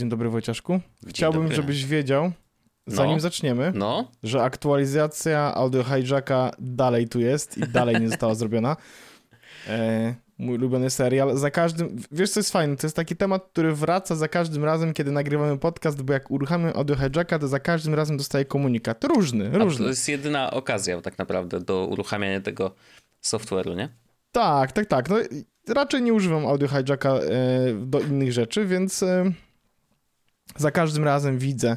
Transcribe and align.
Dzień 0.00 0.08
dobry 0.08 0.30
Wojciaszku. 0.30 0.80
Chciałbym, 1.08 1.42
dobry. 1.42 1.56
żebyś 1.56 1.84
wiedział, 1.86 2.32
zanim 2.86 3.14
No. 3.14 3.20
zaczniemy, 3.20 3.72
No, 3.74 4.10
że 4.22 4.42
aktualizacja 4.42 5.54
audio 5.54 5.84
hijacka 5.84 6.50
dalej 6.58 7.08
tu 7.08 7.20
jest 7.20 7.58
i 7.58 7.60
dalej 7.60 8.00
nie 8.00 8.08
została 8.08 8.34
zrobiona. 8.40 8.76
E, 9.68 10.14
mój 10.38 10.54
ulubiony 10.56 10.90
serial. 10.90 11.36
Za 11.36 11.50
każdym. 11.50 11.96
Wiesz, 12.12 12.30
co 12.30 12.40
jest 12.40 12.52
fajne? 12.52 12.76
To 12.76 12.86
jest 12.86 12.96
taki 12.96 13.16
temat, 13.16 13.48
który 13.52 13.74
wraca 13.74 14.14
za 14.16 14.28
każdym 14.28 14.64
razem, 14.64 14.92
kiedy 14.92 15.10
nagrywamy 15.12 15.58
podcast, 15.58 16.02
bo 16.02 16.12
jak 16.12 16.30
uruchamiam 16.30 16.72
audio 16.76 16.96
hijacka, 16.96 17.38
to 17.38 17.48
za 17.48 17.60
każdym 17.60 17.94
razem 17.94 18.16
dostaję 18.16 18.44
komunikat. 18.44 19.04
Różny, 19.04 19.48
a 19.48 19.52
to 19.52 19.58
różny. 19.58 19.86
jest 19.86 20.08
jedyna 20.08 20.50
okazja 20.50 21.00
tak 21.00 21.18
naprawdę 21.18 21.60
do 21.60 21.86
uruchamiania 21.86 22.40
tego 22.40 22.74
software'u, 23.24 23.76
nie? 23.76 23.88
Tak, 24.32 24.72
tak, 24.72 24.86
tak. 24.86 25.08
No, 25.10 25.16
raczej 25.68 26.02
nie 26.02 26.14
używam 26.14 26.46
audio 26.46 26.68
hijacka 26.68 27.10
e, 27.14 27.20
do 27.86 28.00
innych 28.00 28.32
rzeczy, 28.32 28.66
więc 28.66 29.02
e, 29.02 29.32
za 30.56 30.70
każdym 30.70 31.04
razem 31.04 31.38
widzę, 31.38 31.76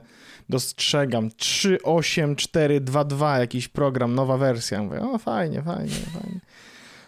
dostrzegam 0.50 1.30
38422 1.38 3.40
jakiś 3.40 3.68
program, 3.68 4.16
nowa 4.16 4.38
wersja. 4.38 4.84
Mówię, 4.84 5.02
o 5.02 5.18
fajnie, 5.18 5.62
fajnie, 5.62 5.90
fajnie. 5.92 6.40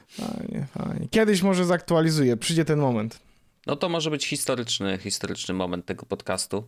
Fajnie, 0.07 0.67
fajnie. 0.77 1.07
Kiedyś 1.11 1.41
może 1.41 1.65
zaktualizuję, 1.65 2.37
przyjdzie 2.37 2.65
ten 2.65 2.79
moment. 2.79 3.19
No 3.67 3.75
to 3.75 3.89
może 3.89 4.11
być 4.11 4.27
historyczny, 4.27 4.97
historyczny 4.97 5.53
moment 5.53 5.85
tego 5.85 6.05
podcastu, 6.05 6.63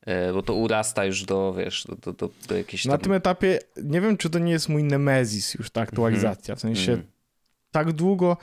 e, 0.00 0.32
bo 0.32 0.42
to 0.42 0.54
urasta 0.54 1.04
już 1.04 1.24
do, 1.24 1.54
wiesz, 1.58 1.84
do, 1.88 1.96
do, 1.96 2.12
do, 2.12 2.30
do 2.48 2.56
jakiejś 2.56 2.84
Na 2.84 2.92
tam... 2.92 3.00
tym 3.00 3.12
etapie 3.12 3.58
nie 3.84 4.00
wiem, 4.00 4.16
czy 4.16 4.30
to 4.30 4.38
nie 4.38 4.52
jest 4.52 4.68
mój 4.68 4.84
nemezis 4.84 5.54
już 5.54 5.70
ta 5.70 5.80
aktualizacja. 5.80 6.56
W 6.56 6.60
sensie 6.60 6.92
Mm. 6.92 7.06
tak 7.70 7.92
długo. 7.92 8.36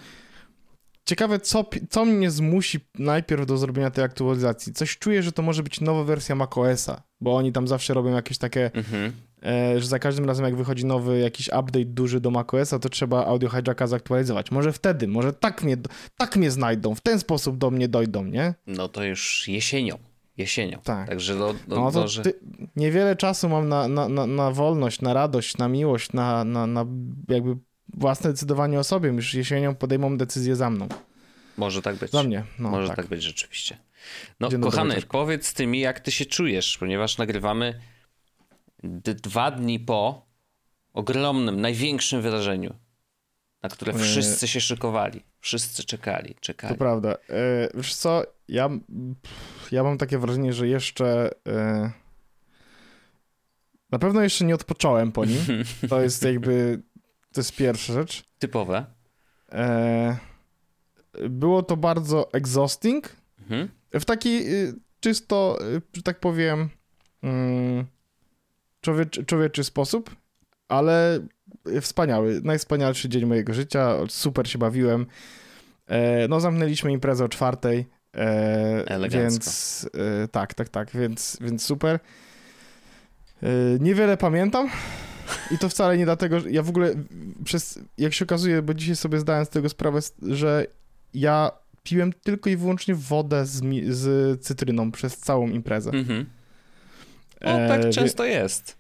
Ciekawe, 1.10 1.40
co, 1.40 1.66
co 1.90 2.06
mnie 2.06 2.32
zmusi 2.32 2.80
najpierw 3.00 3.46
do 3.46 3.58
zrobienia 3.58 3.92
tej 3.92 4.04
aktualizacji. 4.04 4.74
Coś 4.74 4.98
czuję, 4.98 5.24
że 5.24 5.32
to 5.32 5.42
może 5.42 5.64
być 5.64 5.82
nowa 5.82 6.04
wersja 6.04 6.36
macOSa, 6.36 7.02
bo 7.22 7.36
oni 7.36 7.52
tam 7.52 7.68
zawsze 7.68 7.94
robią 7.94 8.12
jakieś 8.16 8.38
takie, 8.38 8.72
Mhm. 8.74 9.12
e, 9.44 9.80
że 9.80 9.88
za 9.88 10.00
każdym 10.00 10.26
razem 10.26 10.46
jak 10.46 10.56
wychodzi 10.56 10.86
nowy 10.86 11.20
jakiś 11.20 11.48
update 11.48 11.86
duży 11.86 12.20
do 12.20 12.32
macOSa, 12.32 12.80
to 12.80 12.90
trzeba 12.90 13.26
audio 13.26 13.50
hijacka 13.50 13.88
zaktualizować. 13.88 14.52
Może 14.52 14.74
wtedy, 14.74 15.08
może 15.08 15.34
tak 15.34 15.64
mnie, 15.64 15.78
tak 16.18 16.36
mnie 16.36 16.52
znajdą, 16.52 16.96
w 16.96 17.02
ten 17.02 17.20
sposób 17.20 17.58
do 17.58 17.72
mnie 17.72 17.88
dojdą, 17.88 18.24
nie? 18.26 18.54
No 18.68 18.88
to 18.88 19.04
już 19.04 19.48
jesienią. 19.48 19.98
Jesienią. 20.38 20.80
Tak. 20.84 21.08
Także 21.10 21.36
no, 21.36 21.54
no, 21.68 21.76
No 21.76 21.92
to 21.92 22.00
może... 22.02 22.24
niewiele 22.76 23.16
czasu 23.16 23.50
mam 23.50 23.70
na, 23.70 23.88
na, 23.88 24.10
na, 24.10 24.28
na 24.28 24.52
wolność, 24.52 25.02
na 25.02 25.14
radość, 25.14 25.58
na 25.58 25.68
miłość, 25.68 26.14
na, 26.14 26.44
na, 26.44 26.68
na 26.68 26.86
jakby 27.30 27.58
własne 27.94 28.30
decydowanie 28.30 28.80
o 28.80 28.84
sobie. 28.84 29.10
Już 29.10 29.34
jesienią 29.34 29.76
podejmą 29.76 30.18
decyzję 30.18 30.56
za 30.56 30.70
mną. 30.70 30.88
Może 31.58 31.82
tak 31.82 31.96
być. 31.96 32.12
Za 32.12 32.24
mnie. 32.24 32.44
No, 32.60 32.70
Może 32.70 32.88
tak. 32.88 32.96
tak. 32.96 33.08
być 33.08 33.24
rzeczywiście. 33.24 33.78
No, 34.40 34.50
Dzień 34.50 34.60
dobry, 34.62 34.72
kochany, 34.72 34.90
Wojciech. 34.94 35.10
powiedz 35.10 35.54
ty 35.54 35.68
mi, 35.68 35.80
jak 35.80 36.00
ty 36.00 36.12
się 36.12 36.26
czujesz, 36.26 36.78
ponieważ 36.78 37.18
nagrywamy 37.18 37.80
dwa 39.04 39.52
dni 39.52 39.80
po 39.80 40.26
ogromnym, 40.94 41.62
największym 41.62 42.22
wydarzeniu, 42.22 42.74
na 43.64 43.70
które 43.70 43.94
E, 43.94 43.98
wszyscy 43.98 44.48
się 44.48 44.62
szykowali. 44.62 45.24
Wszyscy 45.40 45.84
czekali, 45.84 46.36
czekali. 46.42 46.74
To 46.74 46.78
prawda. 46.78 47.12
E, 47.30 47.70
wiesz 47.74 47.96
co, 47.96 48.24
ja, 48.48 48.70
ja 49.72 49.84
mam 49.84 49.98
takie 49.98 50.18
wrażenie, 50.18 50.54
że 50.54 50.68
jeszcze 50.68 51.30
e, 51.48 51.92
na 53.92 54.00
pewno 54.00 54.22
jeszcze 54.22 54.46
nie 54.46 54.56
odpocząłem 54.56 55.12
po 55.12 55.26
nim. 55.26 55.40
To 55.90 56.02
jest 56.02 56.24
jakby, 56.24 56.82
to 57.40 57.42
jest 57.42 57.56
pierwsza 57.56 57.94
rzecz. 57.94 58.24
Typowe. 58.40 58.86
E, 59.52 60.18
było 61.30 61.64
to 61.64 61.78
bardzo 61.78 62.34
exhausting, 62.34 63.16
Mhm. 63.42 63.70
w 63.94 64.06
taki 64.06 64.30
y, 64.54 64.74
czysto, 65.00 65.58
y, 65.76 65.82
że 65.94 66.02
tak 66.04 66.20
powiem, 66.20 66.70
mm, 67.24 67.86
człowieczy, 68.82 69.26
człowieczy 69.26 69.64
sposób, 69.64 70.16
ale 70.68 71.20
wspaniały, 71.82 72.42
najwspanialszy 72.44 73.10
dzień 73.10 73.26
mojego 73.26 73.54
życia, 73.54 73.96
super 74.10 74.50
się 74.50 74.60
bawiłem. 74.60 75.06
E, 75.88 76.28
no, 76.28 76.40
zamknęliśmy 76.40 76.92
imprezę 76.92 77.26
o 77.26 77.30
czwartej, 77.30 77.86
e, 78.16 78.84
Elegancko. 78.88 79.20
więc 79.22 79.90
e, 80.24 80.28
tak, 80.28 80.54
tak, 80.54 80.70
tak, 80.70 80.90
więc, 80.92 81.38
więc 81.42 81.66
super. 81.66 82.00
E, 83.44 83.48
niewiele 83.80 84.18
pamiętam 84.18 84.70
i 85.52 85.58
to 85.58 85.70
wcale 85.70 85.98
nie 85.98 86.06
dlatego, 86.06 86.40
że 86.40 86.52
ja 86.52 86.64
w 86.64 86.70
ogóle 86.70 86.94
przez, 87.44 87.80
jak 87.98 88.14
się 88.14 88.26
okazuje, 88.26 88.62
bo 88.62 88.74
dzisiaj 88.74 88.96
sobie 88.96 89.20
zdałem 89.20 89.46
z 89.46 89.50
tego 89.50 89.70
sprawę, 89.70 90.00
że 90.22 90.66
ja 91.14 91.52
piłem 91.84 92.14
tylko 92.14 92.50
i 92.50 92.56
wyłącznie 92.56 92.96
wodę 92.96 93.46
z, 93.46 93.62
z 93.90 94.42
cytryną 94.42 94.92
przez 94.92 95.18
całą 95.18 95.48
imprezę. 95.48 95.90
Mhm. 95.92 96.26
No, 97.42 97.50
E, 97.52 97.68
tak 97.68 97.84
wie- 97.86 97.90
często 97.92 98.26
jest. 98.26 98.78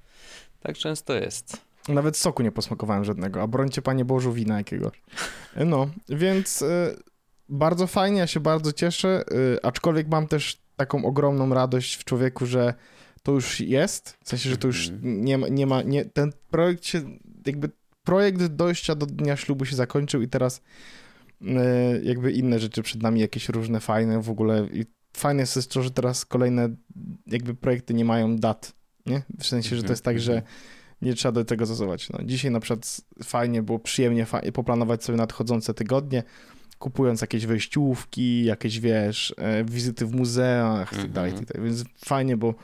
Tak 0.61 0.77
często 0.77 1.13
jest. 1.13 1.57
Nawet 1.87 2.17
soku 2.17 2.43
nie 2.43 2.51
posmakowałem 2.51 3.03
żadnego, 3.03 3.41
a 3.41 3.47
brońcie 3.47 3.81
Panie 3.81 4.05
Bożu 4.05 4.33
wina 4.33 4.57
jakiegoś. 4.57 5.01
No, 5.65 5.89
więc 6.09 6.61
e, 6.61 6.95
bardzo 7.49 7.87
fajnie, 7.87 8.19
ja 8.19 8.27
się 8.27 8.39
bardzo 8.39 8.71
cieszę, 8.71 9.23
e, 9.55 9.65
aczkolwiek 9.65 10.07
mam 10.07 10.27
też 10.27 10.57
taką 10.75 11.05
ogromną 11.05 11.53
radość 11.53 11.95
w 11.95 12.03
człowieku, 12.03 12.45
że 12.45 12.73
to 13.23 13.31
już 13.31 13.59
jest, 13.59 14.17
w 14.23 14.29
sensie, 14.29 14.49
że 14.49 14.57
to 14.57 14.67
już 14.67 14.89
Mhm. 14.89 15.25
nie 15.25 15.37
ma, 15.37 15.47
nie 15.47 15.65
ma 15.65 15.81
nie, 15.81 16.05
ten 16.05 16.31
projekt 16.51 16.85
się, 16.85 17.01
jakby 17.45 17.69
projekt 18.03 18.45
dojścia 18.45 18.95
do 18.95 19.05
dnia 19.05 19.35
ślubu 19.37 19.65
się 19.65 19.75
zakończył 19.75 20.21
i 20.21 20.27
teraz 20.27 20.61
e, 21.47 21.99
jakby 22.03 22.31
inne 22.31 22.59
rzeczy 22.59 22.81
przed 22.83 23.03
nami, 23.03 23.19
jakieś 23.21 23.49
różne 23.49 23.79
fajne 23.79 24.21
w 24.21 24.29
ogóle 24.29 24.67
i 24.73 24.85
fajne 25.13 25.41
jest 25.41 25.71
to, 25.71 25.83
że 25.83 25.91
teraz 25.91 26.25
kolejne 26.25 26.69
jakby 27.27 27.55
projekty 27.55 27.93
nie 27.93 28.05
mają 28.05 28.35
dat, 28.37 28.73
nie? 29.05 29.21
W 29.39 29.45
sensie, 29.45 29.75
że 29.75 29.83
to 29.83 29.89
jest 29.89 30.03
tak, 30.03 30.19
że 30.19 30.41
nie 31.01 31.13
trzeba 31.13 31.31
do 31.31 31.45
tego 31.45 31.65
stosować. 31.65 32.09
No, 32.09 32.19
dzisiaj 32.23 32.51
na 32.51 32.59
przykład 32.59 33.01
fajnie 33.23 33.63
było 33.63 33.79
przyjemnie 33.79 34.25
poplanować 34.53 35.03
sobie 35.03 35.17
nadchodzące 35.17 35.73
tygodnie, 35.73 36.23
kupując 36.79 37.21
jakieś 37.21 37.45
wejściówki, 37.45 38.43
jakieś, 38.43 38.79
wiesz, 38.79 39.33
e, 39.37 39.63
wizyty 39.63 40.05
w 40.05 40.11
muzeach 40.15 40.93
i 40.93 40.95
tak 40.95 41.03
tak 41.03 41.11
dalej. 41.11 41.33
Więc 41.63 41.83
fajnie, 42.05 42.37
bo, 42.37 42.55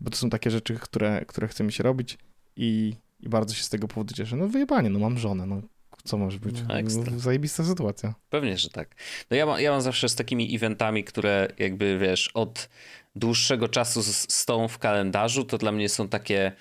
bo 0.00 0.10
to 0.10 0.16
są 0.16 0.30
takie 0.30 0.50
rzeczy, 0.50 0.74
które, 0.74 1.24
które 1.28 1.48
chcemy 1.48 1.72
się 1.72 1.82
robić 1.82 2.18
i, 2.56 2.94
i 3.20 3.28
bardzo 3.28 3.54
się 3.54 3.62
z 3.62 3.68
tego 3.68 3.88
powodu 3.88 4.14
cieszę. 4.14 4.36
No 4.36 4.48
wyjebanie, 4.48 4.90
no 4.90 4.98
mam 4.98 5.18
żonę, 5.18 5.46
no 5.46 5.62
co 6.04 6.18
może 6.18 6.38
być? 6.38 6.56
Ekstra. 6.68 7.12
No, 7.12 7.18
zajebista 7.18 7.64
sytuacja. 7.64 8.14
Pewnie, 8.30 8.58
że 8.58 8.70
tak. 8.70 8.94
No 9.30 9.36
ja, 9.36 9.46
mam, 9.46 9.60
ja 9.60 9.70
mam 9.70 9.80
zawsze 9.80 10.08
z 10.08 10.14
takimi 10.14 10.54
eventami, 10.56 11.04
które 11.04 11.48
jakby 11.58 11.98
wiesz, 11.98 12.30
od 12.34 12.68
dłuższego 13.16 13.68
czasu 13.68 14.02
stoją 14.02 14.68
w 14.68 14.78
kalendarzu, 14.78 15.44
to 15.44 15.58
dla 15.58 15.72
mnie 15.72 15.88
są 15.88 16.08
takie 16.08 16.52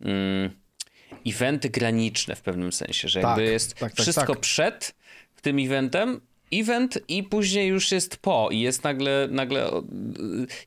mm, 0.00 0.50
eventy 1.26 1.70
graniczne 1.70 2.36
w 2.36 2.42
pewnym 2.42 2.72
sensie, 2.72 3.08
że 3.08 3.20
jakby 3.20 3.44
Tak, 3.44 3.52
jest 3.52 3.74
tak, 3.74 3.92
tak, 3.92 4.02
wszystko 4.02 4.34
tak. 4.34 4.40
przed 4.40 4.94
tym 5.42 5.58
eventem, 5.58 6.20
event 6.60 6.98
i 7.08 7.22
później 7.22 7.68
już 7.68 7.92
jest 7.92 8.16
po 8.16 8.48
i 8.52 8.60
jest 8.60 8.84
nagle, 8.84 9.28
nagle 9.30 9.70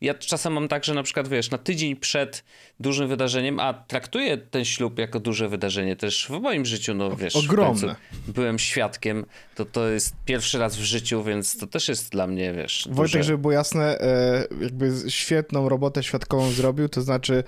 ja 0.01 0.13
czasem 0.13 0.53
mam 0.53 0.67
tak, 0.67 0.85
że 0.85 0.93
na 0.93 1.03
przykład 1.03 1.27
wiesz, 1.27 1.51
na 1.51 1.57
tydzień 1.57 1.95
przed 1.95 2.43
dużym 2.79 3.07
wydarzeniem, 3.07 3.59
a 3.59 3.73
traktuję 3.73 4.37
ten 4.37 4.65
ślub 4.65 4.99
jako 4.99 5.19
duże 5.19 5.49
wydarzenie 5.49 5.95
też 5.95 6.27
w 6.27 6.41
moim 6.41 6.65
życiu, 6.65 6.93
no 6.93 7.15
wiesz, 7.15 7.35
Ogromne. 7.35 7.95
byłem 8.27 8.59
świadkiem, 8.59 9.25
to 9.55 9.65
to 9.65 9.87
jest 9.87 10.15
pierwszy 10.25 10.59
raz 10.59 10.77
w 10.77 10.83
życiu, 10.83 11.23
więc 11.23 11.57
to 11.57 11.67
też 11.67 11.89
jest 11.89 12.11
dla 12.11 12.27
mnie, 12.27 12.53
wiesz, 12.53 12.87
Wojtek, 12.91 13.13
duże... 13.13 13.23
żeby 13.23 13.37
było 13.37 13.51
jasne, 13.51 13.99
e, 13.99 14.47
jakby 14.61 14.91
świetną 15.07 15.69
robotę 15.69 16.03
świadkową 16.03 16.51
zrobił, 16.51 16.89
to 16.89 17.01
znaczy 17.01 17.43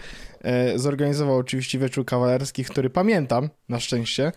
zorganizował 0.75 1.37
oczywiście 1.37 1.79
wieczór 1.79 2.05
kawalerski, 2.05 2.63
który 2.65 2.89
pamiętam, 2.89 3.49
na 3.69 3.79
szczęście. 3.79 4.31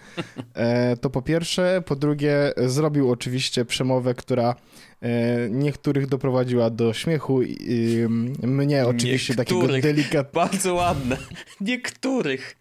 E, 0.54 0.96
to 0.96 1.10
po 1.10 1.22
pierwsze. 1.22 1.82
Po 1.86 1.96
drugie, 1.96 2.52
zrobił 2.56 3.10
oczywiście 3.10 3.64
przemowę, 3.64 4.14
która 4.14 4.54
e, 5.00 5.50
niektórych 5.50 6.06
doprowadziła 6.06 6.70
do 6.70 6.92
śmiechu. 6.92 7.42
I, 7.42 8.06
mnie 8.42 8.86
oczywiście 8.86 9.34
takiego 9.34 9.60
Niektórych. 9.60 9.82
delikatnego. 9.82 10.32
Bardzo 10.32 10.74
ładne. 10.74 11.16
Niektórych. 11.60 12.56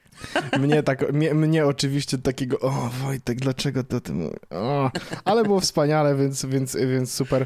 Mnie, 0.59 0.83
tak, 0.83 1.13
mnie, 1.13 1.33
mnie 1.33 1.65
oczywiście 1.65 2.17
takiego, 2.17 2.59
o 2.59 2.71
Wojtek, 3.03 3.39
dlaczego 3.39 3.83
to 3.83 4.01
ty 4.01 4.13
mówisz? 4.13 4.39
O, 4.49 4.91
ale 5.25 5.43
było 5.43 5.59
wspaniale, 5.59 6.15
więc, 6.15 6.45
więc, 6.45 6.75
więc 6.75 7.13
super. 7.13 7.45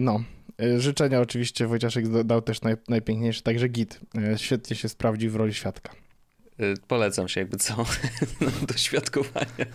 No, 0.00 0.20
życzenia 0.78 1.20
oczywiście 1.20 1.66
Wojciaszek 1.66 2.08
da- 2.08 2.24
dał 2.24 2.42
też 2.42 2.60
naj, 2.62 2.74
najpiękniejsze, 2.88 3.42
także 3.42 3.68
git. 3.68 4.00
Yy, 4.14 4.38
Świetnie 4.38 4.76
się 4.76 4.88
sprawdził 4.88 5.30
w 5.30 5.36
roli 5.36 5.54
świadka. 5.54 5.92
Y, 6.60 6.74
Polecam 6.88 7.28
się 7.28 7.40
jakby 7.40 7.56
co 7.56 7.84
do 8.68 8.74
świadkowania. 8.76 9.66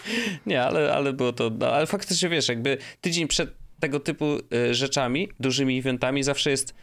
Nie, 0.46 0.62
ale, 0.62 0.92
ale 0.92 1.12
było 1.12 1.32
to, 1.32 1.50
no, 1.58 1.66
ale 1.72 1.86
faktycznie 1.86 2.28
wiesz, 2.28 2.48
jakby 2.48 2.78
tydzień 3.00 3.28
przed 3.28 3.50
tego 3.80 4.00
typu 4.00 4.38
rzeczami, 4.70 5.28
dużymi 5.40 5.78
eventami 5.78 6.22
zawsze 6.22 6.50
jest, 6.50 6.74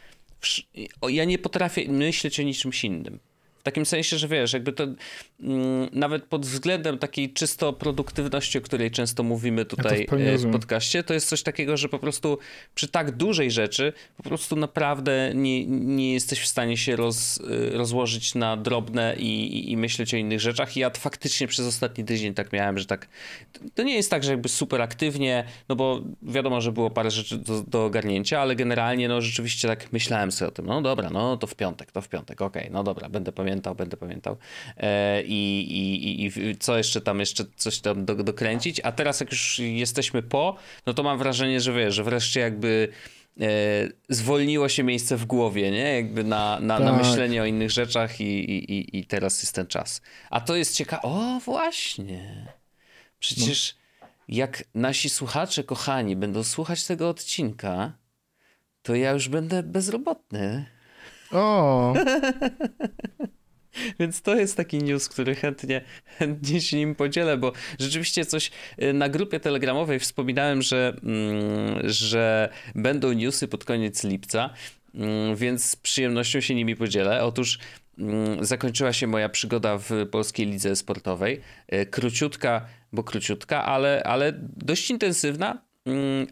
ja 1.08 1.24
nie 1.24 1.38
potrafię 1.38 1.92
myśleć 1.92 2.40
o 2.40 2.42
niczymś 2.42 2.84
innym. 2.84 3.18
W 3.68 3.70
takim 3.70 3.86
sensie, 3.86 4.18
że 4.18 4.28
wiesz, 4.28 4.52
jakby 4.52 4.72
to 4.72 4.84
mm, 5.40 5.88
nawet 5.92 6.24
pod 6.24 6.46
względem 6.46 6.98
takiej 6.98 7.32
czysto 7.32 7.72
produktywności, 7.72 8.58
o 8.58 8.60
której 8.60 8.90
często 8.90 9.22
mówimy 9.22 9.64
tutaj 9.64 10.06
ja 10.18 10.32
e, 10.32 10.38
w 10.38 10.52
podcaście, 10.52 11.02
to 11.02 11.14
jest 11.14 11.28
coś 11.28 11.42
takiego, 11.42 11.76
że 11.76 11.88
po 11.88 11.98
prostu 11.98 12.38
przy 12.74 12.88
tak 12.88 13.10
dużej 13.10 13.50
rzeczy 13.50 13.92
po 14.16 14.22
prostu 14.22 14.56
naprawdę 14.56 15.32
nie, 15.34 15.66
nie 15.66 16.12
jesteś 16.12 16.40
w 16.40 16.46
stanie 16.46 16.76
się 16.76 16.96
roz, 16.96 17.40
e, 17.40 17.78
rozłożyć 17.78 18.34
na 18.34 18.56
drobne 18.56 19.16
i, 19.18 19.56
i, 19.56 19.72
i 19.72 19.76
myśleć 19.76 20.14
o 20.14 20.16
innych 20.16 20.40
rzeczach. 20.40 20.76
I 20.76 20.80
ja 20.80 20.90
faktycznie 20.90 21.46
przez 21.46 21.66
ostatni 21.66 22.04
tydzień 22.04 22.34
tak 22.34 22.52
miałem, 22.52 22.78
że 22.78 22.84
tak, 22.84 23.08
to 23.74 23.82
nie 23.82 23.94
jest 23.94 24.10
tak, 24.10 24.24
że 24.24 24.30
jakby 24.30 24.48
super 24.48 24.82
aktywnie, 24.82 25.44
no 25.68 25.76
bo 25.76 26.02
wiadomo, 26.22 26.60
że 26.60 26.72
było 26.72 26.90
parę 26.90 27.10
rzeczy 27.10 27.38
do, 27.38 27.62
do 27.62 27.84
ogarnięcia, 27.84 28.40
ale 28.40 28.56
generalnie 28.56 29.08
no 29.08 29.20
rzeczywiście 29.20 29.68
tak 29.68 29.92
myślałem 29.92 30.32
sobie 30.32 30.48
o 30.48 30.52
tym, 30.52 30.66
no 30.66 30.82
dobra, 30.82 31.10
no 31.10 31.36
to 31.36 31.46
w 31.46 31.54
piątek, 31.54 31.92
to 31.92 32.00
w 32.00 32.08
piątek, 32.08 32.42
okej, 32.42 32.62
okay, 32.62 32.72
no 32.72 32.84
dobra, 32.84 33.08
będę 33.08 33.32
pamiętał, 33.32 33.57
będę 33.60 33.96
pamiętał 33.96 34.36
e, 34.76 35.22
i, 35.22 35.60
i, 35.60 36.26
i, 36.26 36.56
co 36.56 36.76
jeszcze 36.76 37.00
tam, 37.00 37.20
jeszcze 37.20 37.44
coś 37.56 37.80
tam 37.80 38.04
do, 38.04 38.14
dokręcić, 38.14 38.80
a 38.80 38.92
teraz 38.92 39.20
jak 39.20 39.30
już 39.32 39.58
jesteśmy 39.58 40.22
po, 40.22 40.56
no 40.86 40.94
to 40.94 41.02
mam 41.02 41.18
wrażenie, 41.18 41.60
że 41.60 41.72
wiesz, 41.72 41.94
że 41.94 42.04
wreszcie 42.04 42.40
jakby 42.40 42.88
e, 43.40 43.46
zwolniło 44.08 44.68
się 44.68 44.82
miejsce 44.82 45.16
w 45.16 45.26
głowie, 45.26 45.70
nie? 45.70 45.94
Jakby 45.94 46.24
na, 46.24 46.60
na, 46.60 46.76
tak. 46.76 46.86
na 46.86 46.92
myślenie 46.92 47.42
o 47.42 47.44
innych 47.44 47.70
rzeczach 47.70 48.20
i, 48.20 48.24
i, 48.24 48.98
i 48.98 49.04
teraz 49.04 49.42
jest 49.42 49.54
ten 49.54 49.66
czas. 49.66 50.02
A 50.30 50.40
to 50.40 50.56
jest 50.56 50.76
ciekawe, 50.76 51.02
o 51.02 51.40
właśnie, 51.44 52.52
przecież 53.18 53.76
no. 54.02 54.08
jak 54.28 54.64
nasi 54.74 55.10
słuchacze 55.10 55.64
kochani 55.64 56.16
będą 56.16 56.44
słuchać 56.44 56.84
tego 56.84 57.08
odcinka, 57.08 57.92
to 58.82 58.94
ja 58.94 59.10
już 59.10 59.28
będę 59.28 59.62
bezrobotny. 59.62 60.66
O! 61.32 61.94
Więc 64.00 64.22
to 64.22 64.36
jest 64.36 64.56
taki 64.56 64.78
news, 64.78 65.08
który 65.08 65.34
chętnie, 65.34 65.80
chętnie 66.18 66.60
się 66.60 66.76
nim 66.76 66.94
podzielę, 66.94 67.36
bo 67.36 67.52
rzeczywiście 67.78 68.24
coś 68.26 68.50
y, 68.82 68.92
na 68.92 69.08
grupie 69.08 69.40
telegramowej 69.40 69.98
wspominałem, 69.98 70.62
że, 70.62 70.96
mm, 71.02 71.80
że 71.84 72.48
będą 72.74 73.12
newsy 73.12 73.48
pod 73.48 73.64
koniec 73.64 74.04
lipca, 74.04 74.50
mm, 74.94 75.36
więc 75.36 75.64
z 75.64 75.76
przyjemnością 75.76 76.40
się 76.40 76.54
nimi 76.54 76.76
podzielę. 76.76 77.24
Otóż 77.24 77.58
mm, 77.98 78.44
zakończyła 78.44 78.92
się 78.92 79.06
moja 79.06 79.28
przygoda 79.28 79.78
w 79.78 79.90
Polskiej 80.10 80.46
Lidze 80.46 80.76
Sportowej. 80.76 81.40
Y, 81.72 81.86
króciutka, 81.86 82.66
bo 82.92 83.04
króciutka, 83.04 83.64
ale, 83.64 84.02
ale 84.04 84.32
dość 84.56 84.90
intensywna 84.90 85.67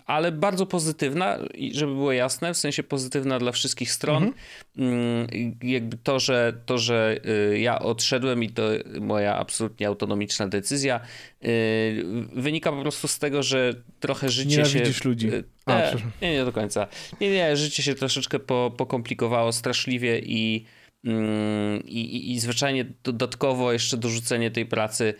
ale 0.07 0.33
bardzo 0.33 0.67
pozytywna, 0.67 1.39
żeby 1.73 1.93
było 1.93 2.13
jasne, 2.13 2.55
w 2.55 2.57
sensie 2.57 2.83
pozytywna 2.83 3.39
dla 3.39 3.53
wszystkich 3.53 3.93
stron. 3.93 4.23
Mhm. 4.23 4.35
Mm, 4.79 5.57
jakby 5.63 5.97
to, 5.97 6.21
że, 6.21 6.53
to, 6.67 6.79
że 6.79 7.17
y, 7.53 7.59
ja 7.59 7.79
odszedłem 7.79 8.43
i 8.43 8.51
to 8.51 8.63
moja 9.01 9.37
absolutnie 9.37 9.87
autonomiczna 9.89 10.49
decyzja, 10.49 11.01
y, 11.45 12.05
wynika 12.33 12.73
po 12.73 12.83
prostu 12.83 13.09
z 13.09 13.19
tego, 13.19 13.43
że 13.43 13.75
trochę 14.01 14.29
życie 14.29 14.59
nie 14.59 14.65
się... 14.65 15.09
ludzi. 15.09 15.29
Y, 15.35 15.45
A, 15.67 15.81
nie, 15.81 15.97
nie, 16.23 16.33
nie 16.33 16.45
do 16.45 16.53
końca. 16.53 16.87
Nie, 17.21 17.31
nie, 17.31 17.57
życie 17.57 17.83
się 17.83 17.95
troszeczkę 17.95 18.39
po, 18.39 18.73
pokomplikowało 18.77 19.53
straszliwie 19.53 20.19
i, 20.19 20.65
mm, 21.05 21.83
i, 21.85 22.01
i, 22.01 22.33
i 22.33 22.41
zwyczajnie 22.41 22.87
dodatkowo 23.05 23.73
jeszcze 23.73 23.97
dorzucenie 23.97 24.51
tej 24.51 24.67
pracy, 24.67 25.15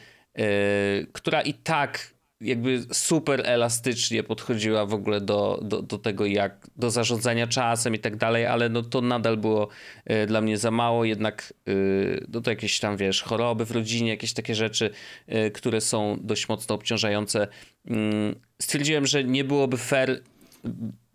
która 1.13 1.43
i 1.43 1.55
tak 1.55 2.16
jakby 2.41 2.83
super 2.93 3.43
elastycznie 3.45 4.23
podchodziła 4.23 4.87
w 4.87 4.95
ogóle 4.95 5.21
do, 5.21 5.61
do, 5.63 5.83
do 5.83 5.99
tego, 5.99 6.27
jak 6.27 6.67
do 6.77 6.91
zarządzania 6.91 7.47
czasem 7.47 7.95
i 7.95 7.99
tak 7.99 8.17
dalej, 8.17 8.47
ale 8.47 8.69
no 8.69 8.83
to 8.83 9.01
nadal 9.01 9.37
było 9.37 9.69
y, 10.11 10.27
dla 10.27 10.41
mnie 10.41 10.59
za 10.59 10.71
mało, 10.71 11.05
jednak 11.05 11.55
y, 11.69 12.27
no 12.29 12.41
to 12.41 12.51
jakieś 12.51 12.81
tam, 12.81 12.97
wiesz, 12.97 13.23
choroby 13.23 13.65
w 13.67 13.71
rodzinie, 13.71 14.11
jakieś 14.11 14.33
takie 14.33 14.55
rzeczy, 14.55 14.91
y, 15.29 15.51
które 15.51 15.81
są 15.81 16.19
dość 16.21 16.49
mocno 16.49 16.75
obciążające. 16.75 17.49
Mm, 17.87 18.35
stwierdziłem, 18.63 19.07
że 19.07 19.25
nie 19.25 19.45
byłoby 19.45 19.77
fair 19.77 20.23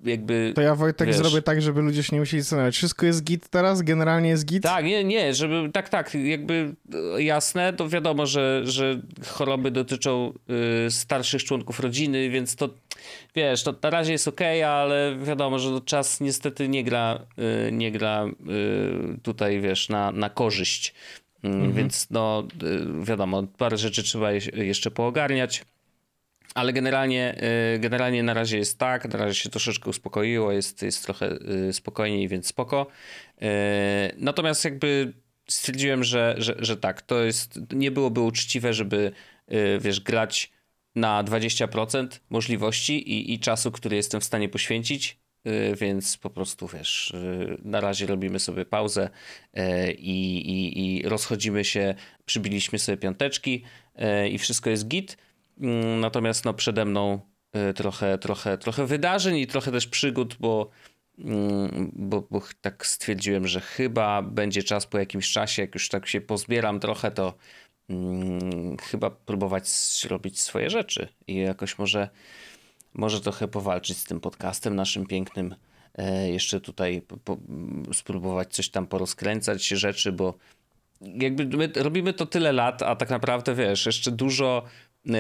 jakby... 0.03 0.51
To 0.55 0.61
ja 0.61 0.75
Wojtek 0.75 1.07
wiesz, 1.07 1.17
zrobię 1.17 1.41
tak, 1.41 1.61
żeby 1.61 1.81
ludzie 1.81 2.03
się 2.03 2.15
nie 2.15 2.19
musieli 2.19 2.41
zastanawiać. 2.41 2.75
Wszystko 2.75 3.05
jest 3.05 3.23
git 3.23 3.49
teraz? 3.49 3.81
Generalnie 3.81 4.29
jest 4.29 4.45
git? 4.45 4.63
Tak, 4.63 4.85
nie, 4.85 5.03
nie, 5.03 5.33
żeby, 5.33 5.69
tak, 5.73 5.89
tak, 5.89 6.15
jakby 6.15 6.75
e, 7.17 7.23
jasne, 7.23 7.73
to 7.73 7.89
wiadomo, 7.89 8.25
że, 8.25 8.61
że 8.63 9.01
choroby 9.27 9.71
dotyczą 9.71 10.33
y, 10.87 10.91
starszych 10.91 11.43
członków 11.43 11.79
rodziny, 11.79 12.29
więc 12.29 12.55
to, 12.55 12.69
wiesz, 13.35 13.63
to 13.63 13.75
na 13.83 13.89
razie 13.89 14.11
jest 14.11 14.27
ok, 14.27 14.41
ale 14.67 15.15
wiadomo, 15.23 15.59
że 15.59 15.81
czas 15.85 16.21
niestety 16.21 16.67
nie 16.67 16.83
gra, 16.83 17.19
y, 17.67 17.71
nie 17.71 17.91
gra 17.91 18.25
y, 18.25 19.19
tutaj, 19.23 19.61
wiesz, 19.61 19.89
na, 19.89 20.11
na 20.11 20.29
korzyść. 20.29 20.93
Mm, 21.43 21.57
mhm. 21.57 21.73
Więc 21.73 22.07
no, 22.11 22.47
wiadomo, 23.03 23.43
parę 23.57 23.77
rzeczy 23.77 24.03
trzeba 24.03 24.31
jeszcze 24.53 24.91
poogarniać. 24.91 25.63
Ale 26.55 26.73
generalnie, 26.73 27.35
y, 27.75 27.79
generalnie 27.79 28.23
na 28.23 28.33
razie 28.33 28.57
jest 28.57 28.77
tak, 28.77 29.13
na 29.13 29.19
razie 29.19 29.35
się 29.35 29.49
troszeczkę 29.49 29.89
uspokoiło, 29.89 30.51
jest, 30.51 30.81
jest 30.81 31.03
trochę 31.03 31.37
y, 31.69 31.73
spokojniej, 31.73 32.27
więc 32.27 32.47
spoko. 32.47 32.87
Y, 33.41 33.45
natomiast 34.17 34.65
jakby 34.65 35.13
stwierdziłem, 35.49 36.03
że, 36.03 36.35
że, 36.37 36.55
że 36.59 36.77
tak, 36.77 37.01
to 37.01 37.23
jest, 37.23 37.59
nie 37.73 37.91
byłoby 37.91 38.21
uczciwe, 38.21 38.73
żeby 38.73 39.11
wiesz, 39.79 39.99
grać 39.99 40.51
na 40.95 41.23
20% 41.23 42.07
możliwości 42.29 43.09
i, 43.09 43.33
i 43.33 43.39
czasu, 43.39 43.71
który 43.71 43.95
jestem 43.95 44.21
w 44.21 44.23
stanie 44.23 44.49
poświęcić, 44.49 45.19
więc 45.77 46.17
po 46.17 46.29
prostu 46.29 46.67
wiesz, 46.67 47.13
na 47.63 47.81
razie 47.81 48.05
robimy 48.05 48.39
sobie 48.39 48.65
pauzę 48.65 49.09
i, 49.97 50.37
i, 50.37 50.97
i 50.97 51.09
rozchodzimy 51.09 51.65
się, 51.65 51.95
przybiliśmy 52.25 52.79
sobie 52.79 52.97
piąteczki 52.97 53.63
i 54.31 54.37
wszystko 54.37 54.69
jest 54.69 54.87
git. 54.87 55.17
Mm, 55.61 55.99
natomiast 55.99 56.45
no, 56.45 56.53
przede 56.53 56.85
mną 56.85 57.19
y, 57.69 57.73
trochę, 57.73 58.17
trochę, 58.17 58.57
trochę 58.57 58.85
wydarzeń 58.85 59.37
i 59.37 59.47
trochę 59.47 59.71
też 59.71 59.87
przygód, 59.87 60.37
bo, 60.39 60.69
mm, 61.19 61.91
bo, 61.95 62.27
bo 62.31 62.41
tak 62.61 62.85
stwierdziłem, 62.85 63.47
że 63.47 63.61
chyba 63.61 64.21
będzie 64.21 64.63
czas 64.63 64.87
po 64.87 64.97
jakimś 64.99 65.31
czasie, 65.31 65.61
jak 65.61 65.73
już 65.73 65.89
tak 65.89 66.07
się 66.07 66.21
pozbieram 66.21 66.79
trochę, 66.79 67.11
to 67.11 67.33
hmm, 67.87 68.77
chyba 68.77 69.09
próbować 69.09 69.65
robić 70.09 70.39
swoje 70.41 70.69
rzeczy 70.69 71.07
i 71.27 71.35
jakoś 71.35 71.77
może, 71.77 72.09
może 72.93 73.21
trochę 73.21 73.47
powalczyć 73.47 73.97
z 73.97 74.03
tym 74.03 74.19
podcastem 74.19 74.75
naszym 74.75 75.05
pięknym. 75.05 75.55
E, 75.97 76.29
jeszcze 76.29 76.61
tutaj 76.61 77.01
po, 77.23 77.37
spróbować 77.93 78.55
coś 78.55 78.69
tam 78.69 78.87
porozkręcać 78.87 79.67
rzeczy, 79.67 80.11
bo 80.11 80.33
jakby 81.01 81.57
my 81.57 81.71
robimy 81.75 82.13
to 82.13 82.25
tyle 82.25 82.51
lat, 82.51 82.81
a 82.81 82.95
tak 82.95 83.09
naprawdę 83.09 83.55
wiesz, 83.55 83.85
jeszcze 83.85 84.11
dużo 84.11 84.63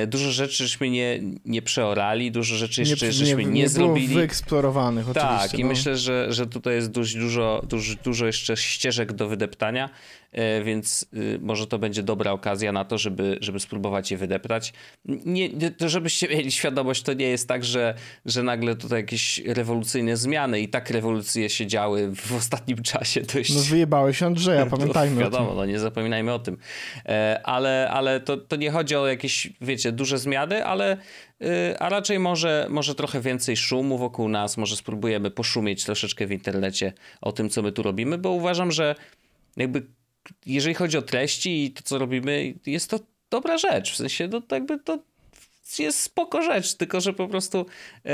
dużo 0.07 0.31
rzeczy 0.31 0.63
żeśmy 0.63 0.89
nie, 0.89 1.19
nie 1.45 1.61
przeorali, 1.61 2.31
dużo 2.31 2.55
rzeczy 2.55 2.81
jeszcze 2.81 3.05
nie, 3.05 3.11
żeśmy 3.11 3.45
nie, 3.45 3.51
nie, 3.51 3.61
nie 3.61 3.69
zrobili. 3.69 4.15
Wyeksplorowanych 4.15 5.09
oczywiście. 5.09 5.49
Tak, 5.49 5.59
i 5.59 5.63
no. 5.63 5.69
myślę, 5.69 5.97
że, 5.97 6.33
że 6.33 6.47
tutaj 6.47 6.73
jest 6.73 6.91
dość 6.91 7.15
dużo, 7.15 7.61
dużo, 7.69 7.95
dużo 8.03 8.25
jeszcze 8.25 8.57
ścieżek 8.57 9.13
do 9.13 9.27
wydeptania, 9.27 9.89
e, 9.89 10.20
więc 10.63 11.05
y, 11.13 11.39
może 11.41 11.67
to 11.67 11.79
będzie 11.79 12.03
dobra 12.03 12.31
okazja 12.31 12.71
na 12.71 12.85
to, 12.85 12.97
żeby, 12.97 13.37
żeby 13.41 13.59
spróbować 13.59 14.11
je 14.11 14.17
wydeptać. 14.17 14.73
Nie, 15.05 15.49
to 15.71 15.89
żebyście 15.89 16.27
mieli 16.27 16.51
świadomość, 16.51 17.01
to 17.01 17.13
nie 17.13 17.27
jest 17.27 17.47
tak, 17.47 17.65
że, 17.65 17.95
że 18.25 18.43
nagle 18.43 18.75
tutaj 18.75 18.99
jakieś 18.99 19.41
rewolucyjne 19.45 20.17
zmiany 20.17 20.61
i 20.61 20.69
tak 20.69 20.89
rewolucje 20.89 21.49
się 21.49 21.67
działy 21.67 22.11
w 22.15 22.35
ostatnim 22.35 22.77
czasie 22.81 23.21
dość. 23.21 23.55
No 23.55 23.61
wyjebałeś 23.61 24.23
Andrzeja, 24.23 24.65
pamiętajmy 24.77 25.15
to, 25.15 25.21
Wiadomo, 25.21 25.53
no 25.55 25.65
nie 25.65 25.79
zapominajmy 25.79 26.33
o 26.33 26.39
tym. 26.39 26.57
E, 27.05 27.41
ale, 27.43 27.89
ale 27.91 28.19
to, 28.19 28.37
to 28.37 28.55
nie 28.55 28.71
chodzi 28.71 28.95
o 28.95 29.07
jakieś 29.07 29.49
wiecie, 29.61 29.91
duże 29.91 30.17
zmiany, 30.17 30.65
ale 30.65 30.97
y, 31.41 31.79
a 31.79 31.89
raczej 31.89 32.19
może, 32.19 32.67
może 32.69 32.95
trochę 32.95 33.21
więcej 33.21 33.57
szumu 33.57 33.97
wokół 33.97 34.29
nas, 34.29 34.57
może 34.57 34.75
spróbujemy 34.75 35.31
poszumieć 35.31 35.83
troszeczkę 35.83 36.27
w 36.27 36.31
internecie 36.31 36.93
o 37.21 37.31
tym, 37.31 37.49
co 37.49 37.61
my 37.61 37.71
tu 37.71 37.83
robimy, 37.83 38.17
bo 38.17 38.29
uważam, 38.29 38.71
że 38.71 38.95
jakby 39.57 39.83
jeżeli 40.45 40.75
chodzi 40.75 40.97
o 40.97 41.01
treści 41.01 41.63
i 41.63 41.71
to, 41.71 41.83
co 41.83 41.97
robimy, 41.97 42.53
jest 42.65 42.89
to 42.89 42.99
dobra 43.29 43.57
rzecz, 43.57 43.91
w 43.93 43.95
sensie 43.95 44.27
no, 44.27 44.41
to 44.41 44.55
jakby 44.55 44.79
to 44.79 44.99
jest 45.79 45.99
spoko 45.99 46.41
rzecz, 46.41 46.75
tylko 46.75 47.01
że 47.01 47.13
po 47.13 47.27
prostu 47.27 47.65
e, 48.05 48.11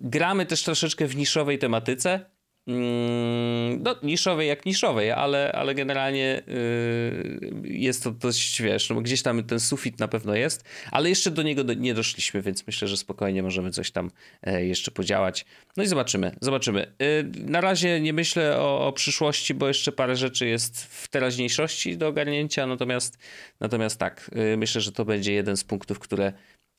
gramy 0.00 0.46
też 0.46 0.62
troszeczkę 0.62 1.06
w 1.06 1.16
niszowej 1.16 1.58
tematyce, 1.58 2.33
no, 2.66 3.96
niszowej 4.02 4.48
jak 4.48 4.66
niszowej, 4.66 5.10
ale, 5.10 5.52
ale 5.52 5.74
generalnie 5.74 6.42
yy, 6.46 7.62
jest 7.64 8.02
to 8.02 8.10
dość, 8.10 8.62
wiesz, 8.62 8.90
no 8.90 9.00
gdzieś 9.00 9.22
tam 9.22 9.44
ten 9.44 9.60
sufit 9.60 9.98
na 9.98 10.08
pewno 10.08 10.34
jest, 10.34 10.64
ale 10.90 11.08
jeszcze 11.08 11.30
do 11.30 11.42
niego 11.42 11.74
nie 11.74 11.94
doszliśmy, 11.94 12.42
więc 12.42 12.66
myślę, 12.66 12.88
że 12.88 12.96
spokojnie 12.96 13.42
możemy 13.42 13.70
coś 13.70 13.90
tam 13.90 14.10
e, 14.42 14.66
jeszcze 14.66 14.90
podziałać. 14.90 15.44
No 15.76 15.82
i 15.82 15.86
zobaczymy, 15.86 16.36
zobaczymy. 16.40 16.92
Yy, 16.98 17.30
na 17.46 17.60
razie 17.60 18.00
nie 18.00 18.12
myślę 18.12 18.60
o, 18.60 18.86
o, 18.86 18.92
przyszłości, 18.92 19.54
bo 19.54 19.68
jeszcze 19.68 19.92
parę 19.92 20.16
rzeczy 20.16 20.46
jest 20.46 20.84
w 20.84 21.08
teraźniejszości 21.08 21.98
do 21.98 22.08
ogarnięcia, 22.08 22.66
natomiast, 22.66 23.18
natomiast 23.60 23.98
tak, 23.98 24.30
yy, 24.34 24.56
myślę, 24.56 24.80
że 24.80 24.92
to 24.92 25.04
będzie 25.04 25.32
jeden 25.32 25.56
z 25.56 25.64
punktów, 25.64 25.98
które 25.98 26.32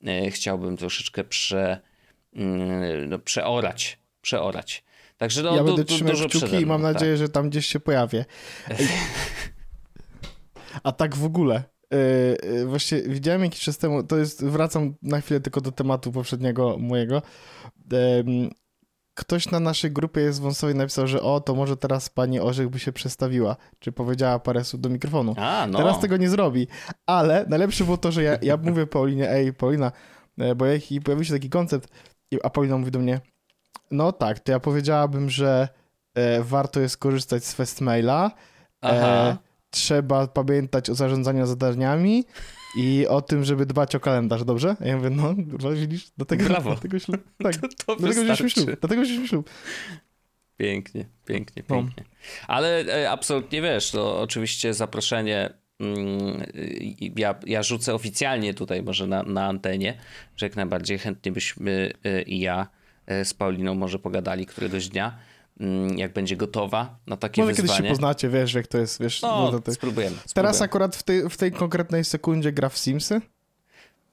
e, 0.07 0.31
chciałbym 0.31 0.77
troszeczkę 0.77 1.23
prze, 1.23 1.79
mm, 2.35 3.09
no, 3.09 3.19
przeorać, 3.19 3.97
przeorać. 4.21 4.84
Także 5.17 5.43
no, 5.43 5.55
ja 5.55 5.59
du, 5.59 5.65
będę 5.65 5.83
du, 5.83 5.93
trzymać 5.93 6.13
dużo 6.13 6.29
kciuki 6.29 6.55
i 6.55 6.65
mam 6.65 6.81
tak. 6.81 6.93
nadzieję, 6.93 7.17
że 7.17 7.29
tam 7.29 7.49
gdzieś 7.49 7.65
się 7.65 7.79
pojawię. 7.79 8.25
A 10.83 10.91
tak 10.91 11.15
w 11.15 11.25
ogóle, 11.25 11.63
yy, 11.91 12.37
yy, 12.53 12.65
właśnie 12.65 13.01
widziałem 13.01 13.43
jakiś 13.43 13.61
czas 13.61 13.77
temu, 13.77 14.03
to 14.03 14.17
jest, 14.17 14.45
wracam 14.45 14.95
na 15.01 15.21
chwilę 15.21 15.39
tylko 15.39 15.61
do 15.61 15.71
tematu 15.71 16.11
poprzedniego 16.11 16.77
mojego. 16.77 17.21
Em, 17.91 18.49
ktoś 19.13 19.51
na 19.51 19.59
naszej 19.59 19.91
grupie 19.91 20.21
jest 20.21 20.41
wąsowej 20.41 20.75
napisał, 20.75 21.07
że 21.07 21.21
o, 21.21 21.39
to 21.39 21.55
może 21.55 21.77
teraz 21.77 22.09
pani 22.09 22.39
Orzech 22.39 22.69
by 22.69 22.79
się 22.79 22.91
przestawiła, 22.91 23.55
czy 23.79 23.91
powiedziała 23.91 24.39
parę 24.39 24.63
słów 24.63 24.81
do 24.81 24.89
mikrofonu. 24.89 25.33
A, 25.37 25.67
no. 25.71 25.77
Teraz 25.77 25.99
tego 25.99 26.17
nie 26.17 26.29
zrobi, 26.29 26.67
ale 27.05 27.45
najlepsze 27.49 27.83
było 27.83 27.97
to, 27.97 28.11
że 28.11 28.23
ja, 28.23 28.37
ja 28.41 28.57
mówię 28.57 28.87
Paulinie, 28.87 29.29
ej 29.29 29.53
Paulina, 29.53 29.91
e, 30.37 30.55
bo 30.55 30.65
jak 30.65 30.91
i 30.91 31.01
pojawił 31.01 31.25
się 31.25 31.33
taki 31.33 31.49
koncept, 31.49 31.89
a 32.43 32.49
Paulina 32.49 32.77
mówi 32.77 32.91
do 32.91 32.99
mnie, 32.99 33.21
no 33.91 34.11
tak, 34.11 34.39
to 34.39 34.51
ja 34.51 34.59
powiedziałabym, 34.59 35.29
że 35.29 35.67
e, 36.13 36.41
warto 36.43 36.79
jest 36.79 36.97
korzystać 36.97 37.45
z 37.45 37.53
Festmaila, 37.53 38.31
e, 38.85 39.37
trzeba 39.69 40.27
pamiętać 40.27 40.89
o 40.89 40.95
zarządzaniu 40.95 41.45
zadaniami 41.45 42.23
i 42.77 43.07
o 43.07 43.21
tym, 43.21 43.43
żeby 43.43 43.65
dbać 43.65 43.95
o 43.95 43.99
kalendarz, 43.99 44.43
dobrze? 44.43 44.75
Ja 44.79 44.97
mówię, 44.97 45.09
no, 45.09 45.35
widzisz, 45.73 46.11
dlatego, 46.17 46.43
Brawo. 46.43 46.69
dlatego 46.71 46.99
ślub, 46.99 47.17
tak, 47.43 47.55
to, 47.55 47.67
to 47.67 47.95
dlatego 47.95 48.07
wzięliśmy 48.21 48.43
wystarczy. 48.43 48.77
ślub, 48.79 48.91
wzięliśmy 48.91 49.27
ślub. 49.27 49.49
Pięknie, 50.57 51.05
pięknie, 51.25 51.63
No. 51.69 51.75
pięknie. 51.75 52.03
Ale 52.47 52.79
e, 53.03 53.11
absolutnie 53.11 53.61
wiesz, 53.61 53.91
to 53.91 54.21
oczywiście 54.21 54.73
zaproszenie. 54.73 55.49
mm, 55.79 56.43
Ja, 57.15 57.35
ja 57.45 57.63
rzucę 57.63 57.93
oficjalnie 57.93 58.53
tutaj, 58.53 58.83
może 58.83 59.07
na, 59.07 59.23
na 59.23 59.45
antenie, 59.45 59.97
że 60.35 60.45
jak 60.45 60.55
najbardziej 60.55 60.99
chętnie 60.99 61.31
byśmy 61.31 61.93
e, 62.03 62.21
i 62.21 62.39
ja 62.39 62.67
z 63.23 63.33
Pauliną 63.33 63.75
może 63.75 63.99
pogadali 63.99 64.45
któregoś 64.45 64.87
dnia, 64.87 65.17
mm, 65.59 65.97
jak 65.97 66.13
będzie 66.13 66.37
gotowa 66.37 66.97
na 67.07 67.17
takie 67.17 67.41
Może 67.41 67.53
kiedyś 67.53 67.71
się 67.71 67.73
wyzwanie. 67.73 67.89
poznacie, 67.89 68.29
wiesz, 68.29 68.53
jak 68.53 68.67
to 68.67 68.77
jest, 68.77 69.01
wiesz, 69.01 69.21
No, 69.21 69.27
no, 69.45 69.51
to, 69.51 69.59
to, 69.59 69.73
spróbujemy. 69.73 70.15
Teraz 70.15 70.29
spróbujemy. 70.29 70.63
akurat 70.65 70.95
w 70.95 71.03
tej, 71.03 71.29
w 71.29 71.37
tej 71.37 71.51
konkretnej 71.51 72.05
sekundzie 72.05 72.51
gra 72.51 72.69
w 72.69 72.77
Simsy. 72.77 73.21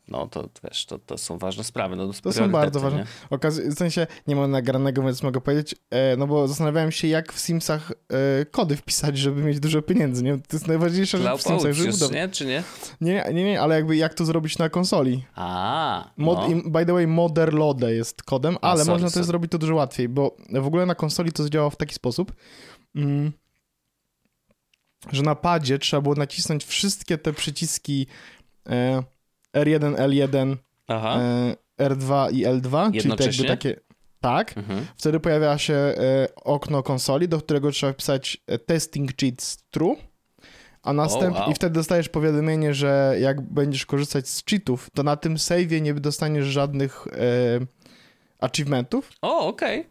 No 0.08 0.26
to 0.26 0.48
wiesz, 0.64 0.86
to, 0.86 0.98
to 0.98 1.18
są 1.18 1.38
ważne 1.38 1.64
sprawy. 1.64 1.96
No, 1.96 2.12
To 2.22 2.32
są 2.32 2.50
bardzo 2.50 2.80
ważne. 2.80 2.98
nie? 2.98 3.06
Okaz- 3.36 3.70
w 3.74 3.78
sensie 3.78 4.06
nie 4.26 4.36
mam 4.36 4.50
nagranego, 4.50 5.02
więc 5.02 5.22
mogę 5.22 5.40
powiedzieć, 5.40 5.74
e, 5.90 6.16
no 6.16 6.26
bo 6.26 6.48
zastanawiałem 6.48 6.92
się, 6.92 7.08
jak 7.08 7.32
w 7.32 7.38
Simsach 7.38 7.92
e, 8.40 8.44
kody 8.44 8.76
wpisać, 8.76 9.18
żeby 9.18 9.42
mieć 9.42 9.60
dużo 9.60 9.82
pieniędzy, 9.82 10.22
nie? 10.24 10.32
To 10.38 10.56
jest 10.56 10.66
najważniejsza 10.68 11.18
rzecz 11.18 11.38
w 11.38 11.42
Simsach, 11.42 11.72
żeby 11.72 11.74
Cloud 11.74 11.90
budować. 11.92 12.14
nie? 12.14 12.28
Czy 12.28 12.46
nie? 12.46 12.62
Nie, 13.00 13.24
nie, 13.34 13.44
nie, 13.44 13.60
ale 13.60 13.74
jakby 13.74 13.96
jak 13.96 14.14
to 14.14 14.24
zrobić 14.24 14.58
na 14.58 14.68
konsoli. 14.68 15.24
A, 15.34 16.10
Mod, 16.16 16.38
no. 16.38 16.46
i, 16.48 16.54
by 16.70 16.86
the 16.86 16.92
way, 16.92 17.06
Moderlode 17.06 17.94
jest 17.94 18.22
kodem, 18.22 18.56
A, 18.62 18.70
ale 18.70 18.78
sorry, 18.84 18.90
można 18.92 19.08
to 19.08 19.12
sorry. 19.14 19.26
zrobić 19.26 19.50
to 19.52 19.58
dużo 19.58 19.74
łatwiej, 19.74 20.08
bo 20.08 20.36
w 20.52 20.66
ogóle 20.66 20.86
na 20.86 20.94
konsoli 20.94 21.32
to 21.32 21.48
działa 21.50 21.70
w 21.70 21.76
taki 21.76 21.94
sposób, 21.94 22.32
mm, 22.96 23.32
że 25.12 25.22
na 25.22 25.34
padzie 25.34 25.78
trzeba 25.78 26.00
było 26.00 26.14
nacisnąć 26.14 26.64
wszystkie 26.64 27.18
te 27.18 27.32
przyciski 27.32 28.06
e, 28.68 29.02
R1, 29.54 29.96
L1, 29.96 30.56
Aha. 30.88 31.20
e, 31.78 31.88
R2 31.88 32.32
i 32.32 32.46
L2, 32.46 33.00
czyli 33.00 33.16
te 33.16 33.24
jakby 33.24 33.44
takie... 33.44 33.80
Tak. 34.20 34.58
Mhm. 34.58 34.86
Wtedy 34.96 35.20
pojawia 35.20 35.58
się 35.58 35.74
e, 35.74 35.94
okno 36.36 36.82
konsoli, 36.82 37.28
do 37.28 37.38
którego 37.38 37.70
trzeba 37.70 37.92
wpisać 37.92 38.38
e, 38.46 38.58
testing 38.58 39.16
cheats 39.16 39.64
true, 39.70 39.96
a 40.82 40.92
następnie 40.92 41.40
wow. 41.40 41.50
i 41.50 41.54
wtedy 41.54 41.74
dostajesz 41.74 42.08
powiadomienie, 42.08 42.74
że 42.74 43.16
jak 43.20 43.40
będziesz 43.40 43.86
korzystać 43.86 44.28
z 44.28 44.44
cheatów, 44.44 44.90
to 44.94 45.02
na 45.02 45.16
tym 45.16 45.36
save'ie 45.36 45.82
nie 45.82 45.94
dostaniesz 45.94 46.46
żadnych 46.46 47.06
e, 47.06 47.66
achievementów. 48.38 49.12
O, 49.22 49.46
okej. 49.46 49.86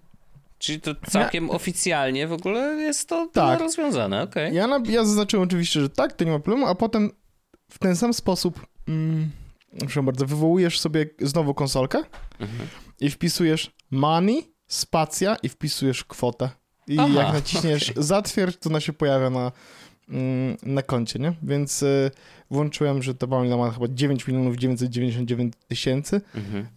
Czyli 0.57 0.81
to 0.81 0.95
całkiem 0.95 1.49
oficjalnie 1.49 2.27
w 2.27 2.33
ogóle 2.33 2.59
jest 2.59 3.09
to, 3.09 3.25
to 3.25 3.31
Tak. 3.31 3.59
rozwiązane, 3.59 4.21
okej. 4.21 4.55
Ja, 4.55 4.67
na, 4.67 4.79
ja 4.89 5.05
zaznaczyłem 5.05 5.43
oczywiście, 5.43 5.81
że 5.81 5.89
tak, 5.89 6.13
to 6.13 6.23
nie 6.23 6.31
ma 6.31 6.39
problemu, 6.39 6.67
a 6.67 6.75
potem 6.75 7.11
w 7.71 7.79
ten 7.79 7.95
sam 7.95 8.13
sposób, 8.13 8.65
mm, 8.87 9.31
proszę 9.79 10.03
bardzo, 10.03 10.25
wywołujesz 10.25 10.79
sobie 10.79 11.05
znowu 11.19 11.53
konsolkę 11.53 11.97
Mhm. 12.39 12.69
i 12.99 13.09
wpisujesz 13.09 13.71
money, 13.91 14.53
spacja 14.67 15.35
i 15.43 15.49
wpisujesz 15.49 16.03
kwotę. 16.03 16.49
I 16.87 16.99
Aha, 16.99 17.23
jak 17.23 17.33
naciśniesz 17.33 17.93
zatwierdź, 17.97 18.57
to 18.57 18.69
ona 18.69 18.79
się 18.79 18.93
pojawia 18.93 19.29
na, 19.29 19.51
mm, 20.09 20.57
na 20.63 20.81
koncie, 20.81 21.19
nie? 21.19 21.33
Więc 21.43 21.83
y, 21.83 22.11
włączyłem, 22.51 23.03
że 23.03 23.15
ta 23.15 23.27
Paulina 23.27 23.57
ma 23.57 23.71
chyba 23.71 23.87
9 23.89 24.27
milionów 24.27 24.57
999 24.57 25.53
tysięcy. 25.67 26.21
Mhm. 26.35 26.67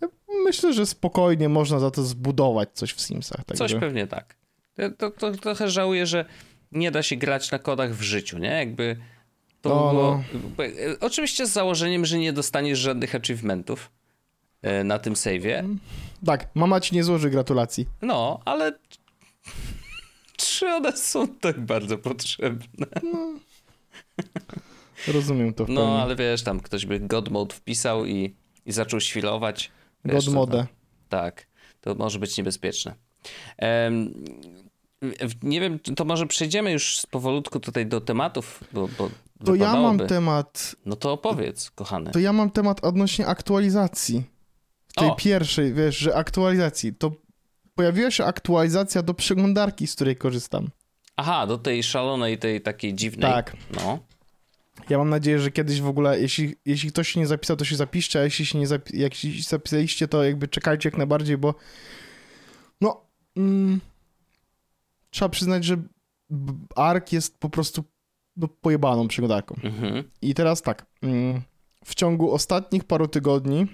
Myślę, 0.44 0.72
że 0.72 0.86
spokojnie 0.86 1.48
można 1.48 1.78
za 1.78 1.90
to 1.90 2.02
zbudować 2.02 2.68
coś 2.72 2.92
w 2.92 3.00
Simsach. 3.00 3.40
Coś 3.46 3.58
Także... 3.58 3.80
pewnie 3.80 4.06
tak. 4.06 4.36
Ja 4.76 4.90
To, 4.90 5.10
to, 5.10 5.32
trochę 5.32 5.70
żałuję, 5.70 6.06
że 6.06 6.24
nie 6.72 6.90
da 6.90 7.02
się 7.02 7.16
grać 7.16 7.50
na 7.50 7.58
kodach 7.58 7.94
w 7.94 8.02
życiu, 8.02 8.38
nie? 8.38 8.48
Jakby 8.48 8.96
to 9.64 9.68
No, 9.70 9.90
było... 9.92 10.24
bo, 10.56 10.64
e, 10.64 10.70
Oczywiście 11.00 11.46
z 11.46 11.50
założeniem, 11.52 12.04
że 12.06 12.18
nie 12.18 12.32
dostaniesz 12.32 12.78
żadnych 12.78 13.14
achievementów 13.14 13.90
e, 14.62 14.84
na 14.84 14.98
tym 14.98 15.14
save'ie. 15.14 15.76
Tak, 16.26 16.48
mama 16.54 16.80
ci 16.80 16.94
nie 16.94 17.04
złoży 17.04 17.30
gratulacji. 17.30 17.86
No, 18.02 18.40
ale 18.44 18.72
czy 20.36 20.66
one 20.68 20.96
są 20.96 21.28
tak 21.28 21.60
bardzo 21.60 21.98
potrzebne? 21.98 22.86
Rozumiem 25.08 25.54
to 25.54 25.64
w 25.64 25.66
pełni. 25.66 25.82
No, 25.82 26.02
ale 26.02 26.16
wiesz, 26.16 26.42
tam 26.42 26.60
ktoś 26.60 26.86
by 26.86 27.00
God 27.00 27.28
Mode 27.30 27.54
wpisał 27.54 28.06
i, 28.06 28.34
i 28.66 28.72
zaczął 28.72 29.00
świlować. 29.00 29.70
Wiesz, 30.04 30.24
God 30.26 30.34
mode. 30.34 30.66
Tak, 31.08 31.46
to 31.80 31.94
może 31.94 32.18
być 32.18 32.38
niebezpieczne. 32.38 32.94
W- 35.02 35.42
nie 35.44 35.60
wiem, 35.60 35.78
to 35.78 36.04
może 36.04 36.26
przejdziemy 36.26 36.72
już 36.72 37.02
powolutku 37.10 37.60
tutaj 37.60 37.86
do 37.86 38.00
tematów, 38.00 38.64
bo, 38.72 38.88
bo 38.98 39.10
To 39.44 39.54
ja 39.54 39.76
mam 39.76 39.98
temat, 39.98 40.76
No 40.86 40.96
to 40.96 41.12
opowiedz, 41.12 41.70
kochany. 41.70 42.10
to 42.10 42.18
ja 42.18 42.32
mam 42.32 42.50
temat 42.50 42.84
odnośnie 42.84 43.26
aktualizacji. 43.26 44.24
Tej 44.96 45.08
O! 45.08 45.14
pierwszej, 45.16 45.74
wiesz, 45.74 45.98
że 45.98 46.16
aktualizacji. 46.16 46.94
To 46.94 47.12
pojawiła 47.74 48.10
się 48.10 48.24
aktualizacja 48.24 49.02
do 49.02 49.14
przeglądarki, 49.14 49.86
z 49.86 49.94
której 49.94 50.16
korzystam. 50.16 50.68
Aha, 51.16 51.46
do 51.46 51.58
tej 51.58 51.82
szalonej, 51.82 52.38
tej 52.38 52.60
takiej 52.60 52.94
dziwnej. 52.94 53.32
Tak. 53.32 53.56
No. 53.76 53.98
Ja 54.88 54.98
mam 54.98 55.10
nadzieję, 55.10 55.40
że 55.40 55.50
kiedyś 55.50 55.80
w 55.80 55.86
ogóle, 55.86 56.20
jeśli, 56.20 56.54
jeśli 56.64 56.90
ktoś 56.92 57.08
się 57.08 57.20
nie 57.20 57.26
zapisał, 57.26 57.56
to 57.56 57.64
się 57.64 57.76
zapiszcie, 57.76 58.20
a 58.20 58.22
jeśli 58.22 58.46
się 58.46 58.58
nie 58.58 58.66
zapi- 58.66 58.96
jak 58.96 59.14
się 59.14 59.28
zapisaliście, 59.48 60.08
to 60.08 60.24
jakby 60.24 60.48
czekajcie 60.48 60.88
jak 60.88 60.96
najbardziej, 60.98 61.38
bo 61.38 61.54
no 62.80 63.06
mm, 63.36 63.80
trzeba 65.10 65.28
przyznać, 65.28 65.64
że 65.64 65.76
ARK 66.76 67.12
jest 67.12 67.38
po 67.38 67.50
prostu 67.50 67.84
no, 68.36 68.48
pojebaną 68.48 69.08
przeglądarką. 69.08 69.54
Mhm. 69.62 70.04
I 70.22 70.34
teraz 70.34 70.62
tak, 70.62 70.86
mm, 71.02 71.42
w 71.84 71.94
ciągu 71.94 72.32
ostatnich 72.32 72.84
paru 72.84 73.08
tygodni 73.08 73.66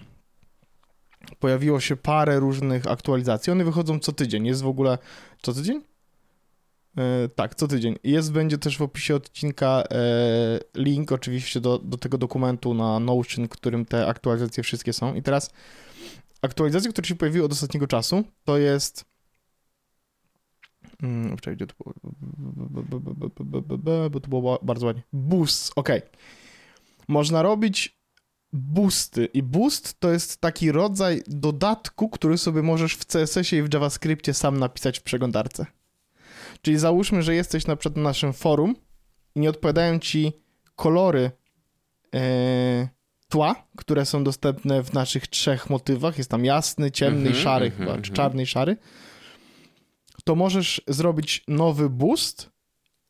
pojawiło 1.38 1.80
się 1.80 1.96
parę 1.96 2.40
różnych 2.40 2.86
aktualizacji. 2.86 3.52
One 3.52 3.64
wychodzą 3.64 3.98
co 3.98 4.12
tydzień. 4.12 4.46
Jest 4.46 4.62
w 4.62 4.66
ogóle 4.66 4.98
co 5.42 5.52
tydzień? 5.52 5.82
E, 6.98 7.28
tak, 7.28 7.54
co 7.54 7.68
tydzień. 7.68 7.96
Jest, 8.04 8.32
będzie 8.32 8.58
też 8.58 8.78
w 8.78 8.82
opisie 8.82 9.14
odcinka 9.14 9.84
e, 9.90 10.60
link 10.74 11.12
oczywiście 11.12 11.60
do, 11.60 11.78
do 11.78 11.98
tego 11.98 12.18
dokumentu 12.18 12.74
na 12.74 13.00
Notion, 13.00 13.46
w 13.46 13.48
którym 13.48 13.84
te 13.84 14.06
aktualizacje 14.06 14.62
wszystkie 14.62 14.92
są. 14.92 15.14
I 15.14 15.22
teraz 15.22 15.50
aktualizacje, 16.42 16.90
które 16.92 17.08
się 17.08 17.14
pojawiły 17.14 17.44
od 17.44 17.52
ostatniego 17.52 17.86
czasu, 17.86 18.24
to 18.44 18.58
jest 18.58 19.09
Mm, 21.02 21.36
gdzie 21.36 21.66
to 21.66 21.74
było? 21.78 21.94
Bo 24.10 24.20
to 24.20 24.28
było 24.28 24.58
bardzo 24.62 24.86
ładnie. 24.86 25.02
Boost, 25.12 25.72
ok. 25.76 25.88
Można 27.08 27.42
robić 27.42 28.00
boosty 28.52 29.24
i 29.24 29.42
boost 29.42 30.00
to 30.00 30.10
jest 30.10 30.40
taki 30.40 30.72
rodzaj 30.72 31.22
dodatku, 31.26 32.08
który 32.08 32.38
sobie 32.38 32.62
możesz 32.62 32.94
w 32.94 33.04
CSS-ie 33.04 33.62
i 33.62 33.62
w 33.62 33.74
JavaScriptie 33.74 34.34
sam 34.34 34.58
napisać 34.58 34.98
w 34.98 35.02
przeglądarce. 35.02 35.66
Czyli 36.62 36.78
załóżmy, 36.78 37.22
że 37.22 37.34
jesteś 37.34 37.66
na 37.66 37.76
przykład 37.76 37.96
na 37.96 38.02
naszym 38.02 38.32
forum 38.32 38.76
i 39.34 39.40
nie 39.40 39.50
odpowiadają 39.50 39.98
ci 39.98 40.32
kolory 40.76 41.30
e, 42.14 42.88
tła, 43.28 43.66
które 43.76 44.06
są 44.06 44.24
dostępne 44.24 44.82
w 44.82 44.92
naszych 44.92 45.26
trzech 45.26 45.70
motywach. 45.70 46.18
Jest 46.18 46.30
tam 46.30 46.44
jasny, 46.44 46.90
ciemny 46.90 47.24
i 47.24 47.26
Mhm, 47.26 47.44
szary 47.44 47.66
mhm, 47.66 47.82
chyba, 47.82 47.92
czy 47.92 48.10
mhm. 48.10 48.16
czarny 48.16 48.42
i 48.42 48.46
szary. 48.46 48.76
To 50.24 50.34
możesz 50.34 50.80
zrobić 50.88 51.44
nowy 51.48 51.90
boost 51.90 52.50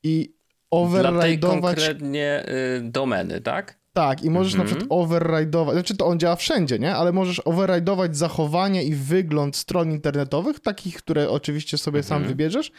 i 0.02 0.34
override'ować 0.74 1.60
konkretnie 1.60 2.44
y, 2.78 2.80
domeny, 2.82 3.40
tak? 3.40 3.80
tak, 3.92 4.22
i 4.24 4.30
możesz 4.30 4.54
Mhm. 4.54 4.70
na 4.70 4.76
przykład 4.76 4.98
override'ować, 5.00 5.72
znaczy 5.72 5.96
to 5.96 6.06
on 6.06 6.18
działa 6.18 6.36
wszędzie, 6.36 6.78
nie? 6.78 6.94
Ale 6.94 7.12
możesz 7.12 7.40
override'ować 7.40 8.14
zachowanie 8.14 8.84
i 8.84 8.94
wygląd 8.94 9.56
stron 9.56 9.90
internetowych, 9.90 10.60
takich, 10.60 10.96
które 10.96 11.30
oczywiście 11.30 11.78
sobie 11.78 12.02
sam 12.02 12.16
Mhm. 12.16 12.28
wybierzesz, 12.32 12.72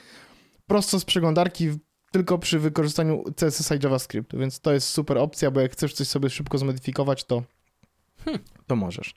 prosto 0.68 1.00
z 1.00 1.06
przeglądarki, 1.06 1.70
tylko 2.12 2.38
przy 2.38 2.60
wykorzystaniu 2.60 3.24
CSS 3.36 3.72
i 3.72 3.84
JavaScriptu, 3.84 4.38
więc 4.38 4.60
to 4.60 4.74
jest 4.74 4.88
super 4.90 5.18
opcja, 5.18 5.52
bo 5.52 5.60
jak 5.62 5.72
chcesz 5.72 5.94
coś 5.94 6.08
sobie 6.08 6.30
szybko 6.30 6.58
zmodyfikować, 6.58 7.24
to, 7.24 7.44
Hmm. 8.26 8.44
to 8.68 8.76
możesz. 8.76 9.14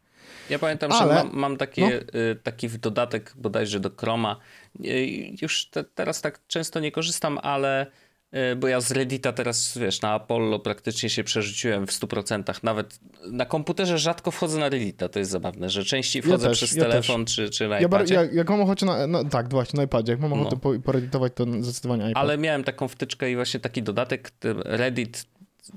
Ja 0.50 0.58
pamiętam, 0.58 0.92
Ale... 0.92 1.14
że 1.14 1.24
mam, 1.24 1.36
mam 1.36 1.56
takie, 1.56 1.82
no. 1.82 2.20
y, 2.20 2.36
taki 2.42 2.68
dodatek 2.68 3.32
bodajże 3.36 3.80
do 3.80 3.90
Chroma. 3.96 4.36
Y, 4.84 5.36
już 5.42 5.66
te, 5.66 5.84
teraz 5.84 6.20
tak 6.20 6.46
często 6.46 6.80
nie 6.80 6.92
korzystam, 6.92 7.38
ale 7.42 7.86
y, 8.52 8.56
bo 8.56 8.68
ja 8.68 8.80
z 8.80 8.92
Reddita 8.92 9.32
teraz, 9.32 9.78
wiesz, 9.78 10.02
na 10.02 10.12
Apollo 10.12 10.58
praktycznie 10.58 11.10
się 11.10 11.24
przerzuciłem 11.24 11.86
w 11.86 11.90
100%. 11.90 12.60
Nawet 12.62 12.98
na 13.30 13.46
komputerze 13.46 13.98
rzadko 13.98 14.30
wchodzę 14.30 14.58
na 14.58 14.68
Reddita, 14.68 15.08
to 15.08 15.18
jest 15.18 15.30
zabawne, 15.30 15.70
że 15.70 15.84
częściej 15.84 16.22
wchodzę 16.22 16.44
ja 16.44 16.50
też, 16.50 16.58
przez 16.58 16.76
ja 16.76 16.84
telefon 16.84 17.24
czy, 17.24 17.50
czy 17.50 17.68
na 17.68 17.80
iPadzie. 17.80 18.14
Ja, 18.14 18.24
jak 18.24 18.50
mam 18.50 18.60
ochotę 18.60 18.86
na, 18.86 19.06
no, 19.06 19.24
tak, 19.24 19.50
właśnie 19.50 19.76
na 19.76 19.82
iPadzie, 19.82 20.12
jak 20.12 20.20
mam 20.20 20.32
ochotę 20.32 20.56
no. 20.64 20.80
poredytować, 20.84 21.32
to 21.34 21.44
zdecydowanie 21.60 22.10
iPad. 22.10 22.22
Ale 22.22 22.38
miałem 22.38 22.64
taką 22.64 22.88
wtyczkę 22.88 23.30
i 23.30 23.36
właśnie 23.36 23.60
taki 23.60 23.82
dodatek, 23.82 24.30
Reddit 24.64 25.26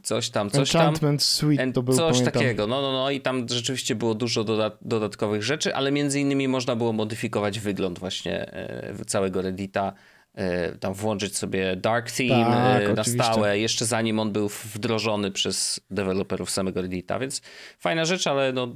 coś 0.04 0.30
tam, 0.30 0.50
coś 0.50 0.76
Enchantment 0.76 1.22
tam. 1.22 1.26
Suite 1.26 1.72
to 1.72 1.84
był, 1.84 1.96
Coś 1.96 2.18
pamiętam. 2.18 2.34
takiego, 2.34 2.68
no, 2.68 2.82
no, 2.82 2.92
no 2.92 3.12
i 3.12 3.22
tam 3.22 3.50
rzeczywiście 3.50 3.96
było 3.96 4.16
dużo 4.16 4.44
dodat 4.44 4.78
dodatkowych 4.82 5.44
rzeczy, 5.44 5.76
ale 5.76 5.92
między 5.92 6.20
innymi 6.20 6.48
można 6.48 6.76
było 6.76 6.94
modyfikować 6.94 7.60
wygląd 7.60 8.00
właśnie 8.00 8.54
e, 8.54 9.06
całego 9.06 9.42
Reddita, 9.42 9.94
e, 10.34 10.72
tam 10.72 10.94
włączyć 10.94 11.38
sobie 11.38 11.76
Dark 11.76 12.12
Theme 12.12 12.46
tak, 12.46 12.84
e, 12.84 12.94
na 12.94 13.04
stałe, 13.04 13.60
jeszcze 13.60 13.86
zanim 13.86 14.20
on 14.20 14.32
był 14.32 14.50
wdrożony 14.50 15.32
przez 15.32 15.80
deweloperów 15.90 16.50
samego 16.50 16.82
Reddita, 16.82 17.20
więc 17.20 17.42
fajna 17.80 18.06
rzecz, 18.06 18.28
ale 18.28 18.54
no, 18.54 18.76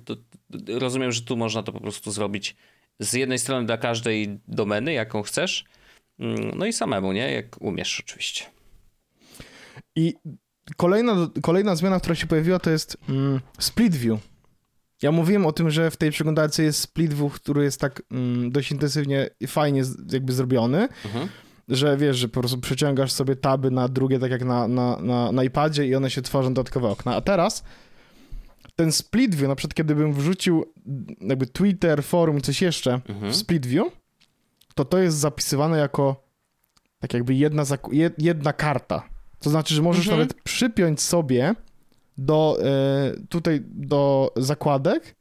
rozumiem, 0.67 1.11
że 1.11 1.21
tu 1.21 1.37
można 1.37 1.63
to 1.63 1.71
po 1.71 1.79
prostu 1.79 2.11
zrobić 2.11 2.55
z 2.99 3.13
jednej 3.13 3.39
strony 3.39 3.65
dla 3.65 3.77
każdej 3.77 4.39
domeny, 4.47 4.93
jaką 4.93 5.21
chcesz, 5.21 5.65
mm, 6.19 6.51
no 6.55 6.65
i 6.65 6.73
samemu, 6.73 7.11
nie? 7.11 7.31
Jak 7.31 7.61
umiesz 7.61 7.99
oczywiście. 7.99 8.45
I 9.95 10.13
Kolejna, 10.77 11.15
kolejna 11.41 11.75
zmiana, 11.75 11.99
która 11.99 12.15
się 12.15 12.27
pojawiła, 12.27 12.59
to 12.59 12.69
jest 12.69 12.97
mm, 13.09 13.39
split 13.59 13.95
view. 13.95 14.19
Ja 15.01 15.11
mówiłem 15.11 15.45
o 15.45 15.51
tym, 15.51 15.69
że 15.69 15.91
w 15.91 15.97
tej 15.97 16.11
przeglądarce 16.11 16.63
jest 16.63 16.79
split 16.79 17.13
view, 17.13 17.33
który 17.33 17.63
jest 17.63 17.79
tak 17.79 18.01
mm, 18.11 18.51
dość 18.51 18.71
intensywnie 18.71 19.29
i 19.39 19.47
fajnie 19.47 19.83
jakby 20.11 20.33
zrobiony, 20.33 20.87
mhm. 21.05 21.27
że 21.67 21.97
wiesz, 21.97 22.17
że 22.17 22.27
po 22.27 22.39
prostu 22.39 22.61
przeciągasz 22.61 23.11
sobie 23.11 23.35
taby 23.35 23.71
na 23.71 23.87
drugie, 23.87 24.19
tak 24.19 24.31
jak 24.31 24.43
na, 24.45 24.67
na, 24.67 24.97
na, 24.97 25.31
na 25.31 25.43
iPadzie 25.43 25.87
i 25.87 25.95
one 25.95 26.09
się 26.09 26.21
tworzą 26.21 26.53
dodatkowe 26.53 26.89
okna. 26.89 27.15
A 27.15 27.21
teraz 27.21 27.63
ten 28.75 28.91
split 28.91 29.35
view, 29.35 29.47
na 29.47 29.55
przykład 29.55 29.73
kiedybym 29.73 30.13
wrzucił 30.13 30.65
jakby 31.21 31.47
Twitter, 31.47 32.03
forum, 32.03 32.41
coś 32.41 32.61
jeszcze 32.61 33.01
mhm. 33.09 33.31
w 33.31 33.35
split 33.35 33.65
view, 33.65 33.87
to 34.75 34.85
to 34.85 34.97
jest 34.97 35.17
zapisywane 35.17 35.77
jako 35.77 36.31
tak 36.99 37.13
jakby 37.13 37.33
jedna, 37.33 37.63
jedna 38.17 38.53
karta. 38.53 39.10
To 39.41 39.49
znaczy, 39.49 39.73
że 39.73 39.81
możesz 39.81 40.05
mhm. 40.05 40.19
nawet 40.19 40.41
przypiąć 40.43 41.01
sobie 41.01 41.55
do 42.17 42.57
e, 42.63 43.27
tutaj 43.29 43.61
do 43.65 44.31
zakładek 44.35 45.15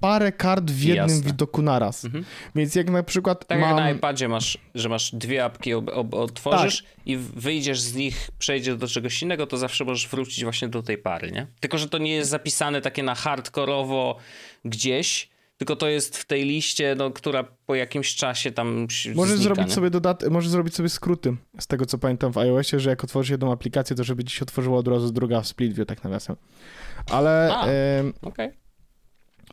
parę 0.00 0.32
kart 0.32 0.70
w 0.70 0.82
jednym 0.82 1.08
Jasne. 1.08 1.26
widoku 1.26 1.62
naraz. 1.62 2.04
Mhm. 2.04 2.24
Więc 2.54 2.74
jak 2.74 2.90
na 2.90 3.02
przykład 3.02 3.46
Tak 3.46 3.60
mam... 3.60 3.68
jak 3.68 3.78
na 3.78 3.90
iPadzie 3.90 4.28
masz, 4.28 4.58
że 4.74 4.88
masz 4.88 5.14
dwie 5.14 5.44
apki, 5.44 5.74
ob, 5.74 5.90
ob, 5.92 6.14
otworzysz 6.14 6.82
tak. 6.82 7.06
i 7.06 7.16
wyjdziesz 7.16 7.80
z 7.80 7.94
nich, 7.94 8.30
przejdziesz 8.38 8.76
do 8.76 8.88
czegoś 8.88 9.22
innego, 9.22 9.46
to 9.46 9.56
zawsze 9.56 9.84
możesz 9.84 10.08
wrócić 10.08 10.44
właśnie 10.44 10.68
do 10.68 10.82
tej 10.82 10.98
pary, 10.98 11.32
nie? 11.32 11.46
Tylko, 11.60 11.78
że 11.78 11.88
to 11.88 11.98
nie 11.98 12.14
jest 12.14 12.30
zapisane 12.30 12.80
takie 12.80 13.02
na 13.02 13.14
hardkorowo 13.14 14.16
gdzieś, 14.64 15.28
tylko 15.58 15.76
to 15.76 15.88
jest 15.88 16.16
w 16.16 16.24
tej 16.24 16.44
liście, 16.44 16.94
no, 16.98 17.10
która 17.10 17.44
po 17.66 17.74
jakimś 17.74 18.14
czasie 18.14 18.52
tam 18.52 18.86
Możesz 19.14 19.36
znika, 19.36 19.42
zrobić 19.42 19.66
nie? 19.66 19.74
sobie 19.74 19.90
dodat 19.90 20.22
możesz 20.30 20.50
zrobić 20.50 20.74
sobie 20.74 20.88
skróty 20.88 21.36
z 21.58 21.66
tego, 21.66 21.86
co 21.86 21.98
pamiętam 21.98 22.32
w 22.32 22.38
iOSie, 22.38 22.80
że 22.80 22.90
jak 22.90 23.04
otworzysz 23.04 23.30
jedną 23.30 23.52
aplikację, 23.52 23.96
to 23.96 24.04
żeby 24.04 24.24
ci 24.24 24.36
się 24.36 24.42
otworzyła 24.42 24.78
od 24.78 24.88
razu 24.88 25.12
druga 25.12 25.40
w 25.40 25.46
split 25.46 25.74
view, 25.74 25.88
tak 25.88 26.04
nawiasem. 26.04 26.36
Ale... 27.10 27.54
A, 27.54 27.62
okej. 27.62 28.12
Okay. 28.22 28.64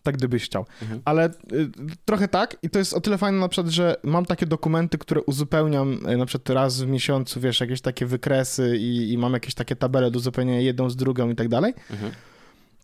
Tak 0.03 0.17
gdybyś 0.17 0.43
chciał. 0.43 0.65
Mhm. 0.81 1.01
Ale 1.05 1.29
y, 1.53 1.69
trochę 2.05 2.27
tak 2.27 2.57
i 2.63 2.69
to 2.69 2.79
jest 2.79 2.93
o 2.93 3.01
tyle 3.01 3.17
fajne 3.17 3.39
na 3.39 3.49
przykład, 3.49 3.73
że 3.73 3.95
mam 4.03 4.25
takie 4.25 4.45
dokumenty, 4.45 4.97
które 4.97 5.21
uzupełniam 5.21 6.07
y, 6.09 6.17
na 6.17 6.25
przykład 6.25 6.49
raz 6.49 6.81
w 6.81 6.87
miesiącu, 6.87 7.39
wiesz, 7.39 7.59
jakieś 7.59 7.81
takie 7.81 8.05
wykresy 8.05 8.77
i, 8.77 9.11
i 9.11 9.17
mam 9.17 9.33
jakieś 9.33 9.53
takie 9.53 9.75
tabele 9.75 10.11
do 10.11 10.17
uzupełnienia 10.17 10.59
jedną 10.59 10.89
z 10.89 10.95
drugą 10.95 11.29
i 11.29 11.35
tak 11.35 11.47
dalej. 11.47 11.73
Mhm 11.91 12.11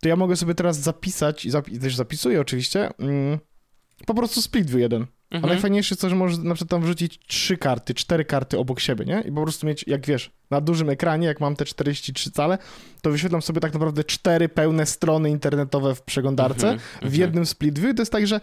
to 0.00 0.08
ja 0.08 0.16
mogę 0.16 0.36
sobie 0.36 0.54
teraz 0.54 0.78
zapisać, 0.78 1.44
i 1.44 1.50
zapi 1.50 1.78
też 1.78 1.96
zapisuję 1.96 2.40
oczywiście, 2.40 2.90
mm, 2.98 3.38
po 4.06 4.14
prostu 4.14 4.42
split 4.42 4.70
view 4.70 4.80
jeden. 4.80 5.06
Mhm. 5.30 5.44
A 5.44 5.46
najfajniejsze 5.46 5.92
jest 5.92 6.00
to, 6.00 6.08
że 6.08 6.16
możesz 6.16 6.38
na 6.38 6.54
przykład 6.54 6.70
tam 6.70 6.82
wrzucić 6.82 7.18
trzy 7.26 7.56
karty, 7.56 7.94
cztery 7.94 8.24
karty 8.24 8.58
obok 8.58 8.80
siebie, 8.80 9.04
nie? 9.04 9.20
I 9.20 9.32
po 9.32 9.42
prostu 9.42 9.66
mieć, 9.66 9.84
jak 9.86 10.06
wiesz, 10.06 10.30
na 10.50 10.60
dużym 10.60 10.90
ekranie, 10.90 11.26
jak 11.26 11.40
mam 11.40 11.56
te 11.56 11.64
43 11.64 12.30
cale, 12.30 12.58
to 13.02 13.10
wyświetlam 13.10 13.42
sobie 13.42 13.60
tak 13.60 13.72
naprawdę 13.72 14.04
cztery 14.04 14.48
pełne 14.48 14.86
strony 14.86 15.30
internetowe 15.30 15.94
w 15.94 16.02
przeglądarce 16.02 16.70
mhm. 16.70 16.78
w 16.78 17.04
mhm. 17.04 17.20
jednym 17.20 17.46
split 17.46 17.78
view. 17.78 17.96
To 17.96 18.02
jest 18.02 18.12
tak, 18.12 18.26
że 18.26 18.40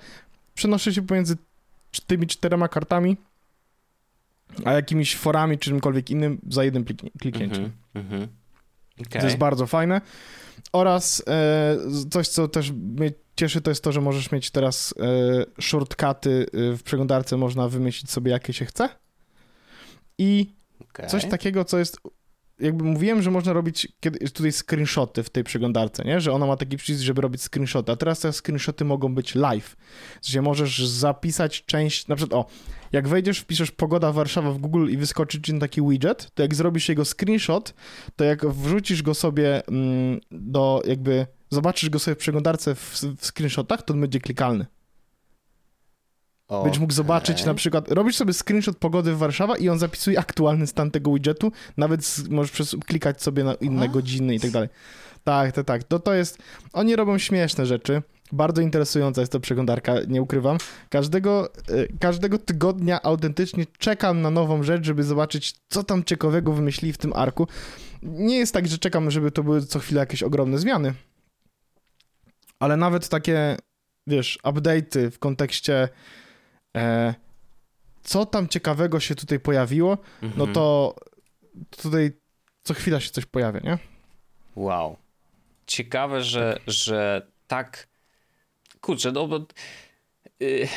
przenoszę 0.54 0.94
się 0.94 1.02
pomiędzy 1.02 1.38
tymi 2.08 2.28
czterema 2.28 2.68
kartami, 2.68 3.18
a 4.66 4.74
jakimiś 4.74 5.16
forami 5.16 5.58
czy 5.58 5.70
czymkolwiek 5.70 6.10
innym 6.10 6.42
za 6.50 6.64
jednym 6.64 6.86
kliknięciem. 7.20 7.72
Mhm. 7.96 8.28
Okay. 9.08 9.22
To 9.22 9.28
jest 9.28 9.38
bardzo 9.38 9.68
fajne. 9.68 10.02
Oraz 10.74 11.24
e, 11.28 11.78
coś, 12.12 12.28
co 12.28 12.48
też 12.48 12.72
mnie 12.72 13.12
cieszy, 13.36 13.62
to 13.62 13.72
jest 13.72 13.84
to, 13.84 13.92
że 13.92 14.02
możesz 14.02 14.32
mieć 14.32 14.52
teraz 14.52 14.94
e, 15.00 15.62
shortcuty 15.62 16.46
e, 16.54 16.78
w 16.78 16.84
przeglądarce, 16.84 17.38
można 17.38 17.70
wymyślić 17.70 18.12
sobie, 18.12 18.32
jakie 18.32 18.54
się 18.54 18.66
chce. 18.66 18.90
I 20.18 20.56
okay. 20.82 21.08
coś 21.08 21.26
takiego, 21.26 21.66
co 21.66 21.78
jest 21.78 21.98
jakby 22.60 22.84
mówiłem, 22.84 23.22
że 23.22 23.32
można 23.32 23.54
robić 23.54 23.88
kiedy, 24.00 24.30
tutaj 24.30 24.52
screenshoty 24.52 25.24
w 25.24 25.30
tej 25.30 25.44
przeglądarce, 25.44 26.04
nie? 26.04 26.22
Że 26.22 26.32
ona 26.32 26.46
ma 26.46 26.58
taki 26.58 26.78
przycisk, 26.78 27.04
żeby 27.04 27.22
robić 27.22 27.42
screenshoty, 27.42 27.92
a 27.92 27.96
teraz 27.96 28.20
te 28.20 28.34
screenshoty 28.34 28.86
mogą 28.86 29.16
być 29.16 29.36
live, 29.36 29.76
gdzie 30.24 30.42
możesz 30.42 30.88
zapisać 30.88 31.66
część, 31.66 32.08
na 32.08 32.16
przykład 32.16 32.46
o, 32.46 32.50
jak 32.92 33.08
wejdziesz, 33.08 33.40
wpiszesz 33.40 33.72
pogoda 33.72 34.12
Warszawa 34.12 34.52
w 34.52 34.58
Google 34.58 34.90
i 34.90 34.98
wyskoczy 34.98 35.42
ci 35.42 35.60
taki 35.60 35.82
widget, 35.82 36.32
to 36.34 36.44
jak 36.44 36.56
zrobisz 36.56 36.90
jego 36.90 37.06
screenshot, 37.06 37.74
to 38.16 38.24
jak 38.24 38.46
wrzucisz 38.46 39.02
go 39.02 39.14
sobie 39.14 39.68
mm, 39.68 40.20
do 40.32 40.82
jakby, 40.88 41.28
zobaczysz 41.50 41.90
go 41.90 42.00
sobie 42.00 42.16
w 42.16 42.18
przeglądarce 42.18 42.76
w, 42.76 43.02
w 43.18 43.26
screenshotach, 43.26 43.84
to 43.84 43.94
on 43.94 44.02
będzie 44.02 44.20
klikalny. 44.20 44.66
Okay. 46.48 46.64
Będziesz 46.64 46.80
mógł 46.80 46.94
zobaczyć 46.94 47.46
na 47.46 47.54
przykład, 47.54 47.92
robisz 47.92 48.16
sobie 48.16 48.34
screenshot 48.34 48.78
pogody 48.78 49.14
w 49.14 49.18
Warszawa 49.18 49.58
i 49.58 49.70
on 49.70 49.80
zapisuje 49.80 50.20
aktualny 50.20 50.68
stan 50.68 50.92
tego 50.92 51.14
widgetu, 51.14 51.52
nawet 51.78 52.06
z, 52.06 52.30
możesz 52.30 52.52
przez, 52.52 52.76
klikać 52.86 53.22
sobie 53.22 53.44
na 53.44 53.54
inne 53.54 53.90
godziny 53.90 54.36
i 54.36 54.40
tak 54.40 54.52
dalej. 54.52 54.70
Tak, 55.24 55.52
tak, 55.52 55.66
tak. 55.66 55.84
To, 55.84 56.00
to 56.00 56.14
jest, 56.14 56.38
oni 56.74 56.96
robią 56.96 57.18
śmieszne 57.18 57.66
rzeczy. 57.66 58.02
Bardzo 58.32 58.62
interesująca 58.62 59.22
jest 59.22 59.32
to 59.32 59.40
przeglądarka, 59.40 59.96
nie 60.08 60.22
ukrywam. 60.22 60.58
Każdego, 60.90 61.54
e, 61.54 61.88
każdego 62.00 62.38
tygodnia 62.38 63.02
autentycznie 63.02 63.66
czekam 63.78 64.22
na 64.22 64.30
nową 64.30 64.64
rzecz, 64.64 64.86
żeby 64.86 65.04
zobaczyć, 65.04 65.56
co 65.70 65.84
tam 65.84 66.04
ciekawego 66.04 66.54
wymyślili 66.54 66.94
w 66.94 66.98
tym 66.98 67.14
arku. 67.14 67.48
Nie 68.04 68.38
jest 68.38 68.54
tak, 68.54 68.68
że 68.68 68.78
czekam, 68.78 69.12
żeby 69.12 69.32
to 69.32 69.44
były 69.44 69.66
co 69.66 69.80
chwilę 69.80 70.00
jakieś 70.00 70.24
ogromne 70.24 70.58
zmiany. 70.58 70.94
Ale 72.60 72.78
nawet 72.78 73.10
takie, 73.10 73.58
wiesz, 74.08 74.40
update'y 74.44 75.12
w 75.12 75.20
kontekście 75.20 75.90
e, 76.78 77.14
co 78.04 78.26
tam 78.26 78.48
ciekawego 78.48 79.00
się 79.00 79.16
tutaj 79.16 79.40
pojawiło, 79.40 79.98
no 80.22 80.28
mhm. 80.28 80.48
no 80.48 80.54
to 80.54 80.96
tutaj 81.70 82.12
co 82.64 82.74
chwila 82.74 83.00
się 83.00 83.10
coś 83.10 83.26
pojawia, 83.26 83.60
nie? 83.60 83.78
Wow. 84.56 84.98
Ciekawe, 85.68 86.24
że, 86.24 86.60
że 86.68 87.28
tak 87.48 87.88
kurczę, 88.86 89.12
no 89.12 89.28
bo 89.28 89.40
y, 90.42 90.68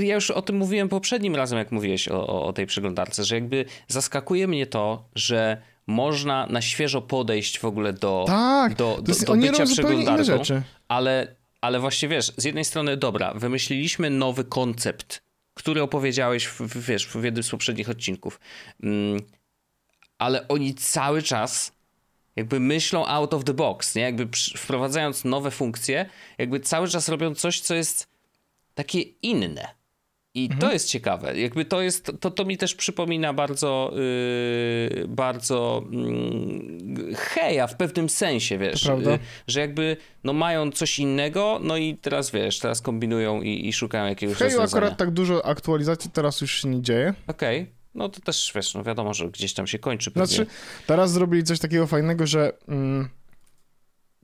ja 0.00 0.14
już 0.14 0.30
o 0.30 0.42
tym 0.42 0.56
mówiłem 0.56 0.88
poprzednim 0.88 1.36
razem, 1.36 1.58
jak 1.58 1.72
mówiłeś 1.72 2.08
o, 2.08 2.46
o, 2.46 2.52
tej 2.52 2.66
przeglądarce, 2.66 3.24
że 3.24 3.34
jakby 3.34 3.64
zaskakuje 3.88 4.48
mnie 4.48 4.66
to, 4.66 5.08
że 5.14 5.62
można 5.86 6.46
na 6.46 6.62
świeżo 6.62 7.02
podejść 7.02 7.58
w 7.58 7.64
ogóle 7.64 7.92
do, 7.92 8.24
tak, 8.26 8.74
do, 8.74 8.98
do, 9.02 9.26
do 9.26 9.34
bycia 9.34 9.64
przeglądarką, 9.64 10.42
ale, 10.88 11.36
ale 11.60 11.80
właśnie 11.80 12.08
wiesz, 12.08 12.32
z 12.36 12.44
jednej 12.44 12.64
strony 12.64 12.96
dobra, 12.96 13.34
wymyśliliśmy 13.34 14.10
nowy 14.10 14.44
koncept, 14.44 15.22
który 15.54 15.82
opowiedziałeś 15.82 16.46
w, 16.46 16.86
wiesz, 16.86 17.06
w 17.06 17.24
jednym 17.24 17.42
z 17.42 17.50
poprzednich 17.50 17.90
odcinków, 17.90 18.40
mm, 18.82 19.20
ale 20.18 20.48
oni 20.48 20.74
cały 20.74 21.22
czas 21.22 21.75
jakby 22.36 22.60
myślą 22.60 23.06
out 23.06 23.34
of 23.34 23.44
the 23.44 23.54
box, 23.54 23.94
nie? 23.94 24.02
Jakby 24.02 24.28
wprowadzając 24.56 25.24
nowe 25.24 25.50
funkcje, 25.50 26.06
jakby 26.38 26.60
cały 26.60 26.88
czas 26.88 27.08
robią 27.08 27.34
coś, 27.34 27.60
co 27.60 27.74
jest 27.74 28.08
takie 28.74 29.00
inne. 29.00 29.68
I 30.34 30.44
mhm. 30.44 30.60
to 30.60 30.72
jest 30.72 30.88
ciekawe. 30.88 31.40
Jakby 31.40 31.64
to 31.64 31.82
jest, 31.82 32.12
to, 32.20 32.30
to 32.30 32.44
mi 32.44 32.58
też 32.58 32.74
przypomina 32.74 33.32
bardzo, 33.32 33.92
yy, 34.90 35.08
bardzo 35.08 35.84
yy, 35.90 37.14
heja 37.14 37.66
w 37.66 37.76
pewnym 37.76 38.08
sensie, 38.08 38.58
wiesz, 38.58 38.84
yy, 38.84 39.18
że 39.46 39.60
jakby 39.60 39.96
no 40.24 40.32
mają 40.32 40.70
coś 40.70 40.98
innego, 40.98 41.60
no 41.62 41.76
i 41.76 41.96
teraz 41.96 42.30
wiesz, 42.30 42.58
teraz 42.58 42.80
kombinują 42.80 43.42
i, 43.42 43.68
i 43.68 43.72
szukają 43.72 44.06
jakiegoś 44.06 44.36
w 44.36 44.38
Heju 44.38 44.60
akurat 44.60 44.96
tak 44.96 45.10
dużo 45.10 45.46
aktualizacji 45.46 46.10
teraz 46.10 46.40
już 46.40 46.62
się 46.62 46.68
nie 46.68 46.82
dzieje. 46.82 47.14
Okej. 47.26 47.62
Okay 47.62 47.75
no 47.96 48.08
to 48.08 48.20
też 48.20 48.52
wiesz, 48.54 48.74
no 48.74 48.82
wiadomo, 48.82 49.14
że 49.14 49.30
gdzieś 49.30 49.54
tam 49.54 49.66
się 49.66 49.78
kończy. 49.78 50.10
Pewnie. 50.10 50.26
Znaczy, 50.26 50.46
teraz 50.86 51.12
zrobili 51.12 51.44
coś 51.44 51.58
takiego 51.58 51.86
fajnego, 51.86 52.26
że 52.26 52.52
mm, 52.68 53.08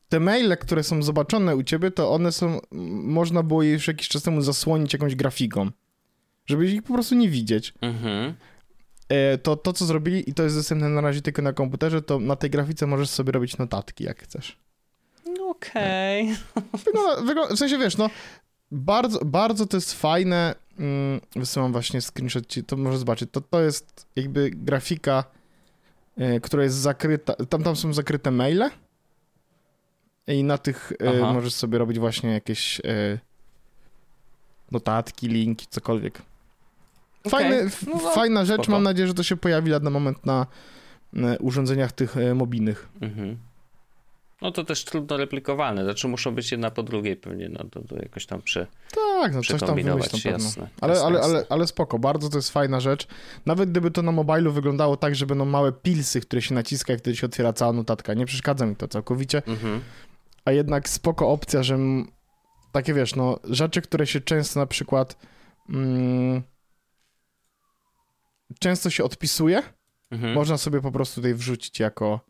te 0.09 0.21
maile, 0.21 0.57
które 0.57 0.83
są 0.83 1.03
zobaczone 1.03 1.57
u 1.57 1.63
ciebie, 1.63 1.91
to 1.91 2.13
one 2.13 2.33
są, 2.33 2.61
można 2.93 3.43
było 3.43 3.63
je 3.63 3.73
już 3.73 3.89
jakiś 3.89 4.09
czas 4.09 4.23
temu 4.23 4.41
zasłonić 4.41 4.93
jakąś 4.93 5.15
grafiką, 5.15 5.71
żeby 6.47 6.71
ich 6.71 6.83
po 6.83 6.95
prostu 6.95 7.15
nie 7.15 7.29
widzieć. 7.29 7.75
Mhm. 7.81 8.35
E, 9.09 9.39
to 9.39 9.57
to, 9.57 9.73
co 9.73 9.85
zrobili 9.85 10.31
i 10.31 10.35
to 10.35 10.43
jest 10.43 10.57
dostępne 10.57 10.89
na 10.89 11.01
razie 11.01 11.23
tylko 11.23 11.43
na 11.43 11.53
komputerze, 11.53 12.03
to 12.03 12.19
na 12.19 12.37
tej 12.37 12.51
grafice 12.51 12.87
możesz 12.87 13.09
sobie 13.09 13.33
robić 13.33 13.59
notatki, 13.59 14.05
jak 14.05 14.23
chcesz. 14.23 14.59
Okej. 15.51 16.37
Wygląda, 16.85 17.23
wygląda, 17.23 17.55
w 17.55 17.59
sensie, 17.59 17.79
wiesz, 17.79 17.97
no, 17.97 18.11
bardzo, 18.71 19.25
bardzo 19.25 19.67
to 19.67 19.77
jest 19.77 19.93
fajne, 19.93 20.55
mm, 20.83 21.21
wysyłam 21.37 21.73
właśnie 21.73 22.01
screenshot 22.01 22.47
ci, 22.47 22.65
to 22.65 22.77
możesz 22.77 22.99
zobaczyć, 22.99 23.31
to, 23.33 23.41
to 23.41 23.61
jest 23.61 24.07
jakby 24.17 24.51
grafika, 24.51 25.25
e, 26.17 26.41
która 26.41 26.63
jest 26.63 26.77
zakryta, 26.77 27.35
tam, 27.35 27.63
tam 27.63 27.77
są 27.77 27.93
zakryte 27.93 28.31
maile 28.31 28.71
i 30.27 30.45
na 30.45 30.59
tych 30.59 30.93
Aha. 31.21 31.33
możesz 31.33 31.55
sobie 31.55 31.79
robić 31.79 31.99
właśnie 31.99 32.31
jakieś 32.31 32.81
e, 32.81 33.19
notatki, 34.71 35.29
linki, 35.29 35.67
cokolwiek. 35.71 36.23
Fajny, 37.29 37.57
f- 37.57 37.87
No, 37.87 37.93
no, 38.03 38.11
fajna 38.11 38.45
rzecz, 38.45 38.57
spoko. 38.57 38.73
mam 38.73 38.83
nadzieję, 38.83 39.09
że 39.09 39.15
to 39.15 39.23
się 39.23 39.37
pojawi 39.37 39.71
na 39.71 39.91
moment 39.91 40.27
na 40.27 40.47
urządzeniach 41.41 41.93
tych 41.93 42.15
mobilnych. 42.35 42.89
Mhm. 43.01 43.39
No 44.43 44.53
to 44.53 44.65
też 44.65 44.85
trudno 44.85 45.17
replikowalne, 45.17 45.85
znaczy 45.85 46.09
muszą 46.09 46.35
być 46.35 46.53
jedna 46.53 46.71
po 46.71 46.83
drugiej 46.83 47.17
pewnie, 47.17 47.49
no 47.49 47.65
to, 47.71 47.81
to 47.83 47.97
jakoś 47.97 48.27
tam 48.27 48.43
przy... 48.43 48.67
Tak, 49.23 49.35
no 49.35 49.43
coś 49.43 49.61
tam 49.61 49.75
wymyślą 49.95 50.19
jasne, 50.31 50.69
Ale, 50.81 50.93
jasne, 50.95 51.07
ale, 51.07 51.21
ale, 51.21 51.47
ale 51.49 51.67
spoko, 51.67 51.99
bardzo 51.99 52.29
to 52.29 52.39
jest 52.39 52.51
fajna 52.51 52.81
rzecz. 52.81 53.07
Nawet 53.47 53.71
gdyby 53.71 53.91
to 53.91 54.03
na 54.03 54.13
mobilu 54.13 54.53
wyglądało 54.53 54.97
tak, 54.97 55.15
że 55.15 55.27
będą 55.27 55.45
małe 55.45 55.73
pilsy, 55.73 56.21
które 56.21 56.43
się 56.43 56.55
naciska 56.55 56.93
i 56.93 56.99
wtedy 56.99 57.17
się 57.17 57.27
otwiera 57.27 57.53
cała 57.53 57.73
notatka. 57.73 58.15
Nie 58.15 58.27
przeszkadza 58.27 58.67
mi 58.67 58.77
to 58.77 58.89
całkowicie, 58.89 59.43
Mhm. 59.47 59.81
a 60.45 60.53
jednak 60.53 60.89
spoko 60.89 61.29
opcja, 61.29 61.63
że 61.63 61.79
takie 62.73 62.95
wiesz, 62.95 63.15
no 63.15 63.39
rzeczy, 63.45 63.83
które 63.83 64.07
się 64.07 64.21
często 64.21 64.61
na 64.61 64.67
przykład 64.67 65.17
mm, 65.69 66.43
często 68.61 68.91
się 68.91 69.05
odpisuje, 69.05 69.63
Mhm. 70.11 70.35
można 70.35 70.59
sobie 70.59 70.81
po 70.81 70.93
prostu 70.93 71.15
tutaj 71.15 71.35
wrzucić 71.35 71.81
jako 71.81 72.21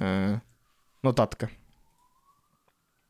e, 0.00 0.40
notatkę. 1.02 1.46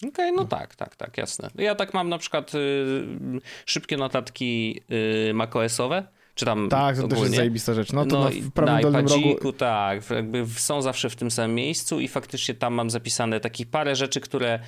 Okej, 0.09 0.33
no 0.33 0.45
tak, 0.45 0.75
tak, 0.77 0.97
tak, 0.97 1.19
jasne. 1.19 1.51
Ja 1.55 1.75
tak 1.75 1.95
mam 1.95 2.09
na 2.09 2.19
przykład 2.19 2.55
y, 2.55 2.59
szybkie 3.67 3.97
notatki 3.97 4.81
y, 5.31 5.35
macOSowe, 5.35 6.07
czy 6.35 6.45
tam 6.45 6.69
Tak, 6.69 6.97
to 6.97 7.03
też 7.03 7.11
jest 7.11 7.13
ogólnie. 7.19 7.37
zajebista 7.37 7.75
rzecz. 7.75 7.93
No 7.93 8.07
to 8.07 8.31
i 8.31 8.43
na, 8.43 8.49
w 8.49 8.53
prawym 8.53 8.75
na 8.75 8.81
dolnym 8.81 9.07
rogu 9.09 9.53
tak, 9.53 10.11
jakby 10.11 10.47
są 10.57 10.83
zawsze 10.83 11.11
w 11.11 11.17
tym 11.17 11.31
samym 11.31 11.55
miejscu 11.55 12.01
i 12.01 12.09
faktycznie 12.09 12.55
tam 12.55 12.75
mam 12.75 12.91
zapisane 12.91 13.41
takich 13.41 13.67
parę 13.71 13.97
rzeczy, 13.97 14.21
które, 14.21 14.59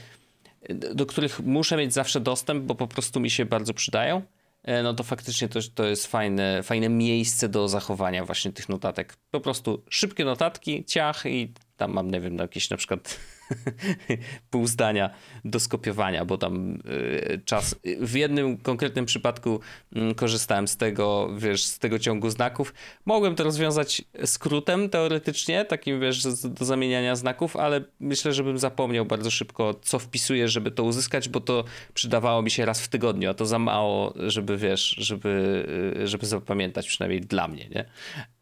do 0.95 1.07
których 1.07 1.41
muszę 1.41 1.77
mieć 1.77 1.93
zawsze 1.93 2.21
dostęp, 2.21 2.65
bo 2.65 2.75
po 2.75 2.87
prostu 2.87 3.21
mi 3.21 3.31
się 3.31 3.45
bardzo 3.45 3.75
przydają. 3.75 4.23
E, 4.63 4.83
No 4.83 4.95
to 4.95 5.03
faktycznie 5.05 5.49
to, 5.49 5.61
to 5.75 5.85
jest 5.85 6.07
fajne, 6.07 6.63
fajne 6.63 6.89
miejsce 6.89 7.49
do 7.49 7.69
zachowania 7.69 8.25
właśnie 8.25 8.53
tych 8.53 8.69
notatek. 8.69 9.17
Po 9.31 9.41
prostu 9.41 9.83
szybkie 9.91 10.25
notatki, 10.25 10.85
ciach 10.85 11.27
i 11.27 11.53
tam 11.77 11.93
mam, 11.93 12.11
nie 12.11 12.21
wiem, 12.21 12.37
jakieś 12.39 12.71
na 12.71 12.77
przykład 12.77 13.19
pół 14.51 14.67
zdania 14.67 15.11
do 15.45 15.61
skopiowania, 15.61 16.25
bo 16.25 16.39
tam 16.39 16.75
y, 16.75 17.41
czas. 17.45 17.75
W 18.01 18.15
jednym 18.15 18.57
konkretnym 18.59 19.07
przypadku 19.07 19.61
mm, 19.95 20.15
korzystałem 20.15 20.69
z 20.69 20.77
tego, 20.77 21.29
wiesz, 21.39 21.65
z 21.65 21.79
tego 21.79 21.99
ciągu 21.99 22.31
znaków. 22.31 22.75
Mogłem 23.05 23.35
to 23.35 23.45
rozwiązać 23.45 24.03
skrótem 24.25 24.89
teoretycznie, 24.89 25.65
takim, 25.65 26.01
wiesz, 26.01 26.23
do 26.45 26.65
zamieniania 26.65 27.17
znaków, 27.17 27.57
ale 27.57 27.85
myślę, 28.01 28.33
że 28.33 28.45
bym 28.45 28.59
zapomniał 28.59 29.05
bardzo 29.07 29.31
szybko, 29.31 29.75
co 29.83 29.99
wpisuję, 29.99 30.49
żeby 30.49 30.71
to 30.71 30.85
uzyskać, 30.85 31.29
bo 31.29 31.41
to 31.41 31.65
przydawało 31.95 32.43
mi 32.43 32.51
się 32.51 32.65
raz 32.65 32.83
w 32.83 32.89
tygodniu, 32.89 33.31
a 33.31 33.35
to 33.35 33.47
za 33.47 33.59
mało, 33.59 34.15
żeby, 34.17 34.57
wiesz, 34.57 34.95
żeby, 34.99 35.65
y, 36.03 36.09
żeby 36.09 36.27
zapamiętać, 36.27 36.89
przynajmniej 36.89 37.21
dla 37.21 37.49
mnie, 37.49 37.69
nie? 37.69 37.85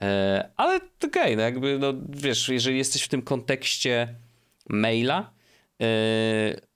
E, 0.03 0.51
Ale 0.57 0.81
okej, 1.05 1.37
no 1.37 1.43
jakby, 1.43 1.79
no 1.79 1.93
wiesz, 2.09 2.49
jeżeli 2.49 2.79
jesteś 2.79 3.03
w 3.03 3.09
tym 3.09 3.23
kontekście 3.23 4.15
maila, 4.71 5.33
yy, 5.79 5.87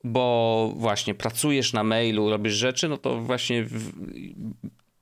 bo 0.04 0.72
właśnie 0.76 1.14
pracujesz 1.14 1.72
na 1.72 1.84
mailu, 1.84 2.30
robisz 2.30 2.54
rzeczy, 2.54 2.88
no 2.88 2.98
to 2.98 3.20
właśnie 3.20 3.66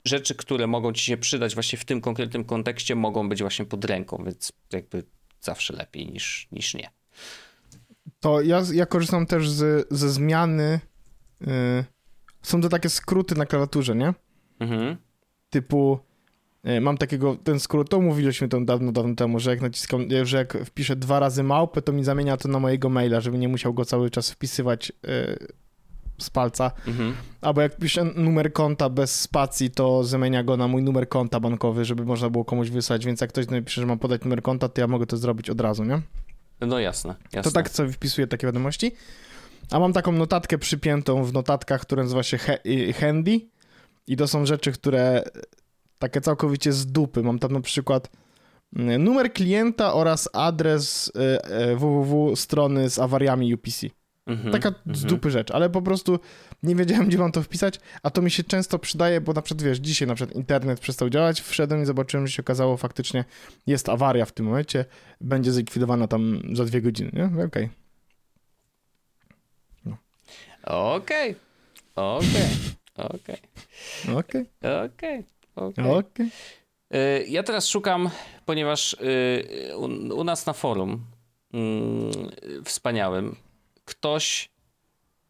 rzeczy, 0.05 0.35
które 0.35 0.67
mogą 0.67 0.93
ci 0.93 1.05
się 1.05 1.17
przydać 1.17 1.53
właśnie 1.53 1.79
w 1.79 1.85
tym 1.85 2.01
konkretnym 2.01 2.43
kontekście, 2.43 2.95
mogą 2.95 3.29
być 3.29 3.41
właśnie 3.41 3.65
pod 3.65 3.85
ręką, 3.85 4.23
więc 4.25 4.51
jakby 4.73 5.03
zawsze 5.41 5.73
lepiej 5.73 6.07
niż, 6.07 6.47
niż 6.51 6.73
nie. 6.73 6.89
To 8.19 8.41
ja, 8.41 8.61
ja 8.73 8.85
korzystam 8.85 9.25
też 9.25 9.49
z, 9.49 9.87
ze 9.91 10.09
zmiany. 10.09 10.79
y, 11.41 11.85
są 12.41 12.61
to 12.61 12.69
takie 12.69 12.89
skróty 12.89 13.35
na 13.35 13.45
klawiaturze, 13.45 13.95
nie? 13.95 14.13
Mhm. 14.59 14.97
Typu. 15.49 15.99
Y, 16.67 16.81
mam 16.81 16.97
takiego, 16.97 17.37
ten 17.43 17.59
skrót, 17.59 17.89
to 17.89 18.01
mówiliśmy 18.01 18.47
to 18.47 18.61
dawno, 18.61 18.91
dawno 18.91 19.15
temu, 19.15 19.39
że 19.39 19.49
jak 19.49 19.61
naciskam, 19.61 20.01
y, 20.11 20.25
że 20.25 20.37
jak 20.37 20.57
wpiszę 20.65 20.95
dwa 20.95 21.19
razy 21.19 21.43
małpę, 21.43 21.81
to 21.81 21.93
mi 21.93 22.03
zamienia 22.03 22.37
to 22.37 22.49
na 22.49 22.59
mojego 22.59 22.89
maila, 22.89 23.21
żeby 23.21 23.37
nie 23.37 23.47
musiał 23.47 23.73
go 23.73 23.85
cały 23.85 24.09
czas 24.09 24.31
wpisywać 24.31 24.89
y, 24.89 25.47
z 26.17 26.29
palca. 26.29 26.71
Mhm. 26.87 27.15
Albo 27.41 27.61
jak 27.61 27.77
piszę 27.77 28.03
numer 28.03 28.53
konta 28.53 28.89
bez 28.89 29.21
spacji, 29.21 29.71
to 29.71 30.03
zamienia 30.03 30.43
go 30.43 30.57
na 30.57 30.67
mój 30.67 30.83
numer 30.83 31.09
konta 31.09 31.39
bankowy, 31.39 31.85
żeby 31.85 32.05
można 32.05 32.29
było 32.29 32.45
komuś 32.45 32.69
wysłać, 32.69 33.05
więc 33.05 33.21
jak 33.21 33.29
ktoś 33.29 33.45
do 33.45 33.51
mnie 33.51 33.61
pisze, 33.61 33.81
że 33.81 33.87
mam 33.87 33.99
podać 33.99 34.21
numer 34.23 34.41
konta, 34.41 34.69
to 34.69 34.81
ja 34.81 34.87
mogę 34.87 35.05
to 35.05 35.17
zrobić 35.17 35.49
od 35.49 35.61
razu, 35.61 35.83
nie? 35.83 36.01
No 36.61 36.79
jasne, 36.79 37.15
jasne. 37.33 37.51
To 37.51 37.51
tak 37.51 37.69
sobie 37.69 37.91
wpisuję 37.91 38.27
takie 38.27 38.47
wiadomości. 38.47 38.91
A 39.71 39.79
mam 39.79 39.93
taką 39.93 40.11
notatkę 40.11 40.57
przypiętą 40.57 41.23
w 41.23 41.33
notatkach, 41.33 41.81
która 41.81 42.03
nazywa 42.03 42.23
się 42.23 42.37
y, 42.65 42.93
Handy. 42.93 43.39
I 44.07 44.17
to 44.17 44.27
są 44.27 44.45
rzeczy, 44.45 44.71
które 44.71 45.23
takie 46.03 46.21
całkowicie 46.21 46.73
z 46.73 46.85
dupy. 46.85 47.23
Mam 47.23 47.39
tam 47.39 47.51
na 47.51 47.61
przykład 47.61 48.09
mm, 48.75 49.03
numer 49.03 49.33
klienta 49.33 49.93
oraz 49.93 50.29
adres 50.33 51.07
y, 51.07 51.71
y, 51.71 51.75
www 51.75 52.35
strony 52.35 52.89
z 52.89 52.99
awariami 52.99 53.53
UPC. 53.53 53.87
Mhm. 54.27 54.51
Taka 54.51 54.69
z 54.69 55.03
mhm. 55.03 55.07
dupy 55.09 55.31
rzecz, 55.31 55.51
ale 55.51 55.69
po 55.69 55.81
prostu 55.81 56.19
nie 56.63 56.75
wiedziałem, 56.75 57.07
gdzie 57.07 57.17
mam 57.17 57.31
to 57.31 57.43
wpisać, 57.43 57.79
a 58.03 58.09
to 58.09 58.21
mi 58.21 58.31
się 58.31 58.43
często 58.43 58.79
przydaje, 58.79 59.21
bo 59.21 59.33
na 59.33 59.41
przykład, 59.41 59.61
wiesz, 59.63 59.77
dzisiaj 59.77 60.07
na 60.07 60.15
przykład 60.15 60.37
internet 60.37 60.79
przestał 60.79 61.09
działać, 61.09 61.41
wszedłem 61.41 61.83
i 61.83 61.85
zobaczyłem, 61.85 62.27
że 62.27 62.33
się 62.33 62.41
okazało 62.41 62.77
faktycznie 62.77 63.25
jest 63.67 63.89
awaria 63.89 64.25
w 64.25 64.31
tym 64.31 64.45
momencie, 64.45 64.85
będzie 65.21 65.51
zlikwidowana 65.51 66.07
tam 66.07 66.41
za 66.53 66.65
dwie 66.65 66.81
godziny, 66.81 67.11
nie? 67.13 67.45
Okej. 67.45 67.69
Okej, 70.63 71.35
okej, 71.95 72.47
okej, 72.95 73.37
Okej, 74.15 74.45
okej, 74.85 75.23
okej. 75.55 75.85
okej. 75.85 76.27
Y, 76.93 77.25
Ja 77.27 77.43
teraz 77.43 77.67
szukam, 77.67 78.09
ponieważ 78.45 78.93
y, 78.93 79.77
u, 80.15 80.23
nas 80.23 80.45
na 80.45 80.53
forum 80.53 81.05
mm, 81.53 82.11
wspaniałym 82.65 83.35
ktoś 83.85 84.49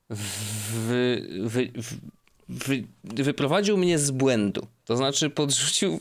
wy, 0.10 1.28
wy, 1.44 1.72
wy, 1.76 2.84
wy, 3.04 3.24
wyprowadził 3.24 3.78
mnie 3.78 4.00
z 4.00 4.12
błędu. 4.12 4.68
To 4.86 4.98
znaczy 4.98 5.30
podrzucił, 5.30 6.00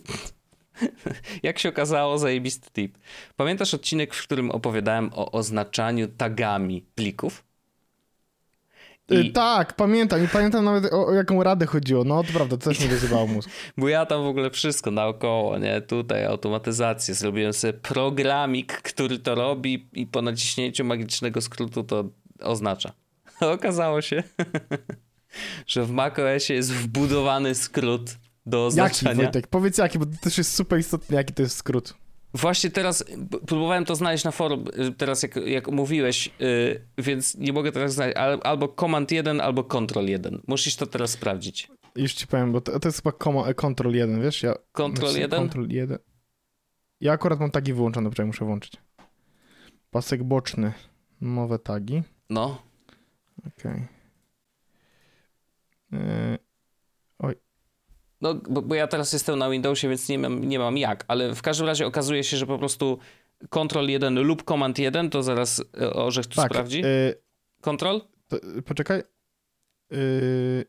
jak 1.43 1.59
się 1.59 1.69
okazało, 1.69 2.19
zajebisty 2.19 2.71
tip. 2.71 2.99
Pamiętasz 3.37 3.75
odcinek, 3.75 4.15
w 4.15 4.23
którym 4.23 4.51
opowiadałem 4.51 5.11
o 5.15 5.31
oznaczaniu 5.33 6.09
tagami 6.09 6.83
plików? 6.95 7.45
Y, 9.13 9.33
Tak, 9.33 9.73
pamiętam 9.73 10.25
i 10.25 10.29
pamiętam 10.29 10.65
nawet 10.65 10.93
o, 10.93 11.07
o 11.07 11.13
jaką 11.13 11.43
radę 11.43 11.67
chodziło, 11.67 12.05
no 12.05 12.23
to 12.25 12.33
prawda, 12.33 12.57
to 12.57 12.71
też 12.71 12.81
mi 12.81 12.89
wyzywało 12.89 13.27
mózg. 13.27 13.51
Bo 13.79 13.89
ja 13.89 14.07
tam 14.07 14.23
w 14.23 14.27
ogóle 14.27 14.51
wszystko 14.51 14.91
naokoło, 14.91 15.59
nie? 15.59 15.81
Tutaj 15.81 16.25
automatyzację. 16.25 17.15
Zrobiłem 17.15 17.53
sobie 17.53 17.73
programik, 17.73 18.73
który 18.73 19.19
to 19.19 19.35
robi 19.35 19.89
i 19.93 20.07
po 20.07 20.23
naciśnięciu 20.23 20.85
magicznego 20.85 21.41
skrótu 21.41 21.85
to 21.85 22.05
oznacza. 22.41 22.93
Okazało 23.41 24.03
się, 24.03 24.23
że 25.67 25.85
w 25.85 25.91
macOSie 25.91 26.55
jest 26.55 26.73
wbudowany 26.73 27.55
skrót 27.55 28.17
do 28.47 28.59
Jaki, 28.59 28.67
oznaczania. 28.69 29.15
Wojtek? 29.15 29.47
Powiedz 29.47 29.79
jaki, 29.79 29.99
bo 29.99 30.07
to 30.07 30.13
też 30.21 30.39
jest 30.39 30.55
super 30.55 30.79
istotne, 30.79 31.17
jaki 31.17 31.35
to 31.35 31.43
jest 31.43 31.57
skrót. 31.57 31.95
Właśnie 32.35 32.71
teraz 32.71 33.05
próbowałem 33.47 33.85
to 33.85 33.95
znaleźć 33.97 34.25
na 34.25 34.31
forum, 34.31 34.65
y, 34.89 34.93
teraz 34.93 35.23
jak, 35.23 35.37
jak 35.37 35.69
mówiłeś, 35.69 36.31
yy, 36.39 36.87
więc 36.99 37.35
nie 37.35 37.53
mogę 37.53 37.73
teraz 37.73 37.95
znaleźć. 37.95 38.17
Al, 38.17 38.41
albo 38.43 38.69
Command 38.69 39.13
1, 39.13 39.41
albo 39.41 39.65
Control 39.65 40.07
1. 40.07 40.43
Musisz 40.47 40.77
to 40.77 40.87
teraz 40.87 41.11
sprawdzić. 41.11 41.69
Już 41.97 42.15
ci 42.15 42.27
powiem, 42.27 42.53
bo 42.53 42.61
to, 42.61 42.81
to 42.81 42.89
jest 42.89 43.03
chyba 43.03 43.45
e, 43.47 43.55
Ctrl 43.55 43.95
1, 43.95 44.23
wiesz? 44.23 44.43
Ja, 44.43 44.55
Control 44.73 45.11
znaczy, 45.11 45.21
1? 45.21 45.49
Ctrl 45.49 45.67
1. 45.69 45.99
Ja 47.01 47.13
akurat 47.13 47.41
mam 47.41 47.51
tagi 47.51 47.73
wyłączone, 47.73 48.09
poczekaj, 48.11 48.27
muszę 48.27 48.45
włączyć. 48.45 48.77
Pasek 49.91 50.23
boczny, 50.25 50.73
nowe 51.21 51.59
tagi. 51.59 52.03
No. 52.31 52.63
Okej. 53.47 53.87
Yy, 55.93 55.99
No, 58.23 58.35
bo, 58.35 58.63
bo 58.63 58.75
ja 58.75 58.87
teraz 58.87 59.13
jestem 59.13 59.39
na 59.39 59.51
Windowsie, 59.51 59.89
więc 59.89 60.09
nie 60.09 60.19
mam, 60.19 60.45
nie 60.45 60.59
mam 60.59 60.79
jak, 60.79 61.05
ale 61.09 61.35
w 61.35 61.43
każdym 61.43 61.67
razie 61.67 61.87
okazuje 61.87 62.25
się, 62.25 62.37
że 62.37 62.47
po 62.47 62.59
prostu 62.59 62.99
Ctrl 63.51 63.89
1 63.89 64.23
lub 64.23 64.43
Command 64.43 64.79
1, 64.79 65.11
to 65.11 65.23
zaraz 65.23 65.63
e, 65.81 65.93
Orzech 65.93 66.27
tu 66.27 66.37
tak, 66.37 66.51
sprawdzi. 66.51 66.81
yy, 66.81 67.23
Control? 67.61 68.01
To, 68.29 68.37
poczekaj. 68.65 69.03
Yy... 69.91 70.65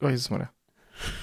O 0.00 0.10
Jezus 0.10 0.30
Maria. 0.30 0.48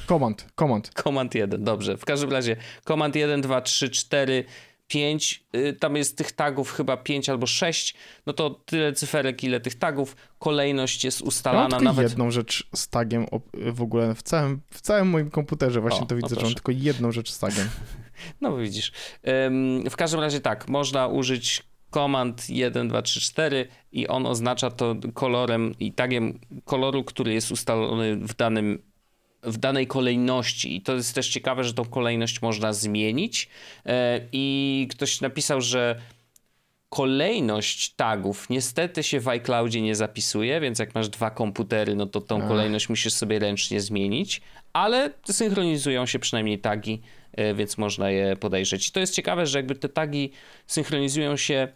Command, 0.07 0.45
command. 0.55 0.91
Command 1.03 1.35
1, 1.35 1.63
dobrze. 1.63 1.97
W 1.97 2.05
każdym 2.05 2.31
razie 2.31 2.55
command 2.85 3.15
1, 3.15 3.41
2, 3.41 3.61
3, 3.61 3.89
4, 3.89 4.43
5, 4.91 5.43
y, 5.55 5.73
tam 5.73 5.95
jest 5.95 6.17
tych 6.17 6.31
tagów 6.31 6.71
chyba 6.71 6.97
5 6.97 7.29
albo 7.29 7.47
6, 7.47 7.93
no 8.25 8.33
to 8.33 8.49
tyle 8.49 8.93
cyferek, 8.93 9.43
ile 9.43 9.59
tych 9.59 9.75
tagów, 9.75 10.15
kolejność 10.39 11.03
jest 11.03 11.21
ustalana 11.21 11.63
ja 11.63 11.69
mam 11.69 11.83
nawet... 11.83 12.09
jedną 12.09 12.31
rzecz 12.31 12.67
z 12.75 12.87
tagiem 12.87 13.25
w 13.53 13.81
ogóle 13.81 14.15
w 14.15 14.23
całym, 14.23 14.61
w 14.71 14.81
całym 14.81 15.09
moim 15.09 15.29
komputerze 15.29 15.81
właśnie 15.81 16.01
O, 16.01 16.05
to 16.05 16.15
no 16.15 16.21
widzę, 16.21 16.35
że 16.35 16.41
mam 16.41 16.53
tylko 16.53 16.71
jedną 16.71 17.11
rzecz 17.11 17.31
z 17.31 17.39
tagiem. 17.39 17.69
No 18.41 18.57
widzisz. 18.57 18.91
W 19.89 19.95
każdym 19.97 20.19
razie 20.19 20.39
tak, 20.39 20.69
można 20.69 21.07
użyć 21.07 21.63
command 21.91 22.49
1, 22.49 22.87
2, 22.87 23.01
3, 23.01 23.21
4 23.21 23.67
i 23.91 24.07
on 24.07 24.25
oznacza 24.25 24.71
to 24.71 24.95
kolorem 25.13 25.75
i 25.79 25.93
tagiem 25.93 26.39
koloru, 26.65 27.03
który 27.03 27.33
jest 27.33 27.51
ustalony 27.51 28.15
w 28.15 28.35
danym 28.35 28.90
w 29.43 29.57
danej 29.57 29.87
kolejności. 29.87 30.75
I 30.75 30.81
to 30.81 30.95
jest 30.95 31.15
też 31.15 31.29
ciekawe, 31.29 31.63
że 31.63 31.73
tą 31.73 31.85
kolejność 31.85 32.41
można 32.41 32.73
zmienić. 32.73 33.49
E, 33.85 34.21
I 34.31 34.87
ktoś 34.91 35.21
napisał, 35.21 35.61
że 35.61 36.01
kolejność 36.89 37.93
tagów 37.93 38.49
niestety 38.49 39.03
się 39.03 39.19
w 39.19 39.27
iCloudzie 39.27 39.81
nie 39.81 39.95
zapisuje, 39.95 40.59
więc 40.59 40.79
jak 40.79 40.95
masz 40.95 41.09
dwa 41.09 41.29
komputery, 41.29 41.95
no 41.95 42.05
to 42.05 42.21
tą 42.21 42.47
kolejność 42.47 42.89
musisz 42.89 43.13
sobie 43.13 43.39
ręcznie 43.39 43.81
zmienić, 43.81 44.41
ale 44.73 45.13
synchronizują 45.25 46.05
się 46.05 46.19
przynajmniej 46.19 46.59
tagi, 46.59 47.01
e, 47.31 47.53
więc 47.53 47.77
można 47.77 48.09
je 48.09 48.35
podejrzeć. 48.35 48.87
I 48.87 48.91
to 48.91 48.99
jest 48.99 49.15
ciekawe, 49.15 49.45
że 49.45 49.59
jakby 49.59 49.75
te 49.75 49.89
tagi 49.89 50.31
synchronizują 50.67 51.37
się 51.37 51.67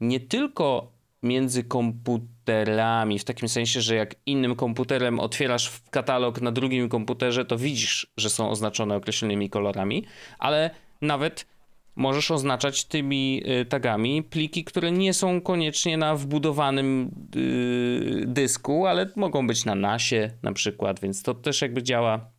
nie 0.00 0.20
tylko 0.20 0.92
między 1.22 1.64
komputerami, 1.64 3.18
w 3.18 3.24
takim 3.24 3.48
sensie, 3.48 3.80
że 3.80 3.94
jak 3.94 4.14
innym 4.26 4.56
komputerem 4.56 5.20
otwierasz 5.20 5.72
katalog 5.90 6.40
na 6.40 6.52
drugim 6.52 6.88
komputerze, 6.88 7.44
to 7.44 7.58
widzisz, 7.58 8.06
że 8.16 8.30
są 8.30 8.50
oznaczone 8.50 8.96
określonymi 8.96 9.50
kolorami, 9.50 10.04
ale 10.38 10.70
nawet 11.00 11.46
możesz 11.96 12.30
oznaczać 12.30 12.84
tymi 12.84 13.42
y, 13.60 13.64
tagami 13.64 14.22
pliki, 14.22 14.64
które 14.64 14.92
nie 14.92 15.14
są 15.14 15.40
koniecznie 15.40 15.96
na 15.96 16.16
wbudowanym 16.16 17.10
y, 17.36 18.24
dysku, 18.26 18.86
ale 18.86 19.10
mogą 19.16 19.46
być 19.46 19.64
na 19.64 19.74
nasie 19.74 20.30
na 20.42 20.52
przykład, 20.52 21.00
więc 21.00 21.22
to 21.22 21.34
też 21.34 21.62
jakby 21.62 21.82
działa 21.82 22.30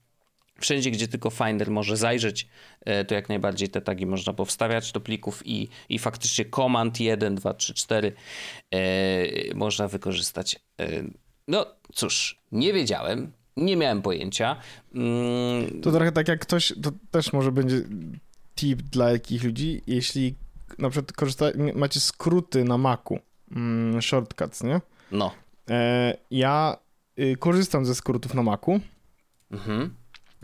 wszędzie, 0.61 0.91
gdzie 0.91 1.07
tylko 1.07 1.29
Finder 1.29 1.71
może 1.71 1.97
zajrzeć, 1.97 2.47
e, 2.81 3.05
to 3.05 3.15
jak 3.15 3.29
najbardziej 3.29 3.69
te 3.69 3.81
tagi 3.81 4.05
można 4.05 4.33
powstawiać 4.33 4.91
do 4.91 4.99
plików 5.01 5.41
i, 5.45 5.69
i 5.89 5.99
faktycznie 5.99 6.45
Command 6.45 6.99
1, 6.99 7.35
2, 7.35 7.53
3, 7.53 7.73
4 7.73 8.13
e, 8.71 9.55
można 9.55 9.87
wykorzystać. 9.87 10.59
E, 10.79 10.87
no 11.47 11.65
cóż, 11.93 12.39
nie 12.51 12.73
wiedziałem, 12.73 13.31
nie 13.57 13.77
miałem 13.77 14.01
pojęcia. 14.01 14.55
Mm, 14.95 15.81
To 15.81 15.91
trochę 15.91 16.11
tak 16.11 16.27
jak 16.27 16.39
ktoś, 16.39 16.73
to 16.83 16.91
też 17.11 17.33
może 17.33 17.51
będzie 17.51 17.81
tip 18.55 18.81
dla 18.81 19.11
jakich 19.11 19.43
ludzi, 19.43 19.81
jeśli 19.87 20.35
na 20.77 20.89
przykład 20.89 21.11
korzysta, 21.13 21.45
macie 21.75 21.99
skróty 21.99 22.63
na 22.63 22.77
Macu, 22.77 23.19
mm, 23.55 24.01
shortcuts, 24.01 24.63
nie? 24.63 24.81
no. 25.11 25.31
E, 25.69 26.17
ja 26.31 26.77
y, 27.19 27.35
korzystam 27.39 27.85
ze 27.85 27.95
skrótów 27.95 28.33
na 28.33 28.43
Macu 28.43 28.79
Mhm. 29.51 29.95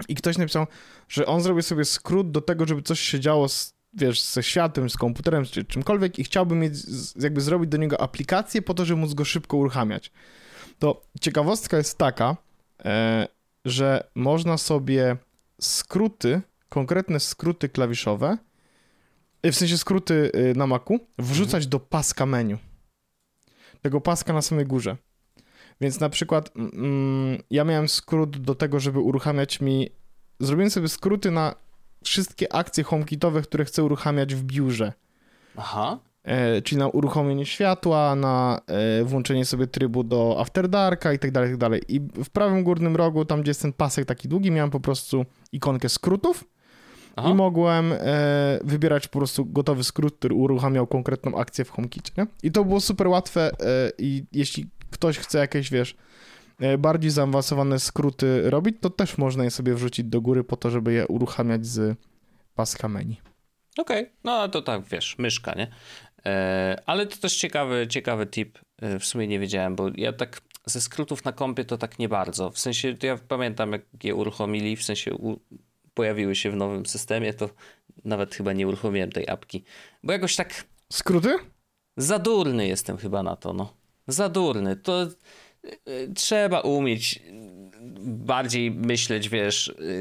I 0.07 0.15
ktoś 0.15 0.37
napisał, 0.37 0.67
że 1.09 1.25
on 1.25 1.41
zrobił 1.41 1.63
sobie 1.63 1.85
skrót 1.85 2.31
do 2.31 2.41
tego, 2.41 2.67
żeby 2.67 2.81
coś 2.81 2.99
się 2.99 3.19
działo 3.19 3.49
z, 3.49 3.73
wiesz, 3.93 4.21
ze 4.21 4.43
światem, 4.43 4.89
z 4.89 4.97
komputerem, 4.97 5.45
czy 5.45 5.65
czymkolwiek 5.65 6.19
i 6.19 6.23
chciałby 6.23 6.55
mieć, 6.55 6.73
jakby 7.15 7.41
zrobić 7.41 7.69
do 7.69 7.77
niego 7.77 8.01
aplikację 8.01 8.61
po 8.61 8.73
to, 8.73 8.85
żeby 8.85 9.01
móc 9.01 9.13
go 9.13 9.25
szybko 9.25 9.57
uruchamiać. 9.57 10.11
To 10.79 11.01
ciekawostka 11.21 11.77
jest 11.77 11.97
taka, 11.97 12.37
e, 12.85 13.27
że 13.65 14.07
można 14.15 14.57
sobie 14.57 15.17
skróty, 15.61 16.41
konkretne 16.69 17.19
skróty 17.19 17.69
klawiszowe, 17.69 18.37
e, 19.43 19.51
w 19.51 19.55
sensie 19.55 19.77
skróty 19.77 20.31
e, 20.33 20.53
na 20.53 20.67
Macu, 20.67 20.99
wrzucać 21.17 21.67
do 21.67 21.79
paska 21.79 22.25
menu. 22.25 22.57
Tego 23.81 24.01
paska 24.01 24.33
na 24.33 24.41
samej 24.41 24.65
górze. 24.65 24.97
Więc 25.81 25.99
na 25.99 26.09
przykład 26.09 26.51
mm, 26.55 27.37
ja 27.51 27.63
miałem 27.63 27.89
skrót 27.89 28.37
do 28.37 28.55
tego, 28.55 28.79
żeby 28.79 28.99
uruchamiać 28.99 29.61
mi. 29.61 29.89
Zrobiłem 30.39 30.69
sobie 30.69 30.87
skróty 30.87 31.31
na 31.31 31.55
wszystkie 32.03 32.53
akcje 32.53 32.83
HomeKitowe, 32.83 33.41
które 33.41 33.65
chcę 33.65 33.83
uruchamiać 33.83 34.35
w 34.35 34.43
biurze. 34.43 34.93
Aha. 35.57 35.99
E, 36.23 36.61
czyli 36.61 36.79
na 36.79 36.87
uruchomienie 36.87 37.45
światła, 37.45 38.15
na 38.15 38.61
e, 38.67 39.03
włączenie 39.03 39.45
sobie 39.45 39.67
trybu 39.67 40.03
do 40.03 40.37
After 40.39 40.69
Darka 40.69 41.13
i 41.13 41.19
tak 41.19 41.31
dalej, 41.31 41.49
i 41.49 41.53
tak 41.53 41.59
dalej. 41.59 41.81
I 41.87 41.99
w 41.99 42.29
prawym 42.29 42.63
górnym 42.63 42.95
rogu, 42.95 43.25
tam 43.25 43.41
gdzie 43.41 43.49
jest 43.49 43.61
ten 43.61 43.73
pasek 43.73 44.05
taki 44.05 44.27
długi, 44.27 44.51
miałem 44.51 44.71
po 44.71 44.79
prostu 44.79 45.25
ikonkę 45.51 45.89
skrótów 45.89 46.43
Aha. 47.15 47.29
i 47.29 47.33
mogłem 47.33 47.93
e, 47.93 48.59
wybierać 48.63 49.07
po 49.07 49.19
prostu 49.19 49.45
gotowy 49.45 49.83
skrót, 49.83 50.15
który 50.17 50.35
uruchamiał 50.35 50.87
konkretną 50.87 51.37
akcję 51.37 51.65
w 51.65 51.69
HomeKitie. 51.69 52.27
I 52.43 52.51
to 52.51 52.65
było 52.65 52.81
super 52.81 53.07
łatwe 53.07 53.51
e, 53.51 53.91
i 53.97 54.25
jeśli 54.31 54.65
ktoś 54.91 55.17
chce 55.17 55.37
jakieś, 55.37 55.71
wiesz, 55.71 55.95
e, 56.59 56.77
bardziej 56.77 57.11
zaawansowane 57.11 57.79
skróty 57.79 58.49
robić, 58.49 58.75
to 58.81 58.89
też 58.89 59.17
można 59.17 59.43
je 59.43 59.51
sobie 59.51 59.73
wrzucić 59.73 60.05
do 60.05 60.21
góry 60.21 60.43
po 60.43 60.57
to, 60.57 60.69
żeby 60.69 60.93
je 60.93 61.07
uruchamiać 61.07 61.65
z 61.65 61.97
paska 62.55 62.87
menu. 62.87 63.21
Okej, 63.77 64.09
no 64.23 64.49
to 64.49 64.61
tak, 64.61 64.83
wiesz, 64.83 65.15
myszka, 65.17 65.53
nie? 65.53 65.71
E, 66.25 66.81
ale 66.85 67.07
to 67.07 67.17
też 67.17 67.35
ciekawy, 67.35 67.87
ciekawy 67.89 68.25
tip. 68.25 68.59
E, 68.81 68.99
w 68.99 69.05
sumie 69.05 69.27
nie 69.27 69.39
wiedziałem, 69.39 69.75
bo 69.75 69.89
ja 69.95 70.13
tak 70.13 70.41
ze 70.65 70.81
skrótów 70.81 71.25
na 71.25 71.31
kompie 71.31 71.65
to 71.65 71.77
tak 71.77 71.99
nie 71.99 72.09
bardzo. 72.09 72.51
W 72.51 72.59
sensie, 72.59 72.95
ja 73.03 73.17
pamiętam, 73.27 73.71
jak 73.71 73.81
je 74.03 74.15
uruchomili, 74.15 74.75
w 74.75 74.83
sensie 74.83 75.13
u, 75.13 75.39
pojawiły 75.93 76.35
się 76.35 76.51
w 76.51 76.55
nowym 76.55 76.85
systemie, 76.85 77.33
to 77.33 77.49
nawet 78.05 78.35
chyba 78.35 78.53
nie 78.53 78.67
uruchomiłem 78.67 79.11
tej 79.11 79.29
apki. 79.29 79.63
Bo 80.03 80.13
jakoś 80.13 80.35
tak 80.35 80.63
Skróty? 80.93 81.35
za 81.97 82.19
durny 82.19 82.67
jestem 82.67 82.97
chyba 82.97 83.23
na 83.23 83.35
to, 83.35 83.53
no. 83.53 83.73
Za 84.07 84.29
durny. 84.29 84.75
To 84.75 85.01
e, 85.03 85.07
trzeba 86.15 86.59
umieć 86.59 87.19
bardziej 88.01 88.71
myśleć, 88.71 89.29
wiesz, 89.29 89.73
e, 89.79 89.93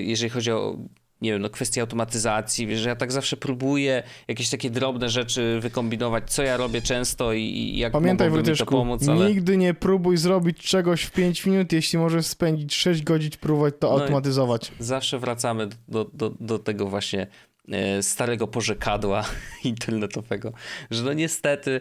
jeżeli 0.00 0.30
chodzi 0.30 0.52
o 0.52 0.78
nie 1.22 1.32
wiem, 1.32 1.42
no 1.42 1.50
kwestie 1.50 1.80
automatyzacji, 1.80 2.66
wiesz, 2.66 2.80
że 2.80 2.88
ja 2.88 2.96
tak 2.96 3.12
zawsze 3.12 3.36
próbuję 3.36 4.02
jakieś 4.28 4.50
takie 4.50 4.70
drobne 4.70 5.08
rzeczy 5.08 5.58
wykombinować, 5.60 6.30
co 6.30 6.42
ja 6.42 6.56
robię 6.56 6.82
często 6.82 7.32
i, 7.32 7.42
i 7.42 7.78
jak 7.78 7.92
Pamiętaj, 7.92 8.28
mogłoby 8.30 8.50
mi 8.50 8.56
to 8.56 8.66
pomóc, 8.66 9.08
ale 9.08 9.28
nigdy 9.28 9.56
nie 9.56 9.74
próbuj 9.74 10.16
zrobić 10.16 10.58
czegoś 10.58 11.02
w 11.02 11.10
5 11.10 11.46
minut, 11.46 11.72
jeśli 11.72 11.98
możesz 11.98 12.26
spędzić 12.26 12.74
6 12.74 13.02
godzin, 13.02 13.30
próbować 13.40 13.74
to 13.80 13.96
No 13.96 14.00
automatyzować. 14.02 14.72
zawsze 14.78 15.18
wracamy 15.18 15.68
do, 15.88 16.04
do, 16.14 16.30
do 16.40 16.58
tego 16.58 16.86
właśnie 16.88 17.26
e, 17.72 18.02
starego 18.02 18.46
porzekadła 18.48 19.24
internetowego, 19.64 20.52
że 20.90 21.02
no 21.02 21.12
niestety 21.12 21.80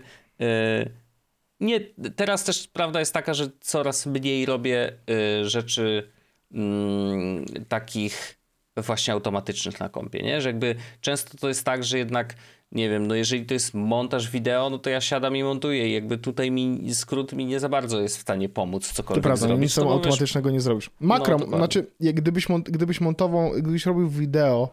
nie, 1.61 1.79
teraz 2.15 2.43
też 2.43 2.67
prawda 2.67 2.99
jest 2.99 3.13
taka, 3.13 3.33
że 3.33 3.49
coraz 3.59 4.05
mniej 4.05 4.45
robię 4.45 4.93
e, 5.09 5.45
rzeczy 5.49 6.11
mm, 6.51 7.45
takich 7.67 8.37
właśnie 8.77 9.13
automatycznych 9.13 9.79
na 9.79 9.89
kompie, 9.89 10.21
nie? 10.21 10.41
Że 10.41 10.49
jakby 10.49 10.75
często 11.01 11.37
to 11.37 11.47
jest 11.47 11.63
tak, 11.65 11.83
że 11.83 11.97
jednak 11.97 12.35
nie 12.71 12.89
wiem, 12.89 13.07
no 13.07 13.15
jeżeli 13.15 13.45
to 13.45 13.53
jest 13.53 13.73
montaż 13.73 14.29
wideo, 14.29 14.69
no 14.69 14.79
to 14.79 14.89
ja 14.89 15.01
siadam 15.01 15.35
i 15.35 15.43
montuję 15.43 15.89
i 15.89 15.93
jakby 15.93 16.17
tutaj 16.17 16.51
mi 16.51 16.95
skrót 16.95 17.33
mi 17.33 17.45
nie 17.45 17.59
za 17.59 17.69
bardzo 17.69 18.01
jest 18.01 18.17
w 18.17 18.21
stanie 18.21 18.49
pomóc 18.49 18.87
To 18.89 18.93
cokolwiek 18.95 19.23
prawda, 19.23 19.47
zrobić. 19.47 19.63
nic 19.63 19.77
no 19.77 19.83
bo 19.83 19.89
wiesz, 19.89 19.97
automatycznego 19.97 20.51
nie 20.51 20.61
zrobisz. 20.61 20.89
Makro, 20.99 21.33
dokładnie. 21.37 21.57
znaczy, 21.57 21.91
jak 21.99 22.15
gdybyś, 22.15 22.49
mont, 22.49 22.69
gdybyś 22.69 23.01
montował, 23.01 23.51
gdybyś 23.51 23.85
robił 23.85 24.09
wideo, 24.09 24.69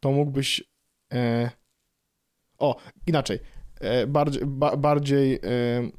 to 0.00 0.12
mógłbyś. 0.12 0.64
E, 1.12 1.50
o, 2.58 2.76
inaczej. 3.06 3.38
E, 3.84 4.06
bardziej, 4.06 4.42
ba, 4.46 4.76
bardziej 4.76 5.34
e, 5.34 5.40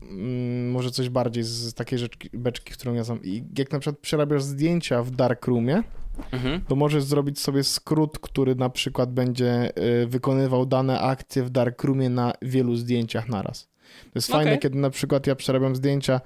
mm, 0.02 0.71
może 0.71 0.91
coś 0.91 1.10
bardziej 1.10 1.43
z 1.43 1.74
takiej 1.74 2.00
rzeczki, 2.00 2.30
beczki, 2.34 2.74
którą 2.74 2.93
ja 2.93 3.04
znam. 3.04 3.19
I 3.24 3.43
jak 3.58 3.71
na 3.71 3.80
przykład 3.80 4.00
przerabiasz 4.00 4.43
zdjęcia 4.43 5.04
w 5.04 5.12
Darkroomie, 5.12 5.84
Mhm. 6.32 6.62
to 6.62 6.76
możesz 6.76 7.04
zrobić 7.04 7.39
sobie 7.39 7.63
skrót, 7.63 8.19
który 8.19 8.56
na 8.56 8.69
przykład 8.69 9.13
będzie 9.13 9.76
e, 9.76 10.06
wykonywał 10.06 10.65
dane 10.65 11.00
akcje 11.00 11.43
w 11.43 11.50
Darkroomie 11.50 12.10
na 12.10 12.34
wielu 12.41 12.76
zdjęciach 12.76 13.30
naraz. 13.30 13.67
To 14.04 14.12
jest 14.15 14.30
Okej. 14.30 14.43
fajne, 14.43 14.58
kiedy 14.58 14.78
na 14.78 14.89
przykład 14.89 15.28
ja 15.28 15.36
przerabiam 15.36 15.76
zdjęcia, 15.76 16.21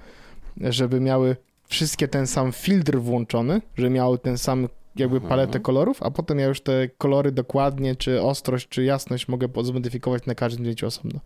żeby 0.56 1.00
miały 1.00 1.36
wszystkie 1.68 2.08
ten 2.08 2.26
sam 2.26 2.52
filtr 2.52 2.98
włączony, 2.98 3.60
że 3.78 3.90
miały 3.90 4.18
ten 4.18 4.38
sam 4.38 4.68
jakby 4.96 5.16
Mhm. 5.16 5.28
paletę 5.28 5.60
kolorów, 5.60 6.02
a 6.02 6.10
potem 6.10 6.38
ja 6.38 6.46
już 6.46 6.60
te 6.60 6.88
kolory 6.88 7.32
dokładnie, 7.32 7.96
czy 7.96 8.22
ostrość, 8.22 8.68
czy 8.68 8.84
jasność 8.84 9.28
mogę 9.28 9.48
zmodyfikować 9.62 10.26
na 10.26 10.34
każdym 10.34 10.64
zdjęciu 10.64 10.86
osobno. 10.86 11.20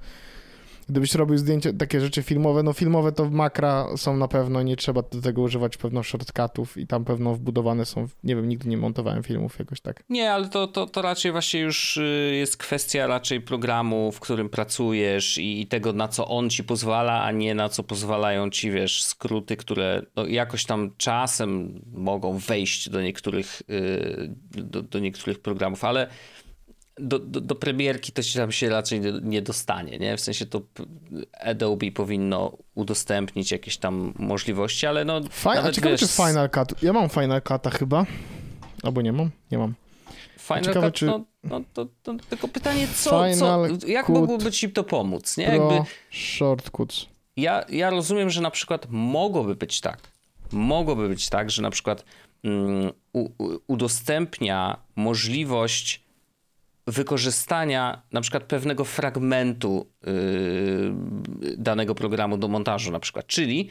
Gdybyś 0.88 1.14
robił 1.14 1.38
zdjęcia, 1.38 1.72
takie 1.78 2.00
rzeczy 2.00 2.22
filmowe, 2.22 2.62
no 2.62 2.72
filmowe 2.72 3.12
to 3.12 3.30
makra 3.30 3.96
są 3.96 4.16
na 4.16 4.28
pewno, 4.28 4.62
nie 4.62 4.76
trzeba 4.76 5.02
do 5.02 5.20
tego 5.20 5.42
używać 5.42 5.76
pewno 5.76 6.02
shortcutów 6.02 6.76
i 6.76 6.86
tam 6.86 7.04
pewno 7.04 7.34
wbudowane 7.34 7.86
są, 7.86 8.08
nie 8.24 8.36
wiem, 8.36 8.48
nigdy 8.48 8.68
nie 8.68 8.76
montowałem 8.76 9.22
filmów 9.22 9.58
jakoś 9.58 9.80
tak. 9.80 10.04
Nie, 10.08 10.32
ale 10.32 10.48
to, 10.48 10.66
to, 10.66 10.86
to 10.86 11.02
raczej 11.02 11.32
właśnie 11.32 11.60
już 11.60 11.96
y, 11.96 12.32
jest 12.34 12.56
kwestia 12.56 13.06
raczej 13.06 13.40
programu, 13.40 14.12
w 14.12 14.20
którym 14.20 14.48
pracujesz 14.48 15.38
i, 15.38 15.60
i 15.60 15.66
tego, 15.66 15.92
na 15.92 16.08
co 16.08 16.28
on 16.28 16.50
ci 16.50 16.64
pozwala, 16.64 17.22
a 17.22 17.32
nie 17.32 17.54
na 17.54 17.68
co 17.68 17.82
pozwalają 17.82 18.50
ci, 18.50 18.70
wiesz, 18.70 19.04
skróty, 19.04 19.56
które 19.56 20.02
no, 20.16 20.26
jakoś 20.26 20.64
tam 20.64 20.90
czasem 20.96 21.80
mogą 21.92 22.38
wejść 22.38 22.88
do 22.88 23.02
niektórych, 23.02 23.62
y, 23.70 24.34
do, 24.50 24.82
do 24.82 24.98
niektórych 24.98 25.38
programów, 25.38 25.84
ale 25.84 26.08
do, 26.98 27.18
do, 27.18 27.40
do 27.40 27.54
premierki 27.54 28.12
to 28.12 28.22
się 28.22 28.38
tam 28.40 28.52
się 28.52 28.68
raczej 28.68 29.00
nie 29.22 29.42
dostanie, 29.42 29.98
nie? 29.98 30.16
W 30.16 30.20
sensie 30.20 30.46
to 30.46 30.62
Adobe 31.40 31.90
powinno 31.90 32.56
udostępnić 32.74 33.52
jakieś 33.52 33.76
tam 33.76 34.14
możliwości, 34.18 34.86
ale 34.86 35.04
no... 35.04 35.20
Faj, 35.30 35.58
a 35.58 35.72
ciekawe, 35.72 35.90
wiesz... 35.90 36.00
czy 36.00 36.08
Final 36.08 36.50
Cut... 36.50 36.82
Ja 36.82 36.92
mam 36.92 37.08
Final 37.08 37.40
Cut'a 37.40 37.78
chyba, 37.78 38.06
albo 38.82 39.02
nie 39.02 39.12
mam? 39.12 39.30
Nie 39.50 39.58
mam. 39.58 39.74
Final 40.38 40.64
ciekawe, 40.64 40.86
Cut, 40.86 40.94
czy... 40.94 41.06
no, 41.06 41.24
no 41.44 41.60
to, 41.74 41.86
to, 42.02 42.14
tylko 42.30 42.48
pytanie, 42.48 42.88
co, 42.94 43.24
co 43.38 43.66
jak 43.86 44.08
mogłoby 44.08 44.52
ci 44.52 44.70
to 44.70 44.84
pomóc, 44.84 45.36
nie? 45.36 45.46
Pro 45.46 45.72
Jakby... 45.72 45.90
Shortcuts. 46.10 47.06
Ja, 47.36 47.64
ja 47.68 47.90
rozumiem, 47.90 48.30
że 48.30 48.40
na 48.40 48.50
przykład 48.50 48.86
mogłoby 48.90 49.54
być 49.54 49.80
tak, 49.80 49.98
mogłoby 50.52 51.08
być 51.08 51.28
tak, 51.28 51.50
że 51.50 51.62
na 51.62 51.70
przykład 51.70 52.04
um, 52.44 52.92
u, 53.12 53.28
udostępnia 53.66 54.76
możliwość 54.96 56.03
wykorzystania 56.86 58.02
na 58.12 58.20
przykład 58.20 58.44
pewnego 58.44 58.84
fragmentu 58.84 59.86
yy, 60.06 60.12
danego 61.56 61.94
programu 61.94 62.36
do 62.38 62.48
montażu 62.48 62.92
na 62.92 63.00
przykład, 63.00 63.26
czyli 63.26 63.68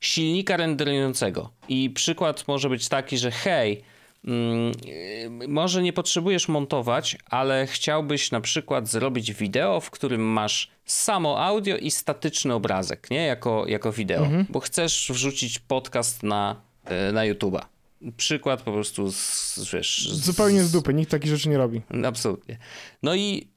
silnika 0.00 0.56
renderującego. 0.56 1.50
I 1.68 1.90
przykład 1.90 2.48
może 2.48 2.68
być 2.68 2.88
taki, 2.88 3.18
że 3.18 3.30
hej, 3.30 3.82
yy, 4.24 5.48
może 5.48 5.82
nie 5.82 5.92
potrzebujesz 5.92 6.48
montować, 6.48 7.16
ale 7.30 7.66
chciałbyś 7.66 8.30
na 8.30 8.40
przykład 8.40 8.88
zrobić 8.88 9.32
wideo, 9.32 9.80
w 9.80 9.90
którym 9.90 10.22
masz 10.22 10.70
samo 10.84 11.44
audio 11.44 11.76
i 11.76 11.90
statyczny 11.90 12.54
obrazek, 12.54 13.10
nie? 13.10 13.26
Jako, 13.26 13.64
jako 13.66 13.92
wideo, 13.92 14.24
mhm. 14.24 14.46
bo 14.50 14.60
chcesz 14.60 15.10
wrzucić 15.12 15.58
podcast 15.58 16.22
na, 16.22 16.60
yy, 16.90 17.12
na 17.12 17.20
YouTube'a 17.20 17.73
przykład 18.12 18.62
po 18.62 18.72
prostu 18.72 19.12
z, 19.12 19.70
wiesz... 19.72 20.08
Z, 20.12 20.24
Zupełnie 20.24 20.62
z 20.62 20.72
dupy, 20.72 20.94
nikt 20.94 21.10
takich 21.10 21.30
rzeczy 21.30 21.48
nie 21.48 21.58
robi. 21.58 21.82
Absolutnie. 22.06 22.58
No 23.02 23.14
i, 23.14 23.48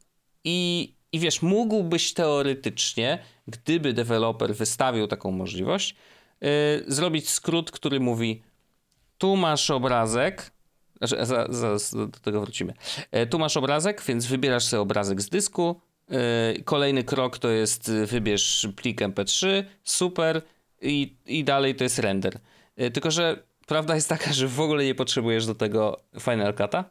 i, 0.44 0.94
i 1.12 1.20
wiesz, 1.20 1.42
mógłbyś 1.42 2.14
teoretycznie, 2.14 3.24
gdyby 3.48 3.94
deweloper 3.94 4.56
wystawił 4.56 5.08
taką 5.08 5.32
możliwość, 5.32 5.96
yy, 6.42 6.50
zrobić 6.88 7.30
skrót, 7.30 7.72
który 7.72 8.00
mówi 8.00 8.44
tu 9.18 9.36
masz 9.36 9.72
obrazek, 9.72 10.52
znaczy, 10.98 11.26
zaraz 11.26 11.56
za, 11.56 11.80
za, 11.80 12.08
do 12.08 12.20
tego 12.20 12.42
wrócimy. 12.42 12.74
Yy, 13.12 13.28
tu 13.28 13.40
masz 13.40 13.58
obrazek, 13.58 14.04
więc 14.08 14.26
wybierasz 14.26 14.64
sobie 14.64 14.82
obrazek 14.82 15.22
z 15.22 15.30
dysku. 15.30 15.82
Yy, 16.10 16.64
kolejny 16.64 17.04
krok 17.04 17.38
to 17.38 17.50
jest 17.50 17.92
wybierz 17.92 18.68
plik 18.76 19.02
MP3, 19.02 19.64
super 19.84 20.42
i, 20.82 21.16
i 21.26 21.44
dalej 21.44 21.76
to 21.76 21.84
jest 21.84 22.00
render. 22.00 22.40
Yy, 22.78 22.92
tylko, 22.92 23.12
że 23.12 23.47
prawda 23.68 23.96
jest 23.96 24.10
taka, 24.10 24.34
że 24.34 24.48
w 24.48 24.60
ogóle 24.60 24.86
nie 24.86 24.96
potrzebujesz 24.96 25.46
do 25.46 25.56
tego 25.56 26.00
Final 26.20 26.54
Cut'a, 26.54 26.84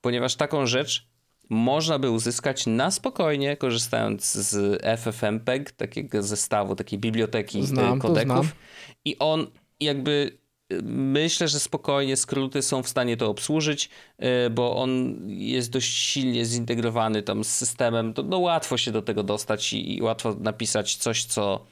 ponieważ 0.00 0.36
taką 0.36 0.66
rzecz 0.66 1.06
można 1.48 1.98
by 1.98 2.10
uzyskać 2.10 2.66
na 2.66 2.90
spokojnie, 2.90 3.56
korzystając 3.56 4.32
z 4.32 4.82
FFmpeg, 5.00 5.72
takiego 5.72 6.22
zestawu, 6.22 6.76
takiej 6.76 6.98
biblioteki 6.98 7.60
e, 7.60 7.62
znam, 7.62 8.00
kodeków. 8.00 8.56
I 9.04 9.18
on 9.18 9.46
jakby 9.80 10.38
e, 10.70 10.74
myślę, 10.92 11.48
że 11.48 11.60
spokojnie 11.60 12.16
skróty 12.16 12.62
są 12.62 12.82
w 12.82 12.88
stanie 12.88 13.16
to 13.16 13.30
obsłużyć, 13.30 13.90
e, 14.18 14.50
bo 14.50 14.76
on 14.76 15.18
jest 15.28 15.70
dość 15.70 15.94
silnie 15.94 16.44
zintegrowany 16.44 17.22
tam 17.22 17.44
z 17.44 17.48
systemem. 17.48 18.14
To, 18.14 18.22
no 18.22 18.38
łatwo 18.38 18.76
się 18.76 18.92
do 18.92 19.02
tego 19.02 19.22
dostać 19.22 19.72
i, 19.72 19.96
i 19.96 20.02
łatwo 20.02 20.36
napisać 20.40 20.96
coś, 20.96 21.24
co 21.24 21.64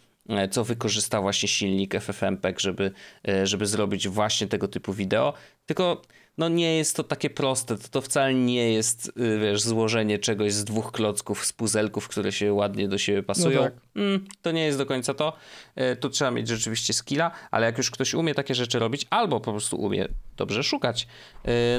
co 0.51 0.65
wykorzysta 0.65 1.21
właśnie 1.21 1.49
silnik 1.49 1.95
FFmpeg, 1.95 2.61
żeby, 2.61 2.93
e, 3.29 3.47
żeby 3.47 3.67
zrobić 3.67 4.09
właśnie 4.09 4.47
tego 4.47 4.69
typu 4.69 4.93
wideo. 4.93 5.33
Tylko 5.67 6.03
no 6.39 6.49
nie 6.49 6.77
jest 6.77 6.97
to 6.97 7.05
takie 7.05 7.31
proste, 7.31 7.79
to, 7.79 7.89
to 7.89 8.01
wcale 8.01 8.35
nie 8.35 8.73
jest, 8.73 9.09
y, 9.09 9.39
wiesz, 9.39 9.63
złożenie 9.63 10.19
czegoś 10.19 10.53
z 10.53 10.65
dwóch 10.65 10.93
klocków, 10.93 11.47
z 11.47 11.53
puzelków, 11.53 12.09
które 12.09 12.33
się 12.33 12.53
ładnie 12.53 12.89
do 12.89 12.99
siebie 12.99 13.23
pasują. 13.23 13.61
No 13.61 13.65
tak. 13.65 13.75
mm, 13.97 14.25
to 14.43 14.53
nie 14.53 14.65
jest 14.65 14.79
do 14.79 14.87
końca 14.87 15.15
to. 15.15 15.33
E, 15.75 15.97
tu 15.97 16.11
trzeba 16.11 16.31
mieć 16.31 16.49
rzeczywiście 16.49 16.93
skilla, 16.93 17.31
ale 17.51 17.67
jak 17.67 17.79
już 17.79 17.91
ktoś 17.91 18.15
umie 18.15 18.35
takie 18.35 18.55
rzeczy 18.55 18.79
robić, 18.79 19.07
albo 19.11 19.41
po 19.41 19.53
prostu 19.53 19.77
umie 19.77 20.09
dobrze 20.37 20.63
szukać, 20.63 21.07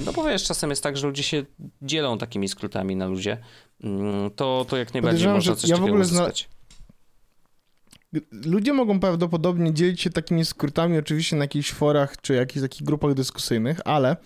no 0.06 0.14
bo 0.14 0.24
wiesz, 0.24 0.44
czasem 0.44 0.70
jest 0.70 0.84
tak, 0.84 0.98
że 0.98 1.08
ludzie 1.08 1.24
się 1.24 1.46
dzielą 1.82 2.18
takimi 2.18 2.48
skrótami 2.48 2.96
na 2.96 3.08
ludzie, 3.08 3.38
mm, 3.84 4.32
to, 4.32 4.66
to 4.70 4.78
jak 4.78 4.94
najbardziej 4.94 5.28
można 5.28 5.56
coś 5.56 5.70
ja 5.70 5.78
takiego 5.78 5.98
uzyskać 5.98 6.50
ludzie 8.32 8.74
mogą 8.74 9.00
prawdopodobnie 9.00 9.74
dzielić 9.74 10.02
się 10.02 10.10
takimi 10.10 10.46
skrótami 10.46 10.98
oczywiście 10.98 11.36
na 11.36 11.44
jakichś 11.44 11.72
forach 11.72 12.22
czy 12.22 12.34
jakichś 12.34 12.62
takich 12.62 12.84
grupach 12.84 13.14
dyskusyjnych, 13.14 13.80
ale 13.86 14.18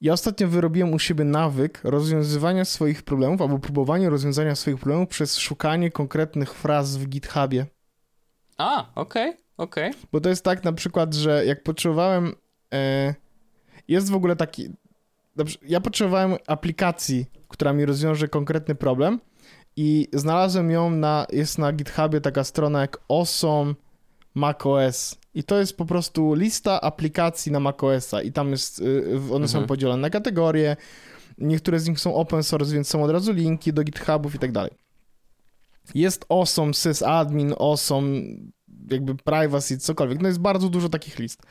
ja 0.00 0.12
ostatnio 0.12 0.48
wyrobiłem 0.48 0.92
u 0.92 0.98
siebie 0.98 1.24
nawyk 1.24 1.80
rozwiązywania 1.84 2.64
swoich 2.64 3.02
problemów 3.02 3.42
albo 3.42 3.58
próbowania 3.58 4.10
rozwiązania 4.10 4.54
swoich 4.54 4.76
problemów 4.76 5.08
przez 5.08 5.36
szukanie 5.36 5.90
konkretnych 5.90 6.54
fraz 6.54 6.96
w 6.96 7.08
GitHubie. 7.08 7.66
A, 8.58 8.86
okej, 8.94 9.28
okay, 9.28 9.42
okej. 9.56 9.90
Okay. 9.90 10.02
Bo 10.12 10.20
to 10.20 10.28
jest 10.28 10.44
tak 10.44 10.64
na 10.64 10.72
przykład, 10.72 11.14
że 11.14 11.46
jak 11.46 11.62
potrzebowałem... 11.62 12.34
E, 12.74 13.14
jest 13.88 14.10
w 14.10 14.14
ogóle 14.14 14.36
taki... 14.36 14.70
Ja 15.62 15.80
potrzebowałem 15.80 16.36
aplikacji, 16.46 17.26
która 17.48 17.72
mi 17.72 17.84
rozwiąże 17.84 18.28
konkretny 18.28 18.74
problem, 18.74 19.20
i 19.76 20.08
znalazłem 20.12 20.70
ją 20.70 20.90
na, 20.90 21.26
jest 21.32 21.58
na 21.58 21.72
GitHubie 21.72 22.20
taka 22.20 22.44
strona 22.44 22.80
jak 22.80 22.98
Awesome 23.08 23.74
macOS 24.34 25.16
i 25.34 25.44
to 25.44 25.58
jest 25.58 25.76
po 25.76 25.84
prostu 25.84 26.34
lista 26.34 26.80
aplikacji 26.80 27.52
na 27.52 27.60
macOSa 27.60 28.22
i 28.22 28.32
tam 28.32 28.50
jest, 28.50 28.78
y, 28.78 28.84
one 29.14 29.22
mhm. 29.22 29.48
są 29.48 29.66
podzielone 29.66 30.02
na 30.02 30.10
kategorie, 30.10 30.76
niektóre 31.38 31.80
z 31.80 31.88
nich 31.88 32.00
są 32.00 32.14
open 32.14 32.42
source, 32.42 32.74
więc 32.74 32.88
są 32.88 33.02
od 33.02 33.10
razu 33.10 33.32
linki 33.32 33.72
do 33.72 33.84
GitHubów 33.84 34.34
i 34.34 34.38
tak 34.38 34.52
dalej. 34.52 34.70
Jest 35.94 36.24
Awesome, 36.28 36.74
sysadmin, 36.74 37.54
Awesome, 37.58 38.20
jakby 38.90 39.14
privacy, 39.14 39.78
cokolwiek, 39.78 40.20
no 40.20 40.28
jest 40.28 40.40
bardzo 40.40 40.68
dużo 40.68 40.88
takich 40.88 41.18
list. 41.18 41.42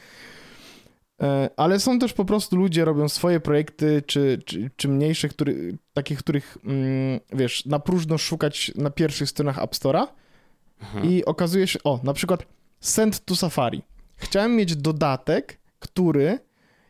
E, 1.22 1.50
ale 1.58 1.80
są 1.80 2.00
też 2.00 2.14
po 2.14 2.26
prostu 2.26 2.56
ludzie, 2.56 2.86
robią 2.86 3.10
swoje 3.10 3.40
projekty, 3.40 4.04
czy, 4.06 4.42
czy, 4.46 4.72
czy 4.76 4.88
mniejsze, 4.88 5.30
który, 5.30 5.78
takich, 5.94 6.20
których, 6.20 6.58
mm, 6.64 7.20
wiesz, 7.34 7.66
na 7.66 7.80
próżno 7.80 8.18
szukać 8.18 8.72
na 8.76 8.90
pierwszych 8.90 9.30
stronach 9.30 9.60
App 9.60 9.72
Store'a 9.72 10.08
mhm. 10.82 11.10
i 11.10 11.26
okazuje 11.26 11.68
się, 11.68 11.80
o, 11.84 12.00
na 12.04 12.14
przykład 12.14 12.46
Send 12.80 13.26
to 13.26 13.36
Safari. 13.36 13.82
Chciałem 14.16 14.56
mieć 14.56 14.76
dodatek, 14.76 15.60
który 15.80 16.40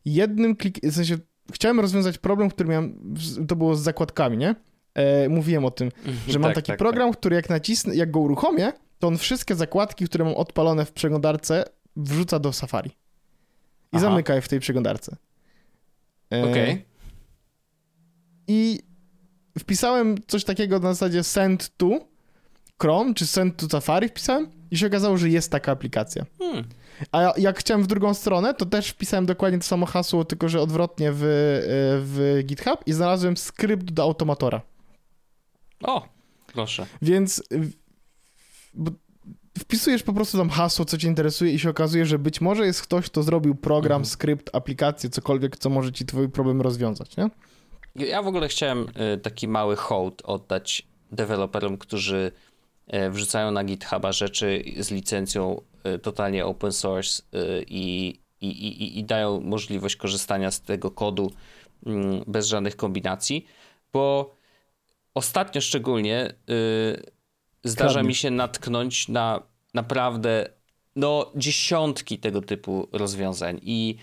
jednym 0.05 0.55
klikiem, 0.55 0.91
w 0.91 0.95
sensie 0.95 1.17
chciałem 1.53 1.79
rozwiązać 1.79 2.17
problem, 2.17 2.49
który 2.49 2.69
miałem, 2.69 3.15
to 3.47 3.55
było 3.55 3.75
z 3.75 3.81
zakładkami, 3.81 4.37
nie? 4.37 4.55
E, 4.93 5.29
mówiłem 5.29 5.65
o 5.65 5.71
tym, 5.71 5.91
mhm, 5.97 6.17
że 6.27 6.39
mam 6.39 6.49
tak, 6.49 6.55
taki 6.55 6.67
tak, 6.67 6.79
program, 6.79 7.09
tak. 7.09 7.19
który 7.19 7.35
jak 7.35 7.49
nacisnę, 7.49 7.95
jak 7.95 8.11
go 8.11 8.19
uruchomię, 8.19 8.73
to 8.99 9.07
on 9.07 9.17
wszystkie 9.17 9.55
zakładki, 9.55 10.05
które 10.05 10.25
mam 10.25 10.33
odpalone 10.33 10.85
w 10.85 10.91
przeglądarce, 10.91 11.65
wrzuca 11.95 12.39
do 12.39 12.53
Safari 12.53 13.02
i 13.93 13.95
Aha. 13.95 13.99
zamyka 13.99 14.35
je 14.35 14.41
w 14.41 14.47
tej 14.47 14.59
przeglądarce. 14.59 15.15
E, 16.33 16.43
Okej. 16.43 16.71
Okay. 16.71 16.83
I 18.47 18.79
wpisałem 19.59 20.17
coś 20.27 20.43
takiego 20.43 20.79
na 20.79 20.93
zasadzie 20.93 21.23
send 21.23 21.77
to 21.77 21.99
Chrome, 22.81 23.13
czy 23.13 23.27
send 23.27 23.57
to 23.57 23.69
Safari 23.69 24.09
wpisałem 24.09 24.47
i 24.71 24.77
się 24.77 24.87
okazało, 24.87 25.17
że 25.17 25.29
jest 25.29 25.51
taka 25.51 25.71
aplikacja. 25.71 26.25
Hmm. 26.39 26.63
A 27.11 27.33
jak 27.37 27.59
chciałem 27.59 27.83
w 27.83 27.87
drugą 27.87 28.13
stronę, 28.13 28.53
to 28.53 28.65
też 28.65 28.89
wpisałem 28.89 29.25
dokładnie 29.25 29.59
to 29.59 29.65
samo 29.65 29.85
hasło, 29.85 30.25
tylko 30.25 30.49
że 30.49 30.61
odwrotnie 30.61 31.11
w, 31.11 31.23
e, 31.23 31.27
w 32.01 32.41
GitHub 32.45 32.79
i 32.85 32.93
znalazłem 32.93 33.37
skrypt 33.37 33.91
do 33.91 34.03
automatora. 34.03 34.61
O, 35.83 36.07
proszę. 36.53 36.85
Więc 37.01 37.43
wpisujesz 39.59 40.03
po 40.03 40.13
prostu 40.13 40.37
tam 40.37 40.49
hasło, 40.49 40.85
co 40.85 40.97
cię 40.97 41.07
interesuje 41.07 41.53
i 41.53 41.59
się 41.59 41.69
okazuje, 41.69 42.05
że 42.05 42.19
być 42.19 42.41
może 42.41 42.65
jest 42.65 42.81
ktoś, 42.81 43.05
kto 43.05 43.23
zrobił 43.23 43.55
program, 43.55 44.01
mhm. 44.01 44.05
skrypt, 44.05 44.55
aplikację, 44.55 45.09
cokolwiek, 45.09 45.57
co 45.57 45.69
może 45.69 45.91
ci 45.91 46.05
twój 46.05 46.29
problem 46.29 46.61
rozwiązać, 46.61 47.17
nie? 47.17 47.29
Ja 47.95 48.21
w 48.21 48.27
ogóle 48.27 48.47
chciałem 48.47 48.87
y, 49.13 49.17
taki 49.17 49.47
mały 49.47 49.75
hołd 49.75 50.21
oddać 50.25 50.87
deweloperom, 51.11 51.77
którzy 51.77 52.31
y, 52.93 53.09
wrzucają 53.09 53.51
na 53.51 53.63
GitHuba 53.63 54.11
rzeczy 54.11 54.63
z 54.79 54.91
licencją 54.91 55.61
y, 55.95 55.99
totalnie 55.99 56.45
open 56.45 56.71
source 56.71 57.23
i, 57.67 58.19
i, 58.41 58.47
i, 58.47 58.99
i 58.99 59.03
dają 59.03 59.41
możliwość 59.41 59.95
korzystania 59.95 60.51
z 60.51 60.61
tego 60.61 60.91
kodu 60.91 61.31
mm, 61.85 62.23
bez 62.27 62.47
żadnych 62.47 62.75
kombinacji, 62.75 63.45
bo 63.93 64.35
ostatnio 65.13 65.61
szczególnie 65.61 66.33
zdarza 67.63 67.93
Kradnie. 67.93 68.07
mi 68.07 68.15
się 68.15 68.31
natknąć 68.31 69.07
na 69.07 69.43
naprawdę 69.73 70.49
no, 70.95 71.31
dziesiątki 71.35 72.19
tego 72.19 72.41
typu 72.41 72.87
rozwiązań. 72.91 73.59
I 73.63 73.95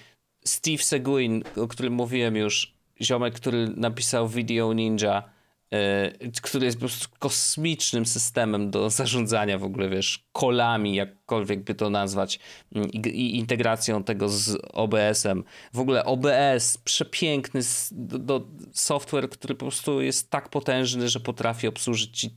Steve 0.45 0.79
Seguin, 0.83 1.45
o 1.57 1.69
którym 1.69 1.93
mówiłem 1.93 2.37
już, 2.37 2.75
ziomek, 3.03 3.35
który 3.35 3.69
napisał 3.77 4.29
Video 4.29 4.73
Ninja, 4.73 5.31
E, 5.75 6.13
który 6.43 6.67
jest 6.67 6.77
po 6.79 6.81
prostu 6.81 7.09
kosmicznym 7.19 8.07
systemem 8.07 8.71
do 8.71 8.91
zarządzania 8.91 9.59
w 9.59 9.65
ogóle, 9.65 9.89
wiesz, 9.89 10.25
kolami, 10.33 10.95
jakkolwiek 10.95 11.65
by 11.65 11.75
to 11.75 11.91
nazwać, 11.91 12.39
mm, 12.75 12.91
i, 12.91 12.99
i 12.99 13.39
integracją 13.39 14.05
tego 14.05 14.29
z 14.29 14.59
OBS-em. 14.73 15.45
W 15.73 15.81
ogóle 15.81 16.05
OBS, 16.05 16.79
przepiękny 16.85 17.61
do, 17.93 18.19
do 18.19 18.47
software, 18.73 19.31
który 19.31 19.55
po 19.55 19.67
prostu 19.67 20.01
jest 20.01 20.31
tak 20.31 20.49
potężny, 20.49 21.09
że 21.09 21.21
potrafi 21.21 21.69
obsłużyć 21.69 22.21
ci 22.21 22.31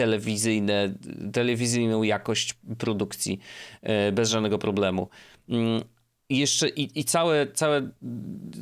telewizyjne, 0.00 0.94
telewizyjną 1.32 2.02
jakość 2.02 2.54
produkcji 2.78 3.38
e, 3.82 4.12
bez 4.12 4.30
żadnego 4.30 4.58
problemu. 4.58 5.08
Mm, 5.48 5.82
i 6.28 6.38
jeszcze 6.38 6.68
i, 6.68 7.00
i 7.00 7.04
całe, 7.04 7.46
całe 7.46 7.90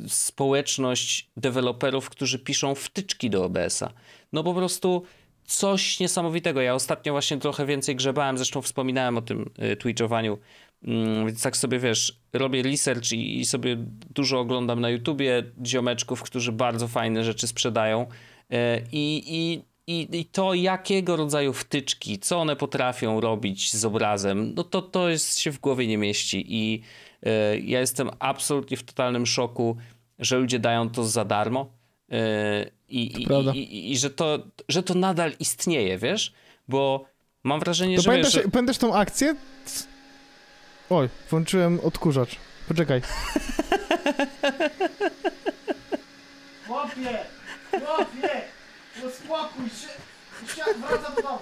społeczność 0.07 1.29
deweloperów, 1.37 2.09
którzy 2.09 2.39
piszą 2.39 2.75
wtyczki 2.75 3.29
do 3.29 3.45
OBS-a. 3.45 3.93
No 4.33 4.43
po 4.43 4.53
prostu 4.53 5.03
coś 5.45 5.99
niesamowitego. 5.99 6.61
Ja 6.61 6.75
ostatnio 6.75 7.11
właśnie 7.11 7.37
trochę 7.37 7.65
więcej 7.65 7.95
grzebałem, 7.95 8.37
zresztą 8.37 8.61
wspominałem 8.61 9.17
o 9.17 9.21
tym 9.21 9.49
y, 9.71 9.75
twitchowaniu, 9.75 10.37
mm, 10.83 11.27
więc 11.27 11.43
tak 11.43 11.57
sobie 11.57 11.79
wiesz, 11.79 12.19
robię 12.33 12.63
research 12.63 13.11
i, 13.11 13.39
i, 13.39 13.45
sobie 13.45 13.77
dużo 14.09 14.39
oglądam 14.39 14.81
na 14.81 14.89
YouTubie 14.89 15.43
ziomeczków, 15.65 16.23
którzy 16.23 16.51
bardzo 16.51 16.87
fajne 16.87 17.23
rzeczy 17.23 17.47
sprzedają 17.47 18.01
y, 18.01 18.55
i, 18.91 19.23
i, 19.27 19.68
i, 19.91 20.19
i 20.19 20.25
to 20.25 20.53
jakiego 20.53 21.15
rodzaju 21.15 21.53
wtyczki, 21.53 22.19
co 22.19 22.39
one 22.39 22.55
potrafią 22.55 23.21
robić 23.21 23.73
z 23.73 23.85
obrazem, 23.85 24.53
no 24.55 24.63
to 24.63 24.81
to 24.81 25.09
jest, 25.09 25.39
się 25.39 25.51
w 25.51 25.59
głowie 25.59 25.87
nie 25.87 25.97
mieści 25.97 26.45
i 26.47 26.81
E, 27.25 27.59
ja 27.59 27.79
jestem 27.79 28.09
absolutnie 28.19 28.77
w 28.77 28.83
totalnym 28.83 29.25
szoku, 29.25 29.77
że 30.19 30.37
ludzie 30.37 30.59
dają 30.59 30.89
to 30.89 31.05
za 31.05 31.25
darmo 31.25 31.71
e, 32.11 32.65
i, 32.89 33.21
i, 33.21 33.27
i, 33.53 33.91
i, 33.91 33.97
że, 33.97 34.09
to, 34.09 34.39
że 34.69 34.83
to 34.83 34.93
nadal 34.93 35.31
istnieje, 35.39 35.97
wiesz? 35.97 36.33
Bo 36.67 37.05
mam 37.43 37.59
wrażenie, 37.59 37.95
to 37.95 38.01
że... 38.01 38.09
Pamiętasz, 38.09 38.35
wiesz, 38.35 38.43
że... 38.43 38.51
pamiętasz 38.51 38.77
tą 38.77 38.95
akcję? 38.95 39.35
Oj, 40.89 41.09
włączyłem 41.29 41.79
odkurzacz. 41.83 42.35
Poczekaj. 42.67 43.01
Chłopie! 46.67 47.19
Chłopie! 47.71 48.48
Uspokój 49.07 49.69
się! 49.69 49.87
Wracam 50.87 51.15
do 51.15 51.21
domu! 51.21 51.39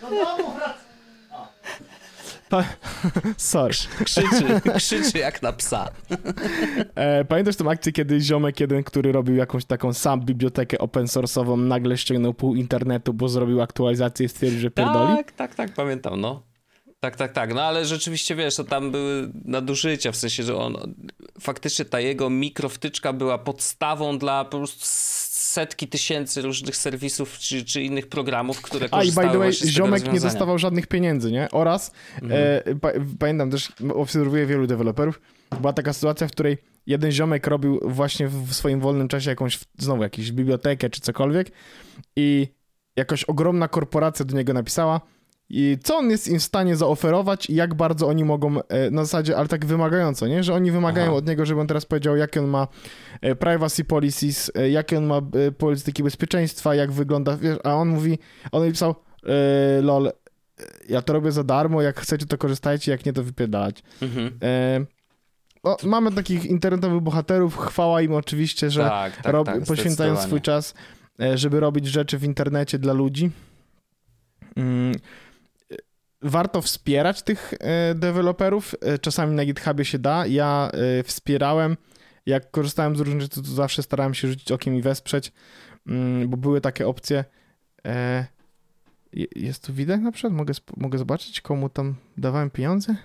Do 0.00 0.10
domu 0.10 0.54
wracam! 0.54 0.90
Pa... 2.48 2.64
Sorry. 3.36 3.74
Krzyczy, 4.04 4.60
krzyczy 4.76 5.18
jak 5.18 5.42
na 5.42 5.52
psa. 5.52 5.88
E, 6.94 7.24
pamiętasz 7.24 7.56
tą 7.56 7.70
akcję, 7.70 7.92
kiedy 7.92 8.20
ziomek 8.20 8.60
jeden, 8.60 8.84
który 8.84 9.12
robił 9.12 9.36
jakąś 9.36 9.64
taką 9.64 9.92
sam 9.92 10.20
bibliotekę 10.20 10.78
open 10.78 11.06
source'ową, 11.06 11.58
nagle 11.58 11.98
ściągnął 11.98 12.34
pół 12.34 12.54
internetu, 12.54 13.14
bo 13.14 13.28
zrobił 13.28 13.62
aktualizację 13.62 14.26
i 14.26 14.28
stwierdził, 14.28 14.60
że 14.60 14.70
pierdoli? 14.70 15.16
Tak, 15.16 15.32
tak, 15.32 15.54
tak, 15.54 15.74
pamiętam, 15.74 16.20
no. 16.20 16.42
Tak, 17.00 17.16
tak, 17.16 17.32
tak. 17.32 17.54
No 17.54 17.62
ale 17.62 17.84
rzeczywiście 17.84 18.34
wiesz, 18.34 18.56
to 18.56 18.64
tam 18.64 18.90
były 18.90 19.32
nadużycia, 19.44 20.12
w 20.12 20.16
sensie, 20.16 20.42
że 20.42 20.56
on 20.56 20.94
faktycznie 21.40 21.84
ta 21.84 22.00
jego 22.00 22.30
mikrowtyczka 22.30 23.12
była 23.12 23.38
podstawą 23.38 24.18
dla 24.18 24.44
po 24.44 24.58
prostu 24.58 24.84
setki 25.50 25.88
tysięcy 25.88 26.42
różnych 26.42 26.76
serwisów 26.76 27.38
czy, 27.38 27.64
czy 27.64 27.82
innych 27.82 28.08
programów, 28.08 28.62
które 28.62 28.88
A 28.90 29.04
i 29.04 29.12
by 29.12 29.14
the 29.14 29.38
way, 29.38 29.52
ziomek 29.52 30.12
nie 30.12 30.20
dostawał 30.20 30.58
żadnych 30.58 30.86
pieniędzy, 30.86 31.32
nie? 31.32 31.48
Oraz 31.50 31.92
mhm. 32.22 32.60
e, 32.64 32.74
pa, 32.74 32.88
pamiętam 33.18 33.50
też, 33.50 33.72
obserwuję 33.94 34.46
wielu 34.46 34.66
deweloperów, 34.66 35.20
była 35.60 35.72
taka 35.72 35.92
sytuacja, 35.92 36.28
w 36.28 36.30
której 36.32 36.58
jeden 36.86 37.12
ziomek 37.12 37.46
robił 37.46 37.80
właśnie 37.82 38.28
w 38.28 38.54
swoim 38.54 38.80
wolnym 38.80 39.08
czasie 39.08 39.30
jakąś, 39.30 39.58
znowu 39.78 40.02
jakąś 40.02 40.32
bibliotekę 40.32 40.90
czy 40.90 41.00
cokolwiek 41.00 41.52
i 42.16 42.48
jakaś 42.96 43.24
ogromna 43.24 43.68
korporacja 43.68 44.24
do 44.24 44.36
niego 44.36 44.52
napisała, 44.52 45.00
i 45.50 45.78
co 45.82 45.96
on 45.96 46.10
jest 46.10 46.28
im 46.28 46.38
w 46.38 46.42
stanie 46.42 46.76
zaoferować 46.76 47.50
i 47.50 47.54
jak 47.54 47.74
bardzo 47.74 48.08
oni 48.08 48.24
mogą, 48.24 48.62
e, 48.62 48.90
na 48.90 49.04
zasadzie, 49.04 49.36
ale 49.36 49.48
tak 49.48 49.66
wymagająco, 49.66 50.26
nie? 50.26 50.44
Że 50.44 50.54
oni 50.54 50.70
wymagają 50.70 51.06
Aha. 51.06 51.16
od 51.16 51.28
niego, 51.28 51.46
żeby 51.46 51.60
on 51.60 51.66
teraz 51.66 51.86
powiedział, 51.86 52.16
jakie 52.16 52.40
on 52.40 52.46
ma 52.46 52.68
e, 53.20 53.34
privacy 53.34 53.84
policies, 53.84 54.52
e, 54.54 54.70
jakie 54.70 54.98
on 54.98 55.06
ma 55.06 55.20
polityki 55.58 56.02
bezpieczeństwa, 56.02 56.74
jak 56.74 56.92
wygląda, 56.92 57.36
wiesz, 57.36 57.58
a 57.64 57.74
on 57.74 57.88
mówi, 57.88 58.18
on 58.52 58.64
napisał, 58.64 58.94
lol, 59.82 60.12
ja 60.88 61.02
to 61.02 61.12
robię 61.12 61.32
za 61.32 61.44
darmo, 61.44 61.82
jak 61.82 62.00
chcecie 62.00 62.26
to 62.26 62.38
korzystajcie, 62.38 62.92
jak 62.92 63.06
nie 63.06 63.12
to 63.12 63.22
wypierdalać. 63.22 63.82
Mhm. 64.02 64.30
No, 65.64 65.76
mamy 65.82 66.12
takich 66.12 66.44
internetowych 66.44 67.00
bohaterów, 67.00 67.56
chwała 67.56 68.02
im 68.02 68.14
oczywiście, 68.14 68.70
że 68.70 68.82
tak, 68.82 69.22
tak, 69.22 69.44
tak, 69.44 69.64
poświęcają 69.64 70.16
swój 70.16 70.40
czas, 70.40 70.74
żeby 71.34 71.60
robić 71.60 71.86
rzeczy 71.86 72.18
w 72.18 72.24
internecie 72.24 72.78
dla 72.78 72.92
ludzi. 72.92 73.30
Mm, 74.56 74.94
warto 76.22 76.62
wspierać 76.62 77.22
tych 77.22 77.54
e, 77.60 77.94
deweloperów. 77.94 78.74
E, 78.80 78.98
czasami 78.98 79.34
na 79.34 79.44
GitHubie 79.44 79.84
się 79.84 79.98
da. 79.98 80.26
Ja 80.26 80.70
e, 80.72 81.02
wspierałem. 81.02 81.76
Jak 82.26 82.50
korzystałem 82.50 82.96
z 82.96 83.00
różnych 83.00 83.20
rzeczy, 83.20 83.42
to 83.42 83.50
zawsze 83.50 83.82
starałem 83.82 84.14
się 84.14 84.28
rzucić 84.28 84.52
okiem 84.52 84.76
i 84.76 84.82
wesprzeć, 84.82 85.32
mm, 85.86 86.28
bo 86.28 86.36
były 86.36 86.60
takie 86.60 86.88
opcje. 86.88 87.24
Jest 89.36 89.66
tu 89.66 89.72
widać 89.74 90.00
na 90.00 90.12
przykład? 90.12 90.32
Mogę, 90.32 90.54
mogę 90.76 90.98
zobaczyć, 90.98 91.40
komu 91.40 91.68
tam 91.68 91.94
dawałem 92.16 92.50
pieniądze? 92.50 92.96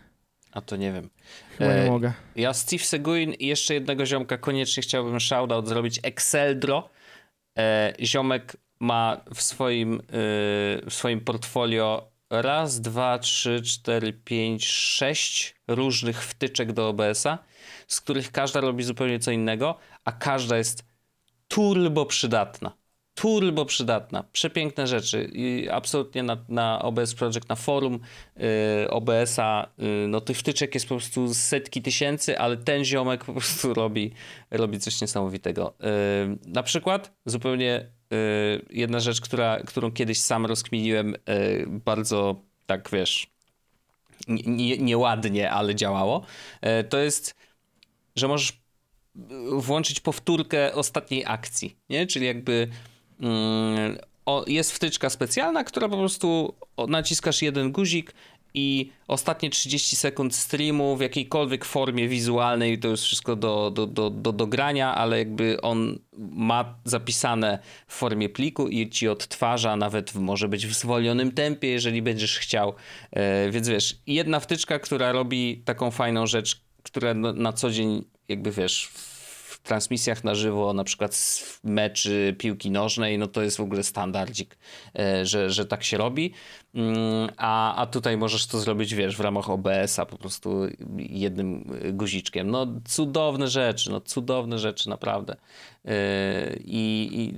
A 0.52 0.62
to 0.62 0.76
nie 0.76 0.94
wiem. 0.94 1.10
Chyba 1.58 1.76
nie 1.76 1.92
mogę. 1.92 2.14
Ja 2.36 2.54
Steve 2.54 2.84
Seguin 2.84 3.34
i 3.34 3.48
jeszcze 3.48 3.74
jednego 3.74 4.06
ziomka 4.06 4.38
koniecznie 4.38 4.84
chciałbym 4.84 5.20
shoutout 5.20 5.68
zrobić. 5.68 6.00
Exceldro. 6.04 6.90
Ziomek 8.00 8.58
ma 8.80 9.22
w 9.34 9.42
swoim, 9.42 10.02
w 10.86 10.94
swoim 10.94 11.22
portfolio 11.22 12.15
raz, 12.42 12.82
dwa, 12.82 13.20
trzy, 13.20 13.62
cztery, 13.62 14.14
pięć, 14.14 14.68
sześć 14.68 15.56
różnych 15.68 16.24
wtyczek 16.24 16.74
do 16.74 16.90
OBS-a, 16.90 17.38
z 17.88 18.02
których 18.02 18.32
każda 18.32 18.62
robi 18.62 18.84
zupełnie 18.84 19.20
co 19.20 19.32
innego, 19.32 19.78
a 20.06 20.12
każda 20.12 20.58
jest 20.58 20.86
turbo 21.48 22.06
przydatna. 22.06 22.78
Turbo 23.16 23.66
przydatna. 23.66 24.24
Przepiękne 24.32 24.88
rzeczy. 24.88 25.30
I 25.34 25.70
absolutnie 25.70 26.24
na, 26.24 26.38
na 26.50 26.82
OBS 26.82 27.16
Project, 27.16 27.50
na 27.50 27.56
forum 27.56 28.00
yy, 28.36 28.90
OBS-a, 28.90 29.70
yy, 29.78 30.08
no 30.08 30.22
tych 30.22 30.38
wtyczek 30.38 30.74
jest 30.74 30.88
po 30.90 30.96
prostu 30.96 31.34
setki 31.34 31.82
tysięcy, 31.82 32.40
ale 32.40 32.58
ten 32.58 32.84
ziomek 32.84 33.26
po 33.26 33.34
prostu 33.34 33.74
robi, 33.74 34.14
robi 34.52 34.80
coś 34.80 35.02
niesamowitego. 35.02 35.74
Yy, 35.80 36.38
na 36.46 36.64
przykład 36.64 37.14
zupełnie 37.26 37.95
jedna 38.70 39.00
rzecz, 39.00 39.22
która, 39.22 39.60
którą 39.60 39.92
kiedyś 39.92 40.22
sam 40.22 40.46
rozkminiłem 40.46 41.16
y, 41.16 41.66
bardzo 41.68 42.36
tak, 42.66 42.90
wiesz, 42.92 43.28
nieładnie, 44.80 45.52
ale 45.52 45.76
działało, 45.76 46.26
y, 46.80 46.84
to 46.84 46.98
jest, 46.98 47.36
że 48.16 48.28
możesz 48.28 48.66
włączyć 49.52 50.00
powtórkę 50.00 50.74
ostatniej 50.74 51.24
akcji, 51.26 51.76
nie? 51.90 52.08
Czyli 52.08 52.26
jakby 52.26 52.68
mm, 53.22 53.98
jest 54.48 54.72
wtyczka 54.72 55.10
specjalna, 55.10 55.64
która 55.64 55.90
po 55.90 55.98
prostu 55.98 56.56
naciskasz 56.88 57.42
jeden 57.42 57.72
guzik 57.72 58.14
i 58.56 58.92
ostatnie 59.08 59.50
30 59.50 59.96
sekund 59.96 60.36
streamu 60.36 60.98
w 60.98 61.02
jakiejkolwiek 61.02 61.66
formie 61.66 62.08
wizualnej, 62.08 62.80
to 62.80 62.88
jest 62.88 63.04
wszystko 63.04 63.36
do, 63.36 63.72
do, 63.72 63.88
do, 63.88 64.10
do, 64.10 64.32
do 64.32 64.48
grania, 64.48 64.96
ale 64.96 65.18
jakby 65.18 65.62
on 65.62 66.00
ma 66.18 66.76
zapisane 66.84 67.60
w 67.88 67.94
formie 67.94 68.30
pliku 68.30 68.68
i 68.68 68.90
ci 68.90 69.08
odtwarza, 69.08 69.76
nawet 69.76 70.16
może 70.16 70.48
być 70.48 70.68
w 70.68 70.74
zwolnionym 70.74 71.32
tempie, 71.32 71.68
jeżeli 71.68 72.02
będziesz 72.02 72.40
chciał. 72.40 72.74
E, 73.12 73.52
więc 73.52 73.70
wiesz, 73.70 74.00
jedna 74.08 74.40
wtyczka, 74.40 74.80
która 74.80 75.12
robi 75.12 75.62
taką 75.66 75.92
fajną 75.92 76.28
rzecz, 76.28 76.62
która 76.84 77.14
na 77.14 77.54
co 77.54 77.72
dzień 77.72 78.04
jakby 78.28 78.52
wiesz 78.52 78.92
transmisjach 79.66 80.24
na 80.24 80.36
żywo, 80.36 80.74
na 80.74 80.84
przykład 80.84 81.16
z 81.16 81.60
meczy 81.64 82.36
piłki 82.38 82.72
nożnej, 82.72 83.18
no 83.18 83.28
to 83.28 83.42
jest 83.42 83.58
w 83.58 83.62
ogóle 83.62 83.84
standardzik, 83.84 84.58
e, 85.00 85.26
że, 85.26 85.50
że 85.50 85.66
tak 85.66 85.84
się 85.84 85.98
robi. 85.98 86.34
Mm, 86.76 87.30
a, 87.38 87.76
a 87.76 87.86
tutaj 87.86 88.18
możesz 88.18 88.48
to 88.48 88.60
zrobić, 88.60 88.96
wiesz, 88.96 89.18
w 89.18 89.20
ramach 89.20 89.50
OBS-a 89.50 90.06
po 90.06 90.18
prostu 90.18 90.62
jednym 90.98 91.80
guziczkiem. 91.94 92.52
No 92.52 92.68
cudowne 92.88 93.48
rzeczy, 93.48 93.92
no 93.92 94.02
cudowne 94.02 94.60
rzeczy, 94.60 94.90
naprawdę. 94.90 95.36
E, 95.86 96.56
I, 96.66 97.10
i 97.14 97.34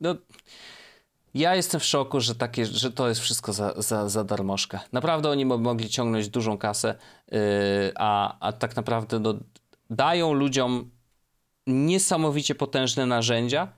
no... 0.00 0.14
Ja 1.34 1.54
jestem 1.54 1.80
w 1.80 1.84
szoku, 1.84 2.20
że, 2.20 2.34
takie, 2.34 2.66
że 2.66 2.90
to 2.90 3.08
jest 3.08 3.20
wszystko 3.20 3.52
za, 3.52 3.74
za, 3.76 4.08
za 4.08 4.24
darmożkę. 4.24 4.80
Naprawdę 4.92 5.28
oni 5.30 5.44
mogli 5.44 5.88
ciągnąć 5.88 6.28
dużą 6.28 6.58
kasę, 6.58 6.94
yy, 7.32 7.38
a, 7.94 8.36
a 8.40 8.52
tak 8.52 8.76
naprawdę 8.76 9.18
no, 9.18 9.34
dają 9.90 10.32
ludziom 10.32 10.90
niesamowicie 11.66 12.54
potężne 12.54 13.06
narzędzia 13.06 13.72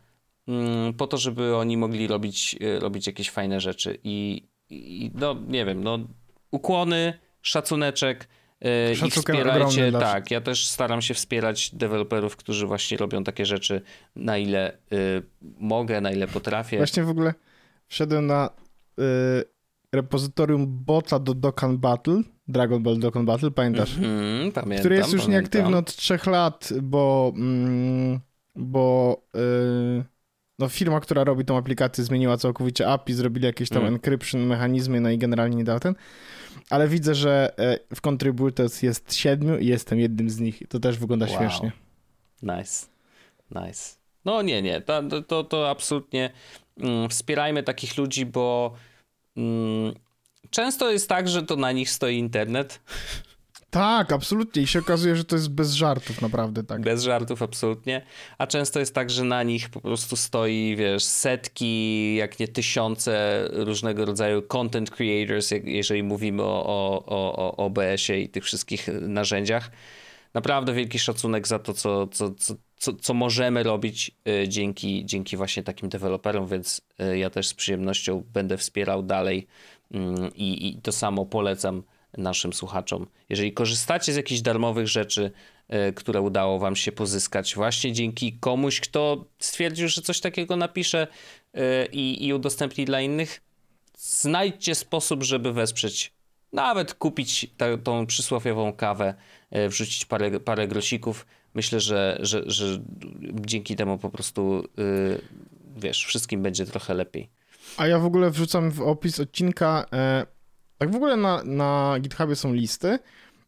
mm, 0.48 0.94
po 0.94 1.06
to, 1.06 1.16
żeby 1.16 1.56
oni 1.56 1.76
mogli 1.76 2.06
robić, 2.06 2.56
e, 2.60 2.80
robić 2.80 3.06
jakieś 3.06 3.30
fajne 3.30 3.60
rzeczy. 3.60 3.98
I 4.04 4.42
i 4.70 5.10
no 5.14 5.36
nie 5.48 5.64
wiem, 5.64 5.84
no 5.84 5.98
ukłony, 6.50 7.18
szacuneczek, 7.42 8.28
yy, 8.60 8.92
i 8.92 8.96
Szacunkiem 8.96 9.36
wspierajcie, 9.36 9.92
tak, 9.92 10.30
ja 10.30 10.40
też 10.40 10.66
staram 10.66 11.02
się 11.02 11.14
wspierać 11.14 11.74
deweloperów, 11.74 12.36
którzy 12.36 12.66
właśnie 12.66 12.96
robią 12.96 13.24
takie 13.24 13.46
rzeczy, 13.46 13.82
na 14.16 14.38
ile 14.38 14.72
y, 14.92 15.22
mogę, 15.58 16.00
na 16.00 16.10
ile 16.10 16.26
potrafię. 16.26 16.76
Właśnie 16.76 17.02
w 17.02 17.08
ogóle 17.08 17.34
wszedłem 17.88 18.26
na 18.26 18.50
y, 19.00 19.02
repozytorium 19.92 20.66
bota 20.84 21.18
do 21.18 21.34
Dokkan 21.34 21.78
Battle, 21.78 22.22
Dragon 22.48 22.82
Ball 22.82 22.98
Dokkan 22.98 23.26
Battle, 23.26 23.50
pamiętasz? 23.50 23.96
Mhm, 23.96 24.52
pamiętam, 24.52 24.78
Który 24.78 24.96
jest 24.96 25.12
już 25.12 25.22
pamiętam. 25.22 25.32
nieaktywny 25.42 25.76
od 25.76 25.94
trzech 25.96 26.26
lat, 26.26 26.68
bo, 26.82 27.32
mm, 27.36 28.20
bo 28.56 29.16
y, 29.36 30.04
no 30.58 30.68
firma, 30.68 31.00
która 31.00 31.24
robi 31.24 31.44
tą 31.44 31.56
aplikację 31.56 32.04
zmieniła 32.04 32.36
całkowicie 32.36 32.88
API, 32.88 33.14
zrobili 33.14 33.46
jakieś 33.46 33.68
tam 33.68 33.82
Mm. 33.82 33.94
encryption 33.94 34.46
mechanizmy, 34.46 35.00
no 35.00 35.10
i 35.10 35.18
generalnie 35.18 35.56
nie 35.56 35.64
dał 35.64 35.80
ten. 35.80 35.94
Ale 36.70 36.88
widzę, 36.88 37.14
że 37.14 37.58
e, 37.58 37.78
w 37.94 38.00
Contributors 38.00 38.82
jest 38.82 39.14
siedmiu 39.14 39.58
i 39.58 39.66
jestem 39.66 39.98
jednym 40.00 40.30
z 40.30 40.40
nich. 40.40 40.62
To 40.68 40.80
też 40.80 40.98
wygląda 40.98 41.26
Wow. 41.26 41.36
śmiesznie. 41.36 41.72
Nice, 42.42 42.86
nice. 43.50 43.96
No 44.24 44.42
nie, 44.42 44.62
nie, 44.62 44.80
to, 44.80 45.02
to- 45.22 45.44
to, 45.44 45.70
absolutnie 45.70 46.30
mm, 46.80 47.08
wspierajmy 47.08 47.62
takich 47.62 47.98
ludzi, 47.98 48.26
bo 48.26 48.72
mm, 48.72 48.80
często 50.50 50.90
jest 50.90 51.08
tak, 51.08 51.28
że 51.28 51.42
to 51.42 51.56
na 51.56 51.72
nich 51.72 51.90
stoi 51.90 52.16
internet. 52.16 52.80
Tak, 53.70 54.12
absolutnie. 54.12 54.62
I 54.62 54.66
się 54.66 54.78
okazuje, 54.78 55.16
że 55.16 55.24
to 55.24 55.36
jest 55.36 55.50
bez 55.50 55.72
żartów, 55.72 56.22
naprawdę 56.22 56.64
tak. 56.64 56.80
Bez 56.80 57.02
żartów, 57.02 57.42
absolutnie. 57.42 58.02
A 58.38 58.46
często 58.46 58.80
jest 58.80 58.94
tak, 58.94 59.10
że 59.10 59.24
na 59.24 59.42
nich 59.42 59.68
po 59.68 59.80
prostu 59.80 60.16
stoi, 60.16 60.76
wiesz, 60.78 61.04
setki, 61.04 62.14
jak 62.14 62.38
nie 62.38 62.48
tysiące 62.48 63.44
różnego 63.52 64.04
rodzaju 64.04 64.42
content 64.42 64.90
creators, 64.90 65.50
jeżeli 65.64 66.02
mówimy 66.02 66.42
o, 66.42 66.66
o, 66.66 67.04
o, 67.06 67.36
o 67.36 67.56
OBS-ie 67.56 68.22
i 68.22 68.28
tych 68.28 68.44
wszystkich 68.44 68.88
narzędziach. 69.00 69.70
Naprawdę 70.34 70.72
wielki 70.72 70.98
szacunek 70.98 71.48
za 71.48 71.58
to, 71.58 71.74
co, 71.74 72.06
co, 72.06 72.30
co, 72.30 72.54
co, 72.76 72.92
co 72.92 73.14
możemy 73.14 73.62
robić 73.62 74.10
y, 74.28 74.48
dzięki, 74.48 75.06
dzięki 75.06 75.36
właśnie 75.36 75.62
takim 75.62 75.88
deweloperom, 75.88 76.48
więc 76.48 76.80
y, 77.00 77.18
ja 77.18 77.30
też 77.30 77.48
z 77.48 77.54
przyjemnością 77.54 78.24
będę 78.32 78.56
wspierał 78.56 79.02
dalej 79.02 79.46
mm, 79.90 80.34
i, 80.34 80.68
i 80.68 80.82
to 80.82 80.92
samo 80.92 81.26
polecam 81.26 81.82
naszym 82.18 82.52
słuchaczom. 82.52 83.06
Jeżeli 83.28 83.52
korzystacie 83.52 84.12
z 84.12 84.16
jakichś 84.16 84.40
darmowych 84.40 84.88
rzeczy, 84.88 85.30
y, 85.88 85.92
które 85.92 86.20
udało 86.20 86.58
wam 86.58 86.76
się 86.76 86.92
pozyskać 86.92 87.54
właśnie 87.54 87.92
dzięki 87.92 88.32
komuś, 88.32 88.80
kto 88.80 89.24
stwierdził, 89.38 89.88
że 89.88 90.02
coś 90.02 90.20
takiego 90.20 90.56
napisze 90.56 91.06
i, 91.92 92.26
i 92.26 92.34
udostępni 92.34 92.84
dla 92.84 93.00
innych, 93.00 93.42
znajdźcie 93.98 94.74
sposób, 94.74 95.22
żeby 95.22 95.52
wesprzeć, 95.52 96.12
nawet 96.52 96.94
kupić 96.94 97.46
ta, 97.56 97.78
tą 97.78 98.06
przysłowiową 98.06 98.72
kawę, 98.72 99.14
e, 99.50 99.68
wrzucić 99.68 100.04
parę, 100.04 100.40
parę 100.40 100.68
grosików. 100.68 101.26
Myślę, 101.56 101.80
że, 101.80 102.18
że, 102.20 102.42
że 102.46 102.78
dzięki 103.32 103.76
temu 103.76 103.98
po 103.98 104.10
prostu, 104.10 104.64
y, 104.78 105.20
wiesz, 105.76 106.04
wszystkim 106.04 106.42
będzie 106.42 106.66
trochę 106.66 106.94
lepiej. 106.94 107.30
A 107.76 107.86
ja 107.86 107.98
w 107.98 108.04
ogóle 108.04 108.30
wrzucam 108.30 108.70
w 108.70 108.80
opis 108.80 109.20
odcinka. 109.20 109.84
E, 109.92 110.26
tak 110.78 110.92
w 110.92 110.96
ogóle 110.96 111.16
na, 111.16 111.42
na 111.44 111.96
GitHubie 112.00 112.36
są 112.36 112.52
listy. 112.54 112.88
E, 112.88 112.98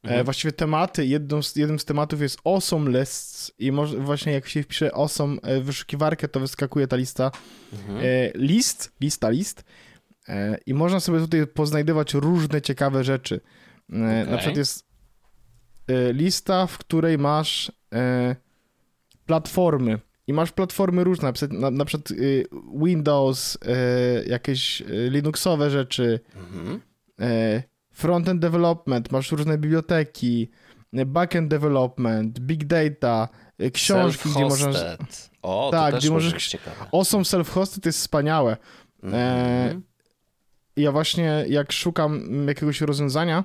Mhm. 0.03 0.25
właściwie 0.25 0.53
tematy. 0.53 1.07
Jedną 1.07 1.43
z, 1.43 1.57
jednym 1.57 1.79
z 1.79 1.85
tematów 1.85 2.21
jest 2.21 2.39
Awesome 2.45 2.99
Lists. 3.01 3.53
I 3.59 3.73
może, 3.73 3.97
właśnie 3.99 4.33
jak 4.33 4.49
się 4.49 4.63
wpisze 4.63 4.95
Awesome 4.95 5.41
e, 5.43 5.61
wyszukiwarkę, 5.61 6.29
to 6.29 6.41
wyskakuje 6.41 6.87
ta 6.87 6.97
lista. 6.97 7.31
Mhm. 7.73 7.99
E, 7.99 8.03
list, 8.35 8.93
lista 9.01 9.31
list. 9.31 9.65
E, 10.29 10.59
I 10.67 10.75
można 10.75 11.01
sobie 11.01 11.21
tutaj 11.21 11.47
poznajdywać 11.47 12.15
różne 12.15 12.63
ciekawe 12.63 13.05
rzeczy. 13.05 13.41
E, 13.93 13.97
Na 14.31 14.37
przykład 14.37 14.57
jest 14.57 14.89
lista, 16.13 16.67
w 16.67 16.79
której 16.79 17.19
masz 17.19 17.73
e, 17.93 18.37
platformy. 19.27 19.99
I 20.27 20.33
masz 20.33 20.53
platformy 20.53 21.05
różne, 21.05 21.33
na 21.51 21.71
na, 21.71 21.85
przykład 21.85 22.11
y, 22.11 22.45
Windows, 22.85 23.59
e, 23.67 24.25
jakieś 24.25 24.83
e, 24.83 24.85
Linuxowe 25.11 25.71
rzeczy, 25.71 26.21
Mhm. 26.37 26.81
e, 27.21 27.63
frontend 27.93 28.41
development, 28.41 29.13
masz 29.13 29.33
różne 29.33 29.59
biblioteki, 29.59 30.51
e, 30.93 31.07
backend 31.07 31.49
development, 31.51 32.39
big 32.41 32.65
data, 32.65 33.29
e, 33.59 33.71
książki, 33.71 34.29
gdzie 34.31 34.45
możesz... 34.45 34.77
O, 35.43 35.69
Tak, 35.73 35.95
gdzie 35.97 36.11
może 36.11 36.31
możesz-. 36.31 36.57
Awesome 36.93 37.25
self-hosted 37.25 37.87
jest 37.87 37.99
wspaniałe. 37.99 38.57
Mhm. 39.03 39.83
ja 40.77 40.93
właśnie 40.93 41.45
jak 41.49 41.73
szukam 41.73 42.45
jakiegoś 42.49 42.81
rozwiązania 42.81 43.45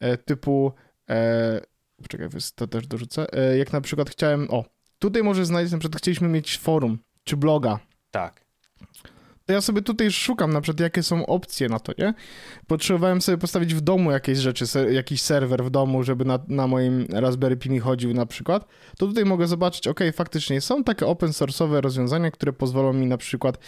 e, 0.00 0.16
typu, 0.16 0.72
e, 1.10 1.60
poczekaj, 2.02 2.28
to 2.54 2.66
też 2.66 2.86
dorzucę, 2.86 3.26
e, 3.32 3.58
jak 3.58 3.72
na 3.72 3.80
przykład 3.80 4.10
chciałem, 4.10 4.50
o, 4.50 4.64
tutaj 4.98 5.22
może 5.22 5.44
znaleźć, 5.46 5.72
na 5.72 5.78
przykład 5.78 5.98
chcieliśmy 6.02 6.28
mieć 6.28 6.58
forum 6.58 6.98
czy 7.24 7.36
bloga, 7.36 7.78
Tak. 8.10 8.44
to 9.46 9.52
ja 9.52 9.60
sobie 9.60 9.82
tutaj 9.82 10.10
szukam 10.12 10.52
na 10.52 10.60
przykład 10.60 10.80
jakie 10.80 11.02
są 11.02 11.26
opcje 11.26 11.68
na 11.68 11.78
to, 11.80 11.92
nie? 11.98 12.14
Potrzebowałem 12.66 13.22
sobie 13.22 13.38
postawić 13.38 13.74
w 13.74 13.80
domu 13.80 14.10
jakieś 14.10 14.38
rzeczy, 14.38 14.66
se, 14.66 14.92
jakiś 14.92 15.22
serwer 15.22 15.64
w 15.64 15.70
domu, 15.70 16.02
żeby 16.02 16.24
na, 16.24 16.38
na 16.48 16.66
moim 16.66 17.06
Raspberry 17.12 17.56
Pi 17.56 17.70
mi 17.70 17.78
chodził 17.78 18.14
na 18.14 18.26
przykład, 18.26 18.66
to 18.98 19.06
tutaj 19.06 19.24
mogę 19.24 19.46
zobaczyć, 19.46 19.88
ok, 19.88 20.00
faktycznie 20.14 20.60
są 20.60 20.84
takie 20.84 21.06
open 21.06 21.30
source'owe 21.30 21.80
rozwiązania, 21.80 22.30
które 22.30 22.52
pozwolą 22.52 22.92
mi 22.92 23.06
na 23.06 23.16
przykład 23.16 23.58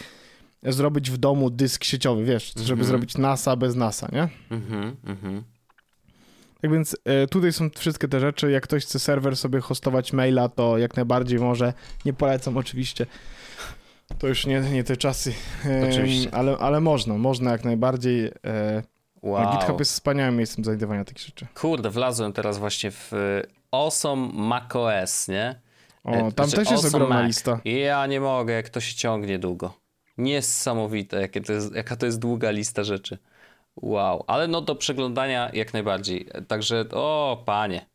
zrobić 0.63 1.11
w 1.11 1.17
domu 1.17 1.49
dysk 1.49 1.83
sieciowy, 1.83 2.25
wiesz, 2.25 2.47
żeby 2.55 2.71
Mhm. 2.71 2.87
zrobić 2.87 3.17
NASA 3.17 3.55
bez 3.55 3.75
NASA, 3.75 4.07
nie? 4.11 4.27
Mhm, 4.51 4.95
mhm. 5.03 5.43
Tak 6.61 6.71
więc 6.71 6.97
e, 7.05 7.27
tutaj 7.27 7.53
są 7.53 7.69
wszystkie 7.69 8.07
te 8.07 8.19
rzeczy. 8.19 8.51
Jak 8.51 8.63
ktoś 8.63 8.85
chce 8.85 8.99
serwer 8.99 9.37
sobie 9.37 9.59
hostować 9.59 10.13
maila, 10.13 10.49
to 10.49 10.77
jak 10.77 10.95
najbardziej 10.95 11.39
może. 11.39 11.73
Nie 12.05 12.13
polecam 12.13 12.57
oczywiście. 12.57 13.05
To 14.19 14.27
już 14.27 14.45
nie, 14.45 14.59
nie 14.61 14.83
te 14.83 14.97
czasy. 14.97 15.33
E, 15.65 15.89
Oczywiście. 15.89 16.33
Ale, 16.33 16.57
ale 16.57 16.79
można, 16.79 17.17
można 17.17 17.51
jak 17.51 17.63
najbardziej. 17.65 18.31
E, 18.45 18.83
Wow. 19.21 19.51
GitHub 19.59 19.79
jest 19.79 19.91
wspaniałym 19.91 20.37
miejscem 20.37 20.61
do 20.63 20.65
znajdywania 20.65 21.05
takich 21.05 21.25
rzeczy. 21.25 21.47
Kurde, 21.55 21.89
wlazłem 21.89 22.33
teraz 22.33 22.57
właśnie 22.57 22.91
w 22.91 23.11
Awesome 23.71 24.29
macOS, 24.33 25.27
nie? 25.27 25.61
O, 26.03 26.11
tam 26.11 26.31
znaczy 26.31 26.51
też 26.51 26.57
jest 26.71 26.71
Awesome 26.71 26.95
ogromna 27.03 27.15
Mac. 27.15 27.27
lista. 27.27 27.59
Ja 27.65 28.07
nie 28.07 28.19
mogę, 28.21 28.53
jak 28.53 28.69
to 28.69 28.79
się 28.79 28.95
ciągnie 28.95 29.39
długo. 29.39 29.73
Niesamowite, 30.17 31.21
jakie 31.21 31.41
to 31.41 31.53
jest, 31.53 31.75
jaka 31.75 31.95
to 31.95 32.05
jest 32.05 32.19
długa 32.19 32.51
lista 32.51 32.83
rzeczy. 32.83 33.17
Wow, 33.81 34.23
ale 34.27 34.47
no 34.47 34.61
do 34.61 34.75
przeglądania 34.75 35.49
jak 35.53 35.73
najbardziej. 35.73 36.27
Także, 36.47 36.85
o 36.91 37.43
panie. 37.45 37.85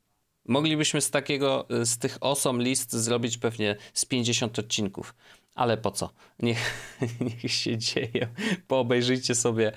Moglibyśmy 0.48 1.00
z 1.00 1.10
takiego, 1.10 1.66
z 1.84 1.98
tych 1.98 2.18
osom 2.20 2.62
list 2.62 2.92
zrobić 2.92 3.38
pewnie 3.38 3.76
z 3.94 4.04
50 4.04 4.58
odcinków. 4.58 5.14
Ale 5.54 5.76
po 5.76 5.90
co? 5.90 6.10
Niech, 6.38 6.90
niech 7.42 7.52
się 7.52 7.78
dzieje. 7.78 8.28
Poobejrzyjcie 8.66 9.34
sobie 9.34 9.72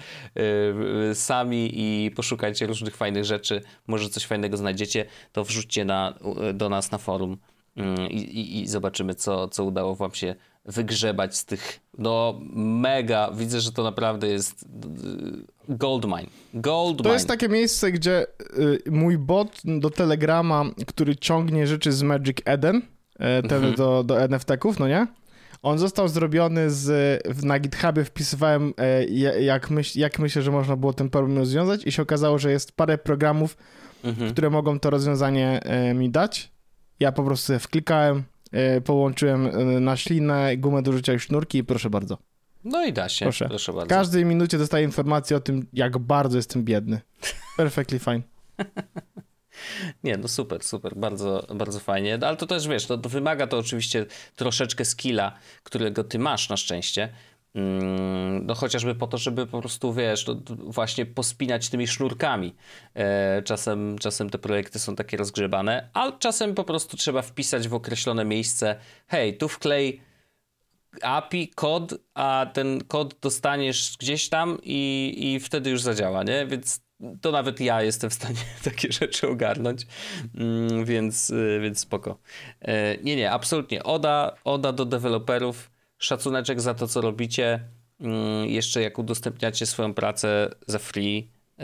y, 1.11 1.15
sami 1.15 1.71
i 1.73 2.11
poszukajcie 2.11 2.67
różnych 2.67 2.95
fajnych 2.95 3.25
rzeczy. 3.25 3.61
Może 3.87 4.09
coś 4.09 4.25
fajnego 4.25 4.57
znajdziecie, 4.57 5.05
to 5.31 5.43
wrzućcie 5.43 5.85
na, 5.85 6.13
do 6.53 6.69
nas 6.69 6.91
na 6.91 6.97
forum 6.97 7.37
i, 8.09 8.17
i, 8.17 8.61
i 8.61 8.67
zobaczymy, 8.67 9.15
co, 9.15 9.47
co 9.47 9.63
udało 9.63 9.95
wam 9.95 10.13
się 10.13 10.35
wygrzebać 10.65 11.37
z 11.37 11.45
tych, 11.45 11.79
no 11.97 12.39
mega, 12.55 13.31
widzę, 13.31 13.59
że 13.61 13.71
to 13.71 13.83
naprawdę 13.83 14.27
jest 14.27 14.63
y, 14.63 14.67
goldmine. 15.69 16.27
Goldmine. 16.53 17.03
To 17.03 17.13
jest 17.13 17.27
takie 17.27 17.49
miejsce, 17.49 17.91
gdzie 17.91 18.27
y, 18.87 18.91
mój 18.91 19.17
bot 19.17 19.61
do 19.65 19.89
Telegrama, 19.89 20.63
który 20.87 21.15
ciągnie 21.15 21.67
rzeczy 21.67 21.91
z 21.91 22.03
Magic 22.03 22.37
Eden, 22.45 22.81
e, 23.19 23.43
te 23.43 23.55
Mhm. 23.55 23.75
do, 23.75 24.03
do 24.03 24.21
NFT-ków, 24.21 24.79
no 24.79 24.87
nie? 24.87 25.07
On 25.61 25.77
został 25.79 26.07
zrobiony 26.07 26.69
z, 26.69 26.87
w, 27.35 27.45
na 27.45 27.59
GitHubie, 27.59 28.03
wpisywałem 28.03 28.73
e, 28.77 29.05
ja- 29.05 29.39
jak, 29.39 29.69
myśl, 29.69 29.99
jak 29.99 30.19
myślę, 30.19 30.41
że 30.41 30.51
można 30.51 30.75
było 30.75 30.93
ten 30.93 31.09
problem 31.09 31.37
rozwiązać 31.37 31.87
i 31.87 31.91
się 31.91 32.01
okazało, 32.01 32.39
że 32.39 32.51
jest 32.51 32.71
parę 32.71 32.97
programów, 32.97 33.57
Mhm. 34.03 34.31
które 34.31 34.49
mogą 34.49 34.79
to 34.79 34.89
rozwiązanie 34.89 35.59
e, 35.63 35.93
mi 35.93 36.09
dać. 36.09 36.51
Ja 36.99 37.11
po 37.11 37.23
prostu 37.23 37.53
je 37.53 37.59
wklikałem, 37.59 38.23
połączyłem 38.85 39.47
e, 39.47 39.79
na 39.79 39.97
ślinę, 39.97 40.57
gumę 40.57 40.81
do 40.81 40.91
rzucia 40.91 41.13
i 41.13 41.19
sznurki 41.19 41.57
i 41.57 41.63
proszę 41.63 41.89
bardzo. 41.89 42.17
No 42.63 42.85
i 42.85 42.93
da 42.93 43.09
się, 43.09 43.25
proszę, 43.25 43.49
Proszę. 43.49 43.73
bardzo. 43.73 43.85
W 43.85 43.89
każdej 43.97 44.25
minucie 44.25 44.57
dostaję 44.57 44.85
informację 44.85 45.37
o 45.37 45.39
tym, 45.39 45.67
jak 45.73 45.97
bardzo 45.97 46.37
jestem 46.37 46.63
biedny. 46.63 47.01
Perfectly 47.57 47.99
fine. 47.99 48.21
Nie, 50.03 50.17
no 50.17 50.27
super, 50.27 50.63
super, 50.63 50.95
bardzo, 50.95 51.47
bardzo 51.55 51.79
fajnie, 51.79 52.19
ale 52.21 52.37
to 52.37 52.47
też 52.47 52.67
wiesz, 52.67 52.85
to, 52.85 52.97
to 52.97 53.09
wymaga 53.09 53.47
to 53.47 53.57
oczywiście 53.57 54.05
troszeczkę 54.35 54.85
skilla, 54.85 55.35
którego 55.63 56.03
ty 56.03 56.19
masz 56.19 56.49
na 56.49 56.57
szczęście, 56.57 57.09
no 58.41 58.55
chociażby 58.55 58.95
po 58.95 59.07
to, 59.07 59.17
żeby 59.17 59.47
po 59.47 59.59
prostu, 59.59 59.93
wiesz, 59.93 60.27
no, 60.27 60.35
właśnie 60.49 61.05
pospinać 61.05 61.69
tymi 61.69 61.87
sznurkami. 61.87 62.55
E, 62.93 63.41
czasem, 63.41 63.97
czasem 63.97 64.29
te 64.29 64.37
projekty 64.37 64.79
są 64.79 64.95
takie 64.95 65.17
rozgrzebane, 65.17 65.89
a 65.93 66.11
czasem 66.11 66.53
po 66.53 66.63
prostu 66.63 66.97
trzeba 66.97 67.21
wpisać 67.21 67.67
w 67.67 67.73
określone 67.73 68.25
miejsce, 68.25 68.75
hej, 69.07 69.37
tu 69.37 69.49
wklej 69.49 70.01
API, 71.01 71.47
kod, 71.47 71.93
a 72.13 72.45
ten 72.53 72.83
kod 72.83 73.15
dostaniesz 73.21 73.97
gdzieś 73.99 74.29
tam 74.29 74.57
i, 74.63 75.13
i 75.17 75.39
wtedy 75.39 75.69
już 75.69 75.81
zadziała, 75.81 76.23
nie? 76.23 76.45
Więc 76.45 76.85
to 77.21 77.31
nawet 77.31 77.59
ja 77.59 77.81
jestem 77.81 78.09
w 78.09 78.13
stanie 78.13 78.39
takie 78.63 78.91
rzeczy 78.91 79.27
ogarnąć, 79.27 79.87
mm, 80.35 80.85
więc, 80.85 81.29
y, 81.29 81.59
więc 81.61 81.79
spoko. 81.79 82.17
E, 82.61 82.97
nie, 82.97 83.15
nie, 83.15 83.31
absolutnie. 83.31 83.83
Oda, 83.83 84.35
oda 84.43 84.71
do 84.71 84.85
deweloperów, 84.85 85.74
szacuneczek 86.05 86.61
za 86.61 86.73
to, 86.73 86.87
co 86.87 87.01
robicie. 87.01 87.59
Mm, 87.99 88.45
jeszcze 88.45 88.81
jak 88.81 88.99
udostępniacie 88.99 89.65
swoją 89.65 89.93
pracę 89.93 90.49
za 90.67 90.79
free, 90.79 91.29
y, 91.59 91.63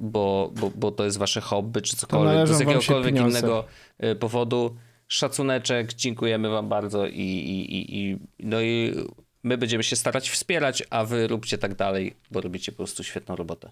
bo, 0.00 0.52
bo, 0.54 0.70
bo 0.74 0.90
to 0.90 1.04
jest 1.04 1.18
wasze 1.18 1.40
hobby, 1.40 1.82
czy 1.82 1.96
cokolwiek, 1.96 2.48
z 2.48 2.60
jakiegokolwiek 2.60 3.16
innego 3.16 3.64
y, 4.04 4.14
powodu. 4.14 4.76
Szacuneczek, 5.08 5.94
dziękujemy 5.94 6.48
wam 6.48 6.68
bardzo 6.68 7.06
i, 7.06 7.20
i, 7.20 7.76
i, 7.76 7.98
i 7.98 8.18
no 8.38 8.60
i 8.60 8.94
my 9.42 9.58
będziemy 9.58 9.82
się 9.82 9.96
starać 9.96 10.30
wspierać, 10.30 10.82
a 10.90 11.04
wy 11.04 11.26
róbcie 11.26 11.58
tak 11.58 11.74
dalej, 11.74 12.16
bo 12.30 12.40
robicie 12.40 12.72
po 12.72 12.76
prostu 12.76 13.04
świetną 13.04 13.36
robotę. 13.36 13.70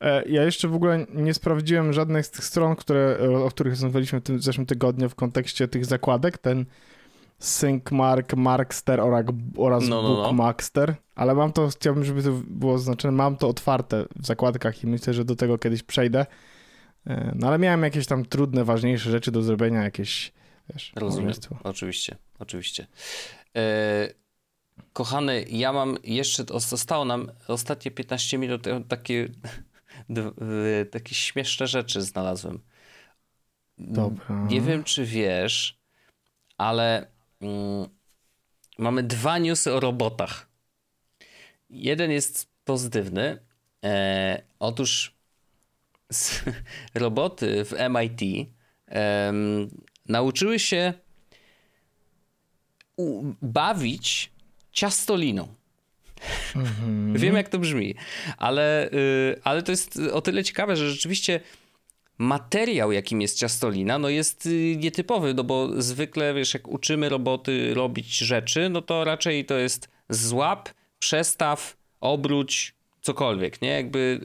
E, 0.00 0.28
ja 0.28 0.44
jeszcze 0.44 0.68
w 0.68 0.74
ogóle 0.74 1.06
nie 1.14 1.34
sprawdziłem 1.34 1.92
żadnej 1.92 2.24
z 2.24 2.30
tych 2.30 2.44
stron, 2.44 2.76
które, 2.76 3.18
o 3.44 3.50
których 3.50 3.72
rozmawialiśmy 3.72 4.20
w 4.20 4.22
tym 4.22 4.42
zeszłym 4.42 4.66
tygodniu 4.66 5.08
w 5.08 5.14
kontekście 5.14 5.68
tych 5.68 5.84
zakładek, 5.86 6.38
ten 6.38 6.66
SyncMark, 7.40 8.36
Markster 8.36 9.00
oraz 9.00 9.88
no, 9.88 10.02
no, 10.02 10.08
no. 10.08 10.22
Bookmaster, 10.22 10.94
ale 11.14 11.34
mam 11.34 11.52
to, 11.52 11.68
chciałbym, 11.68 12.04
żeby 12.04 12.22
to 12.22 12.30
było 12.46 12.74
oznaczone, 12.74 13.12
mam 13.12 13.36
to 13.36 13.48
otwarte 13.48 14.04
w 14.16 14.26
zakładkach 14.26 14.84
i 14.84 14.86
myślę, 14.86 15.14
że 15.14 15.24
do 15.24 15.36
tego 15.36 15.58
kiedyś 15.58 15.82
przejdę. 15.82 16.26
E, 17.06 17.32
no 17.34 17.48
ale 17.48 17.58
miałem 17.58 17.82
jakieś 17.82 18.06
tam 18.06 18.24
trudne, 18.24 18.64
ważniejsze 18.64 19.10
rzeczy 19.10 19.30
do 19.30 19.42
zrobienia, 19.42 19.82
jakieś, 19.82 20.32
wiesz, 20.72 20.92
Rozumiem, 20.96 21.32
oczywiście, 21.64 22.16
oczywiście. 22.38 22.86
E, 23.56 24.08
kochany, 24.92 25.44
ja 25.48 25.72
mam 25.72 25.96
jeszcze, 26.04 26.44
zostało 26.48 27.04
nam 27.04 27.30
ostatnie 27.48 27.90
15 27.90 28.38
minut, 28.38 28.64
takie 28.88 29.28
takie 30.92 31.14
śmieszne 31.14 31.66
rzeczy 31.66 32.02
znalazłem. 32.02 32.60
Dobra. 33.78 34.46
Nie 34.48 34.60
wiem, 34.60 34.84
czy 34.84 35.04
wiesz, 35.04 35.80
ale 36.58 37.06
mamy 38.78 39.02
dwa 39.02 39.38
newsy 39.38 39.74
o 39.74 39.80
robotach. 39.80 40.48
Jeden 41.70 42.10
jest 42.10 42.50
pozytywny. 42.64 43.38
E, 43.84 44.42
otóż 44.58 45.14
roboty 46.94 47.64
w 47.64 47.72
MIT 47.90 48.50
e, 48.88 49.32
nauczyły 50.08 50.58
się 50.58 50.94
bawić 53.42 54.32
ciastoliną. 54.72 55.54
Mm-hmm. 56.54 57.18
Wiem, 57.22 57.36
jak 57.36 57.48
to 57.48 57.58
brzmi, 57.58 57.94
ale, 58.36 58.90
yy, 58.92 59.40
ale 59.44 59.62
to 59.62 59.72
jest 59.72 59.96
o 60.12 60.20
tyle 60.20 60.44
ciekawe, 60.44 60.76
że 60.76 60.90
rzeczywiście 60.90 61.40
materiał, 62.20 62.92
jakim 62.92 63.20
jest 63.20 63.38
ciastolina, 63.38 63.98
no 63.98 64.08
jest 64.08 64.46
y, 64.46 64.76
nietypowy, 64.76 65.34
no 65.34 65.44
bo 65.44 65.82
zwykle, 65.82 66.34
wiesz, 66.34 66.54
jak 66.54 66.68
uczymy 66.68 67.08
roboty 67.08 67.74
robić 67.74 68.18
rzeczy, 68.18 68.68
no 68.68 68.82
to 68.82 69.04
raczej 69.04 69.44
to 69.44 69.58
jest 69.58 69.88
złap, 70.08 70.68
przestaw, 70.98 71.76
obróć, 72.00 72.74
cokolwiek, 73.00 73.62
nie? 73.62 73.68
Jakby 73.68 74.20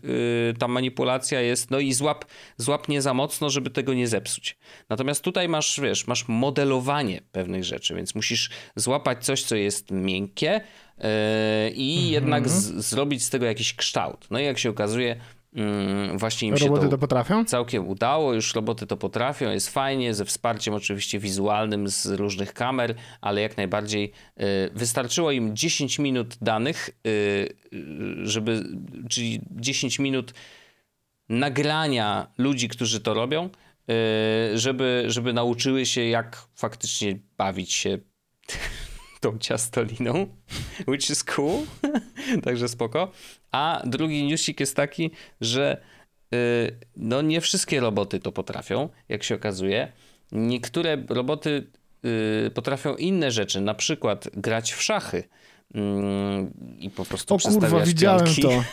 yy, 0.47 0.59
ta 0.59 0.67
manipulacja 0.67 1.41
jest, 1.41 1.71
no 1.71 1.79
i 1.79 1.93
złap, 1.93 2.25
złap 2.57 2.87
nie 2.87 3.01
za 3.01 3.13
mocno, 3.13 3.49
żeby 3.49 3.69
tego 3.69 3.93
nie 3.93 4.07
zepsuć. 4.07 4.57
Natomiast 4.89 5.23
tutaj 5.23 5.49
masz, 5.49 5.79
wiesz, 5.79 6.07
masz 6.07 6.27
modelowanie 6.27 7.21
pewnych 7.31 7.63
rzeczy, 7.63 7.95
więc 7.95 8.15
musisz 8.15 8.49
złapać 8.75 9.25
coś, 9.25 9.43
co 9.43 9.55
jest 9.55 9.91
miękkie, 9.91 10.61
E, 10.97 11.69
i 11.69 11.97
mhm. 11.97 12.11
jednak 12.13 12.49
z, 12.49 12.85
zrobić 12.85 13.23
z 13.23 13.29
tego 13.29 13.45
jakiś 13.45 13.73
kształt. 13.73 14.27
No 14.31 14.39
i 14.39 14.43
jak 14.43 14.59
się 14.59 14.69
okazuje, 14.69 15.11
mm, 15.11 15.25
właśnie 16.15 16.47
im 16.47 16.53
roboty 16.53 16.63
się 16.63 16.69
roboty 16.69 16.89
to 16.89 16.97
potrafią? 16.97 17.45
całkiem 17.45 17.87
udało, 17.87 18.33
już 18.33 18.55
roboty 18.55 18.87
to 18.87 18.97
potrafią, 18.97 19.51
jest 19.51 19.69
fajnie, 19.69 20.13
ze 20.13 20.25
wsparciem 20.25 20.73
oczywiście 20.73 21.19
wizualnym 21.19 21.87
z 21.87 22.05
różnych 22.05 22.53
kamer, 22.53 22.95
ale 23.21 23.41
jak 23.41 23.57
najbardziej 23.57 24.11
e, 24.37 24.69
wystarczyło 24.69 25.31
im 25.31 25.55
10 25.55 25.99
minut 25.99 26.37
danych, 26.41 26.89
e, 26.89 27.09
żeby, 28.23 28.63
czyli 29.09 29.41
10 29.51 29.99
minut 29.99 30.33
nagrania 31.29 32.27
ludzi, 32.37 32.67
którzy 32.67 32.99
to 32.99 33.13
robią, 33.13 33.49
żeby, 34.53 35.03
żeby 35.07 35.33
nauczyły 35.33 35.85
się, 35.85 36.01
jak 36.01 36.47
faktycznie 36.55 37.19
bawić 37.37 37.73
się 37.73 37.97
tą 39.25 39.37
ciastoliną, 39.37 40.27
which 40.87 41.09
is 41.09 41.23
cool, 41.23 41.63
także 42.45 42.67
spoko. 42.67 43.11
A 43.51 43.81
drugi 43.85 44.27
newsik 44.27 44.59
jest 44.59 44.75
taki, 44.75 45.11
że 45.41 45.81
yy, 46.31 46.37
no 46.95 47.21
nie 47.21 47.41
wszystkie 47.41 47.79
roboty 47.79 48.19
to 48.19 48.31
potrafią, 48.31 48.89
jak 49.09 49.23
się 49.23 49.35
okazuje. 49.35 49.91
Niektóre 50.31 50.97
roboty 51.09 51.67
yy, 52.03 52.51
potrafią 52.53 52.95
inne 52.95 53.31
rzeczy, 53.31 53.61
na 53.61 53.73
przykład 53.73 54.29
grać 54.33 54.73
w 54.73 54.83
szachy. 54.83 55.23
Mm, 55.73 56.53
i 56.79 56.89
po 56.89 57.05
prostu 57.05 57.35
o 57.35 57.37
kurwa, 57.37 57.79
widziałem 57.79 58.25
piątki. 58.25 58.41
to. 58.41 58.63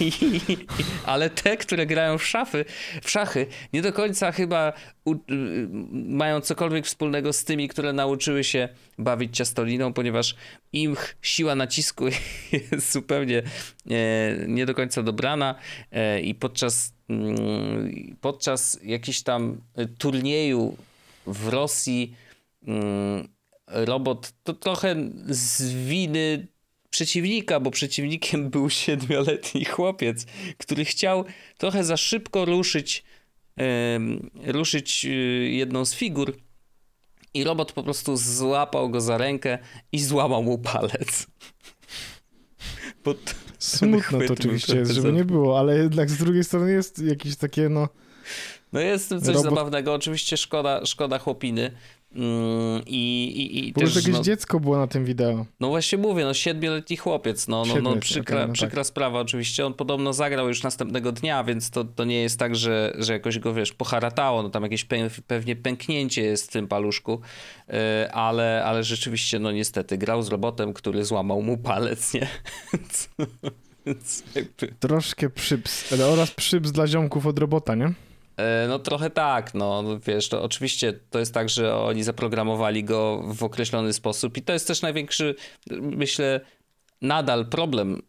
I, 0.00 0.12
ale 1.06 1.30
te, 1.30 1.56
które 1.56 1.86
grają 1.86 2.18
w 2.18 2.26
szafy, 2.26 2.64
w 3.02 3.10
szachy, 3.10 3.46
nie 3.72 3.82
do 3.82 3.92
końca 3.92 4.32
chyba 4.32 4.72
u, 5.04 5.14
mają 5.92 6.40
cokolwiek 6.40 6.86
wspólnego 6.86 7.32
z 7.32 7.44
tymi, 7.44 7.68
które 7.68 7.92
nauczyły 7.92 8.44
się 8.44 8.68
bawić 8.98 9.36
ciastoliną, 9.36 9.92
ponieważ 9.92 10.34
im 10.72 10.96
siła 11.22 11.54
nacisku 11.54 12.04
jest 12.72 12.92
zupełnie 12.92 13.42
e, 13.90 13.94
nie 14.48 14.66
do 14.66 14.74
końca 14.74 15.02
dobrana 15.02 15.54
e, 15.92 16.20
i 16.20 16.34
podczas, 16.34 16.92
mm, 17.08 18.16
podczas 18.20 18.78
jakiegoś 18.82 19.22
tam 19.22 19.60
turnieju 19.98 20.76
w 21.26 21.48
Rosji 21.48 22.14
mm, 22.66 23.33
robot 23.74 24.32
to 24.42 24.52
trochę 24.54 24.96
z 25.26 25.72
winy 25.72 26.46
przeciwnika, 26.90 27.60
bo 27.60 27.70
przeciwnikiem 27.70 28.48
był 28.50 28.70
siedmioletni 28.70 29.64
chłopiec, 29.64 30.26
który 30.58 30.84
chciał 30.84 31.24
trochę 31.58 31.84
za 31.84 31.96
szybko 31.96 32.44
ruszyć, 32.44 33.04
ruszyć 34.46 35.04
y, 35.04 35.08
jedną 35.50 35.84
z 35.84 35.94
figur 35.94 36.36
i 37.34 37.44
robot 37.44 37.72
po 37.72 37.82
prostu 37.82 38.16
złapał 38.16 38.90
go 38.90 39.00
za 39.00 39.18
rękę 39.18 39.58
i 39.92 40.02
złamał 40.02 40.42
mu 40.42 40.58
palec. 40.58 41.26
Smutno 43.58 44.18
to 44.26 44.32
oczywiście 44.32 44.76
jest, 44.76 44.92
żeby 44.92 45.12
nie 45.12 45.24
było, 45.24 45.58
ale 45.58 45.78
jednak 45.78 46.10
z 46.10 46.18
drugiej 46.18 46.44
strony 46.44 46.72
jest 46.72 46.98
jakieś 46.98 47.36
takie 47.36 47.68
no... 47.68 47.88
No 48.72 48.80
jest 48.80 49.08
coś 49.08 49.26
robot... 49.26 49.42
zabawnego, 49.42 49.94
oczywiście 49.94 50.36
szkoda, 50.36 50.86
szkoda 50.86 51.18
chłopiny, 51.18 51.70
I, 52.86 53.24
i, 53.24 53.68
i 53.68 53.72
Bo 53.72 53.80
też, 53.80 53.96
jakieś 53.96 54.14
no, 54.14 54.22
dziecko 54.22 54.60
było 54.60 54.76
na 54.76 54.86
tym 54.86 55.04
wideo. 55.04 55.46
No 55.60 55.68
właśnie 55.68 55.98
mówię, 55.98 56.24
no 56.24 56.34
siedmioletni 56.34 56.96
chłopiec, 56.96 57.48
no, 57.48 57.64
no, 57.64 57.74
no 57.82 57.96
przykra, 57.96 58.36
okay, 58.36 58.48
no 58.48 58.54
przykra 58.54 58.76
tak. 58.76 58.86
sprawa 58.86 59.20
oczywiście. 59.20 59.66
On 59.66 59.74
podobno 59.74 60.12
zagrał 60.12 60.48
już 60.48 60.62
następnego 60.62 61.12
dnia, 61.12 61.44
więc 61.44 61.70
to, 61.70 61.84
to 61.84 62.04
nie 62.04 62.22
jest 62.22 62.38
tak, 62.38 62.56
że, 62.56 62.94
że 62.98 63.12
jakoś 63.12 63.38
go, 63.38 63.54
wiesz, 63.54 63.72
poharatało, 63.72 64.42
no 64.42 64.50
tam 64.50 64.62
jakieś 64.62 64.84
pe 64.84 65.10
pewnie 65.26 65.56
pęknięcie 65.56 66.22
jest 66.22 66.48
w 66.48 66.52
tym 66.52 66.68
paluszku, 66.68 67.20
yy, 67.68 67.74
ale, 68.12 68.64
ale 68.64 68.84
rzeczywiście, 68.84 69.38
no 69.38 69.52
niestety, 69.52 69.98
grał 69.98 70.22
z 70.22 70.28
robotem, 70.28 70.72
który 70.72 71.04
złamał 71.04 71.42
mu 71.42 71.58
palec, 71.58 72.14
nie? 72.14 72.28
Troszkę 74.80 75.30
przyps, 75.30 75.92
oraz 75.92 76.30
przyps 76.30 76.72
dla 76.72 76.86
ziomków 76.86 77.26
od 77.26 77.38
robota, 77.38 77.74
nie? 77.74 77.92
E, 78.36 78.66
no 78.68 78.78
trochę 78.78 79.10
tak, 79.10 79.54
no 79.54 79.84
wiesz, 80.06 80.28
to 80.28 80.42
oczywiście 80.42 80.92
to 81.10 81.18
jest 81.18 81.34
tak, 81.34 81.48
że 81.48 81.76
oni 81.76 82.02
zaprogramowali 82.02 82.84
go 82.84 83.22
w 83.26 83.42
określony 83.42 83.92
sposób 83.92 84.36
i 84.36 84.42
to 84.42 84.52
jest 84.52 84.66
też 84.66 84.82
największy, 84.82 85.34
myślę, 85.80 86.40
nadal 87.02 87.46
problem 87.46 88.02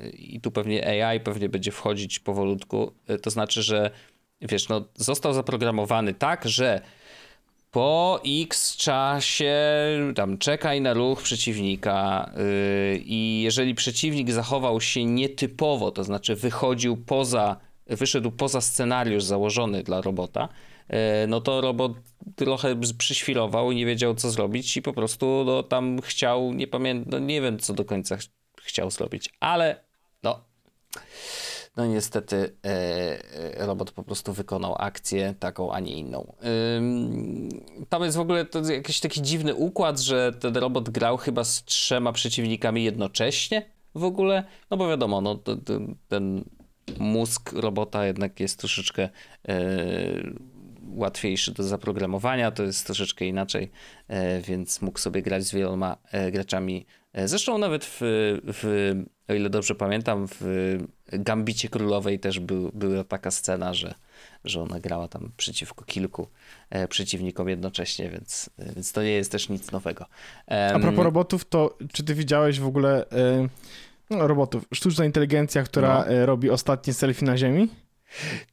yy, 0.00 0.10
i 0.10 0.40
tu 0.40 0.50
pewnie 0.50 1.04
AI 1.04 1.20
pewnie 1.20 1.48
będzie 1.48 1.70
wchodzić 1.70 2.18
powolutku, 2.18 2.92
yy, 3.08 3.18
to 3.18 3.30
znaczy, 3.30 3.62
że 3.62 3.90
wiesz, 4.40 4.68
no 4.68 4.84
został 4.94 5.32
zaprogramowany 5.32 6.14
tak, 6.14 6.48
że 6.48 6.80
po 7.70 8.20
x 8.44 8.76
czasie 8.76 9.54
tam 10.14 10.38
czekaj 10.38 10.80
na 10.80 10.94
ruch 10.94 11.22
przeciwnika 11.22 12.30
i 13.04 13.40
jeżeli 13.44 13.74
przeciwnik 13.74 14.30
zachował 14.30 14.80
się 14.80 15.04
nietypowo, 15.04 15.90
to 15.90 16.04
znaczy 16.04 16.36
wychodził 16.36 16.96
poza 16.96 17.56
wyszedł 17.88 18.30
poza 18.30 18.60
scenariusz 18.60 19.24
założony 19.24 19.82
dla 19.82 20.00
robota, 20.00 20.48
e, 20.88 21.26
no 21.26 21.40
to 21.40 21.60
robot 21.60 21.92
trochę 22.36 22.76
przyświrował 22.98 23.72
i 23.72 23.76
nie 23.76 23.86
wiedział 23.86 24.14
co 24.14 24.30
zrobić 24.30 24.76
i 24.76 24.82
po 24.82 24.92
prostu 24.92 25.42
no, 25.46 25.62
tam 25.62 26.00
chciał, 26.02 26.52
nie 26.52 26.66
pamiętam, 26.66 27.10
no, 27.10 27.18
nie 27.26 27.40
wiem 27.40 27.58
co 27.58 27.74
do 27.74 27.84
końca 27.84 28.16
ch 28.16 28.22
chciał 28.62 28.90
zrobić, 28.90 29.34
ale 29.40 29.84
no 30.22 30.44
no 31.76 31.86
niestety 31.86 32.56
e, 32.64 33.66
robot 33.66 33.90
po 33.90 34.02
prostu 34.02 34.32
wykonał 34.32 34.74
akcję 34.78 35.34
taką, 35.40 35.72
a 35.72 35.80
nie 35.80 35.96
inną. 35.96 36.32
tam 37.88 38.02
jest 38.02 38.16
w 38.16 38.20
ogóle 38.20 38.44
to 38.44 38.72
jakiś 38.72 39.00
taki 39.00 39.22
dziwny 39.22 39.54
układ, 39.54 40.00
że 40.00 40.32
ten 40.32 40.56
robot 40.56 40.90
grał 40.90 41.16
chyba 41.16 41.44
z 41.44 41.64
trzema 41.64 42.12
przeciwnikami 42.12 42.84
jednocześnie 42.84 43.70
w 43.94 44.04
ogóle, 44.04 44.44
no 44.70 44.76
bo 44.76 44.88
wiadomo, 44.88 45.20
no, 45.20 45.38
ten 46.08 46.44
mózg 46.98 47.52
robota 47.52 48.06
jednak 48.06 48.40
jest 48.40 48.58
troszeczkę 48.58 49.08
łatwiejszy 50.98 51.52
do 51.52 51.62
zaprogramowania, 51.62 52.50
to 52.50 52.62
jest 52.62 52.86
troszeczkę 52.86 53.24
inaczej, 53.24 53.70
e, 54.08 54.40
więc 54.40 54.82
mógł 54.82 54.98
sobie 54.98 55.22
grać 55.22 55.44
z 55.44 55.54
wieloma 55.54 55.96
e, 56.12 56.30
graczami. 56.30 56.86
E, 57.12 57.28
zresztą 57.28 57.58
nawet 57.58 57.84
w, 57.84 57.98
w 58.42 58.92
o 59.28 59.34
ile 59.34 59.50
dobrze 59.50 59.74
pamiętam, 59.74 60.28
w 60.40 60.76
Gambicie 61.12 61.68
Królowej 61.68 62.18
też 62.18 62.40
był, 62.40 62.70
była 62.74 63.04
taka 63.04 63.30
scena, 63.30 63.74
że, 63.74 63.94
że 64.44 64.62
ona 64.62 64.80
grała 64.80 65.08
tam 65.08 65.32
przeciwko 65.36 65.84
kilku 65.84 66.28
przeciwnikom 66.88 67.48
jednocześnie, 67.48 68.10
więc, 68.10 68.50
więc 68.58 68.92
to 68.92 69.02
nie 69.02 69.10
jest 69.10 69.32
też 69.32 69.48
nic 69.48 69.72
nowego. 69.72 70.06
A 70.74 70.78
propos 70.78 71.04
robotów, 71.04 71.44
to 71.44 71.78
czy 71.92 72.04
ty 72.04 72.14
widziałeś 72.14 72.60
w 72.60 72.66
ogóle 72.66 73.04
no, 74.10 74.26
robotów, 74.26 74.64
sztuczna 74.74 75.04
inteligencja, 75.04 75.62
która 75.62 76.04
no. 76.10 76.26
robi 76.26 76.50
ostatnie 76.50 76.92
selfie 76.92 77.24
na 77.24 77.36
Ziemi? 77.36 77.68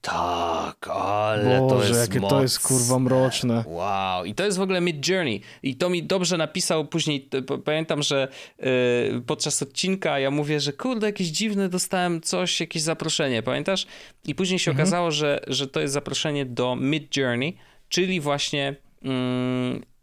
Tak, 0.01 0.87
ale 0.87 1.59
Boże, 1.59 1.75
to 1.75 1.87
jest 1.87 2.01
jakie 2.01 2.19
mocne. 2.19 2.37
to 2.37 2.41
jest 2.41 2.59
kurwa 2.59 2.99
mroczne. 2.99 3.63
Wow, 3.67 4.25
i 4.25 4.35
to 4.35 4.45
jest 4.45 4.57
w 4.57 4.61
ogóle 4.61 4.81
Mid 4.81 5.07
Journey. 5.07 5.41
I 5.63 5.75
to 5.75 5.89
mi 5.89 6.03
dobrze 6.03 6.37
napisał 6.37 6.85
później. 6.85 7.29
Pamiętam, 7.65 8.03
że 8.03 8.27
yy, 8.59 9.21
podczas 9.25 9.61
odcinka 9.61 10.19
ja 10.19 10.31
mówię, 10.31 10.59
że 10.59 10.73
kurde, 10.73 11.07
jakieś 11.07 11.27
dziwne 11.27 11.69
dostałem 11.69 12.21
coś, 12.21 12.59
jakieś 12.59 12.81
zaproszenie, 12.81 13.43
pamiętasz? 13.43 13.87
I 14.25 14.35
później 14.35 14.59
się 14.59 14.71
mhm. 14.71 14.83
okazało, 14.83 15.11
że, 15.11 15.39
że 15.47 15.67
to 15.67 15.79
jest 15.79 15.93
zaproszenie 15.93 16.45
do 16.45 16.75
Mid 16.75 17.17
Journey, 17.17 17.57
czyli 17.89 18.21
właśnie. 18.21 18.75
Yy, 19.01 19.94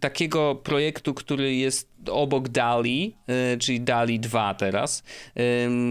takiego 0.00 0.54
projektu, 0.54 1.14
który 1.14 1.54
jest 1.54 1.90
obok 2.10 2.48
DALI, 2.48 3.16
yy, 3.28 3.58
czyli 3.58 3.80
DALI 3.80 4.20
2 4.20 4.54
teraz, 4.54 5.02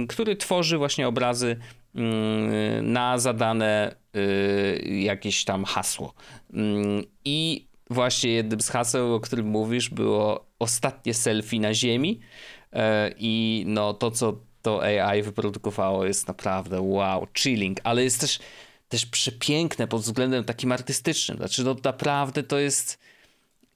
który 0.07 0.35
tworzy 0.35 0.77
właśnie 0.77 1.07
obrazy 1.07 1.57
na 2.81 3.17
zadane 3.17 3.95
y, 4.15 4.99
jakieś 4.99 5.45
tam 5.45 5.65
hasło. 5.65 6.13
I 7.25 7.67
właśnie 7.89 8.31
jednym 8.31 8.61
z 8.61 8.69
haseł, 8.69 9.13
o 9.13 9.19
którym 9.19 9.47
mówisz, 9.47 9.89
było 9.89 10.45
ostatnie 10.59 11.13
selfie 11.13 11.59
na 11.59 11.73
Ziemi. 11.73 12.19
E, 12.73 13.11
I 13.17 13.63
no 13.67 13.93
to, 13.93 14.11
co 14.11 14.39
to 14.61 14.83
AI 14.83 15.21
wyprodukowało, 15.21 16.05
jest 16.05 16.27
naprawdę 16.27 16.81
wow, 16.81 17.27
chilling, 17.37 17.79
ale 17.83 18.03
jest 18.03 18.21
też, 18.21 18.39
też 18.89 19.05
przepiękne 19.05 19.87
pod 19.87 20.01
względem 20.01 20.43
takim 20.43 20.71
artystycznym. 20.71 21.37
Znaczy, 21.37 21.63
no 21.63 21.75
naprawdę 21.83 22.43
to 22.43 22.59
jest 22.59 23.02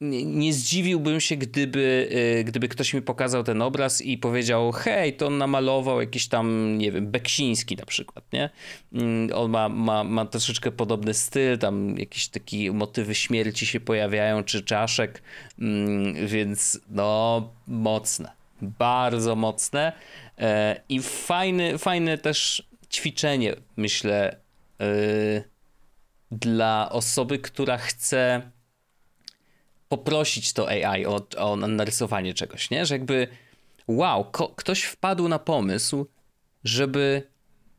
nie, 0.01 0.53
zdziwiłbym 0.53 1.19
się, 1.19 1.35
gdyby, 1.35 2.09
y, 2.39 2.43
gdyby 2.43 2.67
ktoś 2.67 2.93
mi 2.93 3.01
pokazał 3.01 3.43
ten 3.43 3.61
obraz 3.61 4.01
i 4.01 4.17
powiedział, 4.17 4.71
hej, 4.71 5.13
to 5.13 5.27
on 5.27 5.37
namalował 5.37 6.01
jakiś 6.01 6.27
tam, 6.27 6.77
nie 6.77 6.91
wiem, 6.91 7.07
Beksiński 7.11 7.75
na 7.75 7.85
przykład, 7.85 8.33
nie? 8.33 8.49
Mm, 8.93 9.29
on 9.35 9.51
ma, 9.51 9.69
ma, 9.69 10.03
ma 10.03 10.25
troszeczkę 10.25 10.71
podobny 10.71 11.13
styl, 11.13 11.57
tam 11.57 11.97
jakieś 11.97 12.27
takie 12.27 12.71
motywy 12.71 13.15
śmierci 13.15 13.65
się 13.65 13.79
pojawiają, 13.79 14.43
czy 14.43 14.63
czaszek, 14.63 15.21
mm, 15.59 16.27
więc 16.27 16.79
no, 16.89 17.49
mocne, 17.67 18.31
bardzo 18.61 19.35
mocne 19.35 19.93
e, 20.37 20.81
i 20.89 21.01
fajny, 21.01 21.77
fajne 21.77 22.17
też 22.17 22.67
ćwiczenie, 22.91 23.55
myślę, 23.77 24.39
y, 24.81 25.43
dla 26.31 26.89
osoby, 26.91 27.39
która 27.39 27.77
chce 27.77 28.51
poprosić 29.89 30.53
to 30.53 30.69
AI 30.69 31.05
o, 31.05 31.27
o 31.37 31.55
narysowanie 31.55 32.33
czegoś, 32.33 32.69
nie? 32.69 32.85
Że 32.85 32.95
jakby 32.95 33.27
wow, 33.87 34.31
ktoś 34.55 34.83
wpadł 34.83 35.27
na 35.27 35.39
pomysł, 35.39 36.05
żeby 36.63 37.23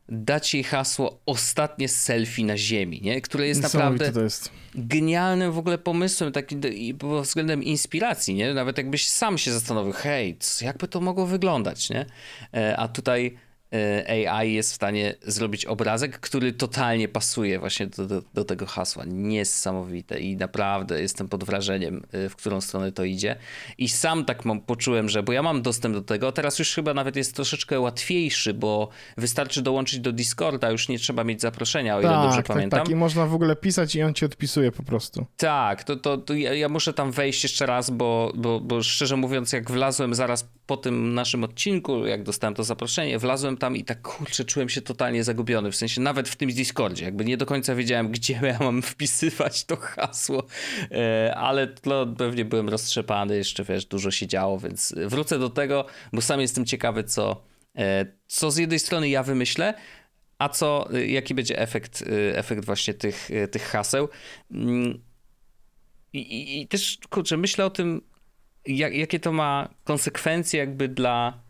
dać 0.09 0.53
jej 0.53 0.63
hasło 0.63 1.19
ostatnie 1.25 1.87
selfie 1.87 2.45
na 2.45 2.57
ziemi, 2.57 3.01
nie? 3.03 3.21
Które 3.21 3.47
jest 3.47 3.61
naprawdę 3.61 4.11
jest. 4.23 4.51
genialnym 4.75 5.51
w 5.51 5.57
ogóle 5.57 5.77
pomysłem, 5.77 6.31
takim 6.31 6.61
pod 6.99 7.23
względem 7.23 7.63
inspiracji, 7.63 8.35
nie? 8.35 8.53
Nawet 8.53 8.77
jakbyś 8.77 9.07
sam 9.07 9.37
się 9.37 9.51
zastanowił, 9.51 9.93
hej, 9.93 10.37
jakby 10.61 10.87
to 10.87 11.01
mogło 11.01 11.25
wyglądać, 11.25 11.89
nie? 11.89 12.05
E, 12.53 12.77
a 12.77 12.87
tutaj 12.87 13.37
AI 14.29 14.53
jest 14.53 14.71
w 14.71 14.75
stanie 14.75 15.15
zrobić 15.21 15.65
obrazek, 15.65 16.19
który 16.19 16.53
totalnie 16.53 17.07
pasuje 17.07 17.59
właśnie 17.59 17.87
do, 17.87 18.07
do, 18.07 18.21
do, 18.33 18.45
tego 18.45 18.65
hasła. 18.65 19.03
Niesamowite 19.07 20.19
i 20.19 20.37
naprawdę 20.37 21.01
jestem 21.01 21.27
pod 21.27 21.43
wrażeniem, 21.43 22.03
e, 22.11 22.29
w 22.29 22.35
którą 22.35 22.61
stronę 22.61 22.91
to 22.91 23.03
idzie. 23.03 23.35
I 23.77 23.89
sam 23.89 24.25
tak 24.25 24.45
mam, 24.45 24.61
poczułem, 24.61 25.09
że, 25.09 25.23
bo 25.23 25.33
ja 25.33 25.43
mam 25.43 25.61
dostęp 25.61 25.95
do 25.95 26.01
tego, 26.01 26.31
teraz 26.31 26.59
już 26.59 26.73
chyba 26.73 26.93
nawet 26.93 27.15
jest 27.15 27.35
troszeczkę 27.35 27.79
łatwiejszy, 27.79 28.53
bo 28.53 28.89
wystarczy 29.17 29.61
dołączyć 29.61 29.99
do 29.99 30.11
Discorda, 30.11 30.71
już 30.71 30.89
nie 30.89 30.99
trzeba 30.99 31.23
mieć 31.23 31.41
zaproszenia, 31.41 31.95
o 31.95 31.99
ile 31.99 32.09
tak, 32.09 32.21
dobrze 32.23 32.37
tak, 32.37 32.45
pamiętam. 32.45 32.79
Tak, 32.79 32.89
i 32.89 32.95
można 32.95 33.25
w 33.25 33.33
ogóle 33.33 33.55
pisać 33.55 33.95
i 33.95 34.03
on 34.03 34.13
ci 34.13 34.25
odpisuje 34.25 34.71
po 34.71 34.83
prostu. 34.83 35.25
Tak, 35.37 35.83
to, 35.83 35.95
to, 35.95 36.17
to 36.17 36.33
ja, 36.33 36.53
ja, 36.53 36.69
muszę 36.69 36.93
tam 36.93 37.11
wejść 37.11 37.43
jeszcze 37.43 37.65
raz, 37.65 37.89
bo, 37.89 38.31
bo, 38.35 38.59
bo 38.59 38.83
szczerze 38.83 39.17
mówiąc, 39.17 39.53
jak 39.53 39.71
wlazłem 39.71 40.15
zaraz 40.15 40.49
po 40.65 40.77
tym 40.77 41.13
naszym 41.13 41.43
odcinku, 41.43 42.05
jak 42.05 42.23
dostałem 42.23 42.55
to 42.55 42.63
zaproszenie, 42.63 43.19
wlazłem 43.19 43.57
tam 43.59 43.75
i 43.75 43.83
tak 43.83 44.01
kurczę, 44.01 44.45
czułem 44.45 44.69
się 44.69 44.81
totalnie 44.81 45.23
zagubiony, 45.23 45.71
w 45.71 45.75
sensie 45.75 46.01
nawet 46.01 46.29
w 46.29 46.35
tym 46.35 46.49
Discordzie, 46.49 47.05
jakby 47.05 47.25
nie 47.25 47.37
do 47.37 47.45
końca 47.45 47.75
wiedziałem, 47.75 48.11
gdzie 48.15 48.39
ja 48.43 48.59
mam 48.59 48.81
wpisywać 48.81 49.63
to 49.65 49.77
hasło, 49.77 50.45
e, 50.91 51.35
ale 51.35 51.67
to 51.67 52.07
pewnie 52.17 52.45
byłem 52.45 52.69
roztrzepany, 52.69 53.37
jeszcze 53.37 53.63
wiesz, 53.63 53.85
dużo 53.85 54.11
się 54.11 54.27
działo, 54.27 54.59
więc 54.59 54.95
wrócę 55.07 55.39
do 55.39 55.49
tego, 55.49 55.85
bo 56.13 56.21
sam 56.21 56.41
jestem 56.41 56.65
ciekawy, 56.65 57.03
co, 57.03 57.43
e, 57.77 58.05
co 58.27 58.51
z 58.51 58.57
jednej 58.57 58.79
strony 58.79 59.09
ja 59.09 59.23
wymyślę, 59.23 59.73
a 60.37 60.49
co, 60.49 60.89
jaki 61.07 61.33
będzie 61.33 61.59
efekt, 61.59 62.01
e, 62.01 62.37
efekt 62.37 62.65
właśnie 62.65 62.93
tych, 62.93 63.29
tych 63.51 63.63
haseł. 63.63 64.09
Mm, 64.51 65.01
I, 66.13 66.19
i, 66.19 66.61
I, 66.61 66.67
też, 66.67 66.97
kurczę, 67.09 67.37
myślę 67.37 67.65
o 67.65 67.69
tym, 67.69 68.01
jak, 68.65 68.93
jakie 68.95 69.19
to 69.19 69.31
ma 69.31 69.69
konsekwencje 69.83 70.59
jakby 70.59 70.87
dla 70.87 71.49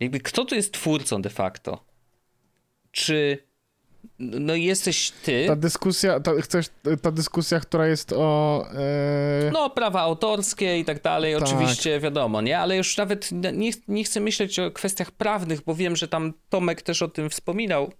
jakby 0.00 0.20
kto 0.20 0.44
tu 0.44 0.54
jest 0.54 0.72
twórcą 0.72 1.22
de 1.22 1.30
facto? 1.30 1.84
Czy 2.90 3.46
no 4.18 4.54
jesteś 4.54 5.10
ty. 5.10 5.44
Ta 5.46 5.56
dyskusja, 5.56 6.20
ta, 6.20 6.32
chcesz, 6.40 6.66
ta 7.02 7.10
dyskusja, 7.10 7.60
która 7.60 7.86
jest 7.86 8.12
o. 8.12 8.66
Yy... 9.44 9.50
No, 9.50 9.70
prawa 9.70 10.00
autorskie 10.00 10.78
i 10.78 10.84
tak 10.84 11.02
dalej, 11.02 11.34
tak. 11.34 11.42
oczywiście 11.42 12.00
wiadomo, 12.00 12.40
nie? 12.40 12.58
Ale 12.58 12.76
już 12.76 12.96
nawet 12.96 13.32
nie, 13.32 13.70
nie 13.88 14.04
chcę 14.04 14.20
myśleć 14.20 14.58
o 14.58 14.70
kwestiach 14.70 15.10
prawnych, 15.10 15.60
bo 15.62 15.74
wiem, 15.74 15.96
że 15.96 16.08
tam 16.08 16.32
Tomek 16.48 16.82
też 16.82 17.02
o 17.02 17.08
tym 17.08 17.30
wspominał. 17.30 17.92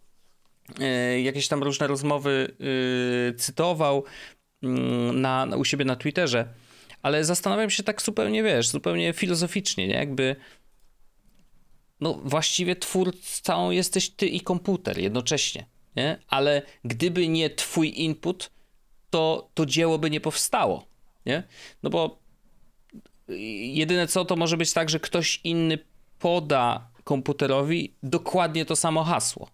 Yy, 0.78 1.20
jakieś 1.20 1.48
tam 1.48 1.62
różne 1.62 1.86
rozmowy 1.86 2.56
yy, 2.58 3.34
cytował 3.38 4.04
mm, 4.62 5.20
na, 5.20 5.46
na, 5.46 5.56
u 5.56 5.64
siebie 5.64 5.84
na 5.84 5.96
Twitterze. 5.96 6.48
Ale 7.02 7.24
zastanawiam 7.24 7.70
się 7.70 7.82
tak 7.82 8.02
zupełnie, 8.02 8.42
wiesz, 8.42 8.68
zupełnie 8.68 9.12
filozoficznie, 9.12 9.88
nie? 9.88 9.94
Jakby 9.94 10.36
no 12.00 12.14
właściwie 12.24 12.76
twórcą 12.76 13.70
jesteś 13.70 14.10
ty 14.10 14.26
i 14.26 14.40
komputer 14.40 14.98
jednocześnie, 14.98 15.66
nie? 15.96 16.18
Ale 16.28 16.62
gdyby 16.84 17.28
nie 17.28 17.50
twój 17.50 18.00
input, 18.00 18.50
to 19.10 19.50
to 19.54 19.66
dzieło 19.66 19.98
by 19.98 20.10
nie 20.10 20.20
powstało, 20.20 20.86
nie? 21.26 21.42
No 21.82 21.90
bo 21.90 22.18
jedyne 23.72 24.06
co, 24.06 24.24
to 24.24 24.36
może 24.36 24.56
być 24.56 24.72
tak, 24.72 24.90
że 24.90 25.00
ktoś 25.00 25.40
inny 25.44 25.78
poda 26.18 26.90
komputerowi 27.04 27.94
dokładnie 28.02 28.64
to 28.64 28.76
samo 28.76 29.04
hasło. 29.04 29.48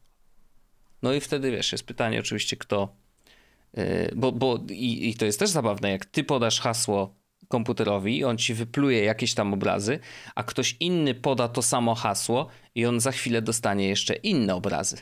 No 1.03 1.13
i 1.13 1.21
wtedy, 1.21 1.51
wiesz, 1.51 1.73
jest 1.73 1.85
pytanie 1.85 2.21
oczywiście, 2.21 2.57
kto... 2.57 2.97
Yy, 3.77 4.13
bo, 4.17 4.33
bo 4.33 4.59
i, 4.71 5.09
i 5.09 5.15
to 5.15 5.25
jest 5.25 5.39
też 5.39 5.51
zabawne, 5.51 5.91
jak 5.91 6.07
ty 6.07 6.25
podasz 6.25 6.61
hasło 6.61 7.15
komputerowi, 7.49 8.25
on 8.25 8.39
ci 8.39 8.55
wypluje 8.55 9.05
jakieś 9.05 9.35
tam 9.35 9.55
obrazy, 9.55 9.99
a 10.35 10.43
ktoś 10.43 10.77
inny 10.81 11.15
poda 11.15 11.49
to 11.49 11.63
samo 11.63 11.95
hasło 11.95 12.49
i 12.75 12.87
on 12.87 13.01
za 13.01 13.13
chwilę 13.13 13.43
dostanie 13.43 13.89
jeszcze 13.89 14.15
inne 14.15 14.55
obrazy. 14.55 14.97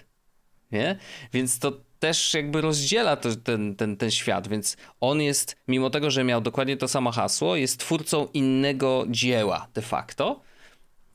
Nie? 0.73 0.99
Więc 1.33 1.59
to 1.59 1.73
też 1.99 2.35
jakby 2.35 2.61
rozdziela 2.61 3.17
to, 3.17 3.37
ten, 3.37 3.77
ten, 3.77 3.97
ten 3.97 4.11
świat, 4.11 4.49
więc 4.49 4.77
on 5.01 5.21
jest, 5.21 5.57
mimo 5.69 5.91
tego, 5.91 6.11
że 6.11 6.25
miał 6.25 6.41
dokładnie 6.41 6.77
to 6.77 6.89
samo 6.89 7.11
hasło, 7.13 7.57
jest 7.57 7.81
twórcą 7.81 8.29
innego 8.35 9.07
dzieła 9.09 9.69
de 9.75 9.83
facto 9.83 10.41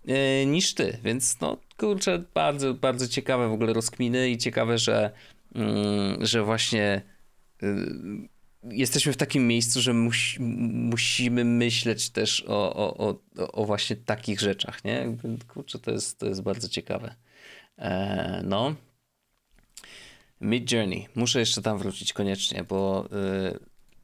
yy, 0.05 0.45
niż 0.45 0.73
ty, 0.73 0.97
więc 1.03 1.39
no 1.41 1.57
kurczę, 1.77 2.23
bardzo, 2.33 2.73
bardzo 2.73 3.07
ciekawe 3.07 3.49
w 3.49 3.53
ogóle 3.53 3.73
rozkminy 3.73 4.29
i 4.29 4.37
ciekawe, 4.37 4.77
że, 4.77 5.11
yy, 5.55 5.63
że 6.21 6.43
właśnie 6.43 7.01
yy, 7.61 8.34
jesteśmy 8.71 9.13
w 9.13 9.17
takim 9.17 9.47
miejscu, 9.47 9.81
że 9.81 9.93
musi, 9.93 10.41
musimy 10.41 11.45
myśleć 11.45 12.09
też 12.09 12.43
o, 12.47 12.75
o, 12.75 12.97
o, 12.97 13.19
o, 13.51 13.65
właśnie 13.65 13.95
takich 13.95 14.39
rzeczach, 14.39 14.83
nie? 14.83 15.17
Kurczę, 15.47 15.79
to 15.79 15.91
jest, 15.91 16.19
to 16.19 16.25
jest 16.25 16.41
bardzo 16.41 16.69
ciekawe. 16.69 17.15
E, 17.77 18.41
no. 18.43 18.75
Mid 20.41 20.71
Journey. 20.71 21.07
Muszę 21.15 21.39
jeszcze 21.39 21.61
tam 21.61 21.77
wrócić 21.77 22.13
koniecznie, 22.13 22.63
bo 22.63 23.09
y, 23.51 23.59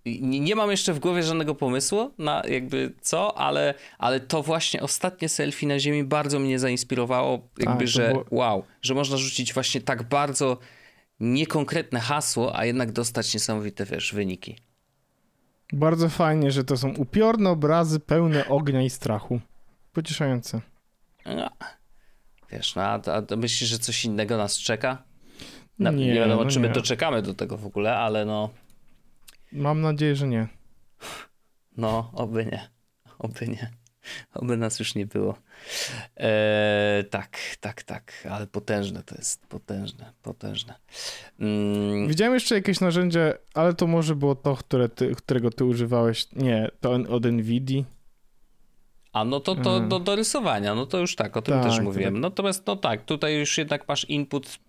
nie, 0.05 0.39
nie, 0.39 0.55
mam 0.55 0.72
jeszcze 0.72 0.93
w 0.93 0.99
głowie 0.99 1.24
żadnego 1.24 1.55
pomysłu 1.55 2.14
na 2.18 2.41
jakby 2.47 2.93
co, 3.01 3.38
ale, 3.38 3.74
ale 3.97 4.20
to 4.20 4.43
właśnie 4.43 4.82
ostatnie 4.82 5.30
selfie 5.30 5.68
na 5.68 5.80
ziemi 5.80 6.03
bardzo 6.03 6.39
mnie 6.39 6.59
zainspirowało, 6.59 7.47
jakby, 7.57 7.88
że 7.88 8.09
było... 8.09 8.26
wow, 8.32 8.64
że 8.82 8.93
można 8.93 9.18
rzucić 9.18 9.53
właśnie 9.53 9.82
tak 9.82 10.03
bardzo 10.03 10.57
niekonkretne 11.22 11.99
hasło, 11.99 12.55
a 12.55 12.65
jednak 12.65 12.91
dostać 12.91 13.34
niesamowite, 13.34 13.86
wiesz, 13.86 14.13
wyniki. 14.13 14.57
Bardzo 15.74 16.09
fajnie, 16.09 16.51
że 16.51 16.63
to 16.63 16.78
są 16.78 16.93
upiorne 16.93 17.49
obrazy 17.49 17.99
pełne 17.99 18.47
ognia 18.47 18.82
i 18.82 18.89
strachu. 18.89 19.39
Pocieszające. 19.93 20.61
No, 21.26 21.49
wiesz, 22.51 22.76
no, 22.76 22.82
a, 22.82 23.01
a 23.32 23.36
myślisz, 23.36 23.69
że 23.69 23.80
coś 23.80 24.05
innego 24.05 24.38
nas 24.38 24.57
czeka? 24.57 25.03
Na, 25.80 25.91
nie, 25.91 26.05
nie 26.05 26.13
wiadomo, 26.13 26.43
no 26.43 26.49
czy 26.49 26.59
my 26.59 26.67
nie. 26.67 26.74
doczekamy 26.74 27.22
do 27.22 27.34
tego 27.34 27.57
w 27.57 27.65
ogóle, 27.65 27.97
ale 27.97 28.26
no... 28.26 28.49
Mam 29.51 29.82
nadzieję, 29.82 30.15
że 30.15 30.28
nie. 30.28 30.47
No, 31.78 32.11
oby 32.13 32.45
nie. 32.45 32.69
Oby 33.19 33.47
nie. 33.47 33.72
Oby 34.34 34.58
nas 34.58 34.80
już 34.80 34.95
nie 34.95 35.06
było. 35.06 35.36
Eee, 36.18 37.06
tak, 37.06 37.38
tak, 37.60 37.84
tak, 37.84 38.28
ale 38.32 38.47
potężne 38.47 39.04
to 39.04 39.16
jest, 39.16 39.47
potężne, 39.47 40.14
potężne. 40.22 40.74
Mm. 41.39 42.08
Widziałem 42.08 42.34
jeszcze 42.34 42.56
jakieś 42.56 42.80
narzędzie, 42.80 43.38
ale 43.54 43.74
to 43.74 43.88
może 43.88 44.16
było 44.16 44.36
to, 44.36 44.56
które 44.56 44.89
ty, 44.89 45.16
którego 45.16 45.49
ty 45.49 45.66
używałeś. 45.66 46.28
Nie, 46.34 46.72
to 46.82 46.91
od 46.91 47.26
NVIDII. 47.26 47.86
A 49.14 49.26
no 49.26 49.39
to, 49.39 49.56
to 49.56 49.80
do, 49.80 49.99
do 49.99 50.16
rysowania, 50.16 50.76
no 50.76 50.86
to 50.86 50.97
już 50.97 51.16
tak, 51.16 51.38
o 51.38 51.41
tym 51.41 51.54
tak, 51.54 51.64
też 51.64 51.80
mówiłem. 51.80 52.14
Tak. 52.14 52.22
Natomiast 52.22 52.68
no 52.68 52.76
tak, 52.76 53.06
tutaj 53.06 53.39
już 53.39 53.58
jednak 53.58 53.88
masz 53.88 54.06
input 54.06 54.60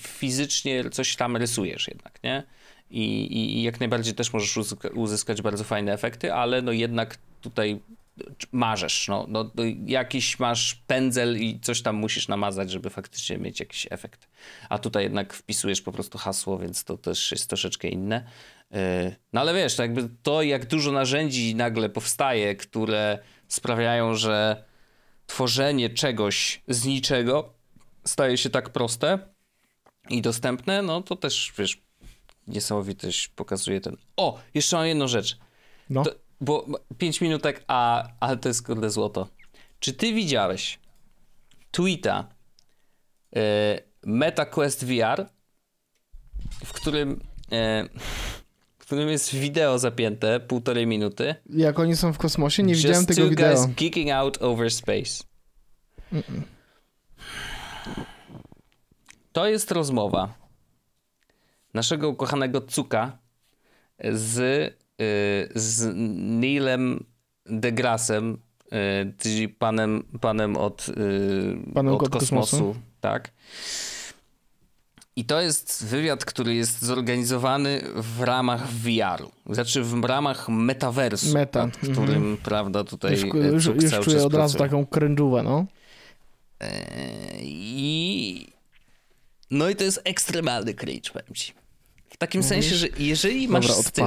fizycznie, 0.00 0.90
coś 0.90 1.16
tam 1.16 1.36
rysujesz 1.36 1.88
jednak, 1.88 2.22
nie? 2.24 2.42
I, 2.90 3.24
i, 3.24 3.58
i 3.58 3.62
jak 3.62 3.80
najbardziej 3.80 4.14
też 4.14 4.32
możesz 4.32 4.58
uzyskać 4.94 5.42
bardzo 5.42 5.64
fajne 5.64 5.92
efekty, 5.92 6.32
ale 6.32 6.62
no 6.62 6.72
jednak 6.72 7.18
tutaj 7.40 7.80
marzesz, 8.52 9.08
no, 9.08 9.26
no, 9.28 9.50
no, 9.54 9.62
jakiś 9.86 10.38
masz 10.38 10.74
pędzel 10.74 11.36
i 11.42 11.60
coś 11.60 11.82
tam 11.82 11.96
musisz 11.96 12.28
namazać, 12.28 12.70
żeby 12.70 12.90
faktycznie 12.90 13.38
mieć 13.38 13.60
jakiś 13.60 13.86
efekt. 13.90 14.28
A 14.68 14.78
tutaj 14.78 15.02
jednak 15.02 15.32
wpisujesz 15.32 15.82
po 15.82 15.92
prostu 15.92 16.18
hasło, 16.18 16.58
więc 16.58 16.84
to 16.84 16.98
też 16.98 17.32
jest 17.32 17.48
troszeczkę 17.48 17.88
inne. 17.88 18.24
E, 18.72 19.16
no 19.32 19.40
ale 19.40 19.54
wiesz, 19.54 19.76
to 19.76 19.82
jakby 19.82 20.08
to 20.22 20.42
jak 20.42 20.66
dużo 20.66 20.92
narzędzi 20.92 21.54
nagle 21.54 21.88
powstaje, 21.88 22.56
które 22.56 23.18
sprawiają, 23.48 24.14
że 24.14 24.64
tworzenie 25.26 25.90
czegoś 25.90 26.62
z 26.68 26.84
niczego 26.84 27.54
staje 28.04 28.38
się 28.38 28.50
tak 28.50 28.70
proste 28.70 29.18
i 30.08 30.22
dostępne, 30.22 30.82
no 30.82 31.02
to 31.02 31.16
też, 31.16 31.52
wiesz, 31.58 31.82
niesamowitość 32.46 33.28
pokazuje 33.28 33.80
ten... 33.80 33.96
O, 34.16 34.38
jeszcze 34.54 34.76
mam 34.76 34.86
jedną 34.86 35.08
rzecz. 35.08 35.38
No. 35.90 36.04
To, 36.04 36.10
bo 36.40 36.66
5 36.98 37.20
minutek, 37.20 37.64
a, 37.68 38.08
ale 38.20 38.36
to 38.36 38.48
jest 38.48 38.66
kurde 38.66 38.90
złoto. 38.90 39.28
Czy 39.80 39.92
ty 39.92 40.12
widziałeś 40.12 40.78
tweeta 41.70 42.28
y, 43.36 43.40
Meta 44.06 44.46
Quest 44.46 44.84
VR, 44.84 45.26
w 46.64 46.72
którym, 46.72 47.10
y, 47.12 47.88
w 48.78 48.82
którym 48.86 49.08
jest 49.08 49.34
wideo 49.34 49.78
zapięte, 49.78 50.40
półtorej 50.40 50.86
minuty. 50.86 51.34
Jak 51.50 51.78
oni 51.78 51.96
są 51.96 52.12
w 52.12 52.18
kosmosie? 52.18 52.62
Nie 52.62 52.72
Just 52.72 52.82
widziałem 52.84 53.06
tego 53.06 53.22
two 53.22 53.30
wideo. 53.30 53.54
guys 53.54 53.66
geeking 53.76 54.10
out 54.10 54.42
over 54.42 54.70
space. 54.70 55.24
Mm 56.12 56.22
-mm. 56.24 56.42
To 59.32 59.46
jest 59.46 59.70
rozmowa 59.70 60.34
naszego 61.74 62.08
ukochanego 62.08 62.60
Cuka 62.60 63.18
z 64.12 64.85
z 65.54 65.92
Neilem 66.16 67.04
deGrassem, 67.46 68.38
y, 68.72 69.12
czyli 69.18 69.48
panem, 69.48 70.02
panem 70.20 70.56
od, 70.56 70.88
y, 70.88 71.72
panem 71.74 71.94
od 71.94 72.08
kosmosu, 72.08 72.56
kosmosu, 72.56 72.76
tak. 73.00 73.30
I 75.16 75.24
to 75.24 75.40
jest 75.40 75.86
wywiad, 75.86 76.24
który 76.24 76.54
jest 76.54 76.82
zorganizowany 76.82 77.80
w 77.94 78.20
ramach 78.20 78.68
VR-u. 78.68 79.54
Znaczy 79.54 79.82
w 79.82 80.04
ramach 80.04 80.48
metaversu, 80.48 81.34
Meta. 81.34 81.66
nad 81.66 81.76
którym, 81.76 82.10
mm 82.10 82.36
-hmm. 82.36 82.40
prawda, 82.40 82.84
tutaj 82.84 83.12
Już, 83.12 83.22
już, 83.64 83.82
już 83.82 84.00
czuję 84.00 84.24
od 84.24 84.34
razu 84.34 84.58
taką 84.58 84.86
krężówę, 84.86 85.42
no. 85.42 85.66
E, 86.60 86.70
I... 87.42 88.46
No 89.50 89.68
i 89.68 89.76
to 89.76 89.84
jest 89.84 90.00
ekstremalny 90.04 90.74
cringe, 90.74 91.10
powiem 91.10 91.34
ci. 91.34 91.52
W 92.10 92.16
takim 92.16 92.38
Mówisz? 92.38 92.48
sensie, 92.48 92.76
że 92.76 92.86
jeżeli 92.98 93.48
masz 93.48 93.66
Dobra, 93.66 93.82
styl, 93.82 94.04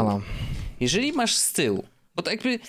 jeżeli 0.80 1.14
masz 1.14 1.36
z 1.36 1.54
tyłu, 1.54 1.84
bo 2.16 2.24
to 2.24 2.32
jakby 2.32 2.60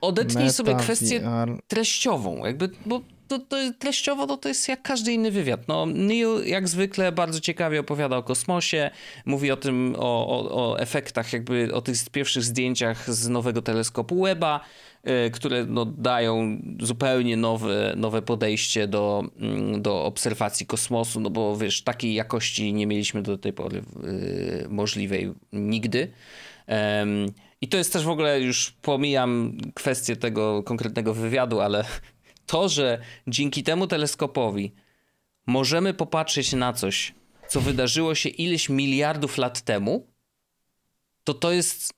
odetnij 0.00 0.44
Meta, 0.44 0.52
sobie 0.52 0.74
kwestię 0.74 1.20
VR. 1.20 1.62
treściową, 1.68 2.46
jakby, 2.46 2.70
bo 2.86 3.00
to, 3.28 3.38
to 3.38 3.56
treściowo 3.78 4.26
to, 4.26 4.36
to 4.36 4.48
jest 4.48 4.68
jak 4.68 4.82
każdy 4.82 5.12
inny 5.12 5.30
wywiad. 5.30 5.68
No, 5.68 5.86
Neil 5.86 6.28
jak 6.46 6.68
zwykle 6.68 7.12
bardzo 7.12 7.40
ciekawie 7.40 7.80
opowiada 7.80 8.16
o 8.16 8.22
kosmosie, 8.22 8.90
mówi 9.26 9.50
o 9.50 9.56
tym, 9.56 9.94
o, 9.98 10.28
o, 10.28 10.70
o 10.70 10.80
efektach, 10.80 11.32
jakby 11.32 11.74
o 11.74 11.80
tych 11.80 11.96
pierwszych 12.12 12.42
zdjęciach 12.42 13.10
z 13.14 13.28
nowego 13.28 13.62
teleskopu 13.62 14.22
Weba, 14.22 14.60
y, 15.26 15.30
które 15.30 15.66
no, 15.66 15.84
dają 15.84 16.58
zupełnie 16.80 17.36
nowe, 17.36 17.94
nowe 17.96 18.22
podejście 18.22 18.88
do, 18.88 19.24
mm, 19.38 19.82
do 19.82 20.04
obserwacji 20.04 20.66
kosmosu, 20.66 21.20
no 21.20 21.30
bo 21.30 21.56
wiesz, 21.56 21.82
takiej 21.82 22.14
jakości 22.14 22.72
nie 22.72 22.86
mieliśmy 22.86 23.22
do 23.22 23.38
tej 23.38 23.52
pory 23.52 23.82
y, 24.04 24.66
możliwej 24.68 25.32
nigdy. 25.52 26.08
I 27.60 27.68
to 27.68 27.76
jest 27.76 27.92
też 27.92 28.04
w 28.04 28.08
ogóle, 28.08 28.40
już 28.40 28.70
pomijam 28.70 29.58
kwestię 29.74 30.16
tego 30.16 30.62
konkretnego 30.62 31.14
wywiadu, 31.14 31.60
ale 31.60 31.84
to, 32.46 32.68
że 32.68 32.98
dzięki 33.26 33.62
temu 33.62 33.86
teleskopowi 33.86 34.74
możemy 35.46 35.94
popatrzeć 35.94 36.52
na 36.52 36.72
coś, 36.72 37.14
co 37.48 37.60
wydarzyło 37.60 38.14
się 38.14 38.28
ileś 38.28 38.68
miliardów 38.68 39.38
lat 39.38 39.60
temu, 39.60 40.06
to 41.24 41.34
to 41.34 41.52
jest 41.52 41.92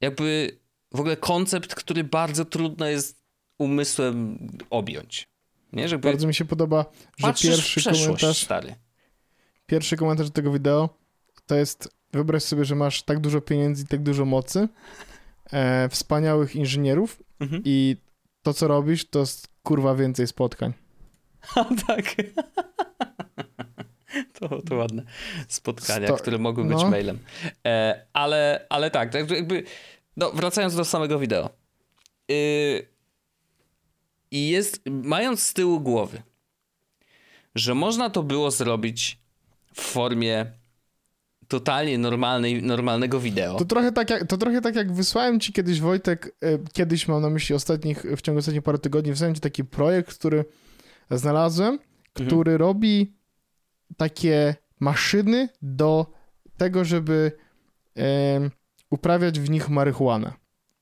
jakby 0.00 0.58
w 0.94 1.00
ogóle 1.00 1.16
koncept, 1.16 1.74
który 1.74 2.04
bardzo 2.04 2.44
trudno 2.44 2.86
jest 2.86 3.22
umysłem 3.58 4.38
objąć. 4.70 5.28
Nie? 5.72 5.88
Żeby 5.88 6.08
bardzo 6.08 6.26
mi 6.26 6.34
się 6.34 6.44
podoba, 6.44 6.84
że 7.18 7.34
pierwszy 7.42 7.82
komentarz. 7.82 8.42
Stary. 8.42 8.74
Pierwszy 9.66 9.96
komentarz 9.96 10.26
do 10.26 10.32
tego 10.32 10.52
wideo 10.52 10.98
to 11.46 11.54
jest 11.54 11.95
Wyobraź 12.16 12.42
sobie, 12.42 12.64
że 12.64 12.74
masz 12.74 13.02
tak 13.02 13.18
dużo 13.20 13.40
pieniędzy 13.40 13.84
i 13.84 13.86
tak 13.86 14.02
dużo 14.02 14.24
mocy, 14.24 14.68
e, 15.52 15.88
wspaniałych 15.88 16.56
inżynierów 16.56 17.22
mhm. 17.40 17.62
i 17.64 17.96
to, 18.42 18.54
co 18.54 18.68
robisz, 18.68 19.10
to 19.10 19.18
jest 19.18 19.48
kurwa 19.62 19.94
więcej 19.94 20.26
spotkań. 20.26 20.72
A 21.56 21.64
tak. 21.86 22.04
To, 24.40 24.62
to 24.62 24.76
ładne 24.76 25.02
spotkania, 25.48 26.06
Sto... 26.06 26.16
które 26.16 26.38
mogły 26.38 26.64
być 26.64 26.82
no. 26.82 26.90
mailem. 26.90 27.18
E, 27.66 28.06
ale, 28.12 28.66
ale 28.68 28.90
tak, 28.90 29.12
tak 29.12 29.30
jakby, 29.30 29.62
no, 30.16 30.32
wracając 30.32 30.76
do 30.76 30.84
samego 30.84 31.18
wideo. 31.18 31.50
Y, 32.30 32.88
I 34.30 34.48
jest, 34.48 34.80
mając 34.86 35.42
z 35.42 35.54
tyłu 35.54 35.80
głowy, 35.80 36.22
że 37.54 37.74
można 37.74 38.10
to 38.10 38.22
było 38.22 38.50
zrobić 38.50 39.18
w 39.74 39.80
formie 39.80 40.46
totalnie 41.48 41.98
normalnej, 41.98 42.62
normalnego 42.62 43.20
wideo. 43.20 43.56
To 43.56 43.64
trochę, 43.64 43.92
tak 43.92 44.10
jak, 44.10 44.26
to 44.26 44.36
trochę 44.36 44.60
tak 44.60 44.76
jak 44.76 44.92
wysłałem 44.92 45.40
ci 45.40 45.52
kiedyś, 45.52 45.80
Wojtek, 45.80 46.36
e, 46.40 46.58
kiedyś 46.72 47.08
mam 47.08 47.22
na 47.22 47.30
myśli 47.30 47.54
ostatnich, 47.54 48.02
w 48.16 48.20
ciągu 48.20 48.38
ostatnich 48.38 48.62
paru 48.62 48.78
tygodni, 48.78 49.10
wysłałem 49.10 49.34
ci 49.34 49.40
taki 49.40 49.64
projekt, 49.64 50.18
który 50.18 50.44
znalazłem, 51.10 51.72
mhm. 51.72 52.26
który 52.26 52.58
robi 52.58 53.16
takie 53.96 54.54
maszyny 54.80 55.48
do 55.62 56.06
tego, 56.56 56.84
żeby 56.84 57.32
e, 57.98 58.50
uprawiać 58.90 59.40
w 59.40 59.50
nich 59.50 59.68
marihuanę. 59.68 60.32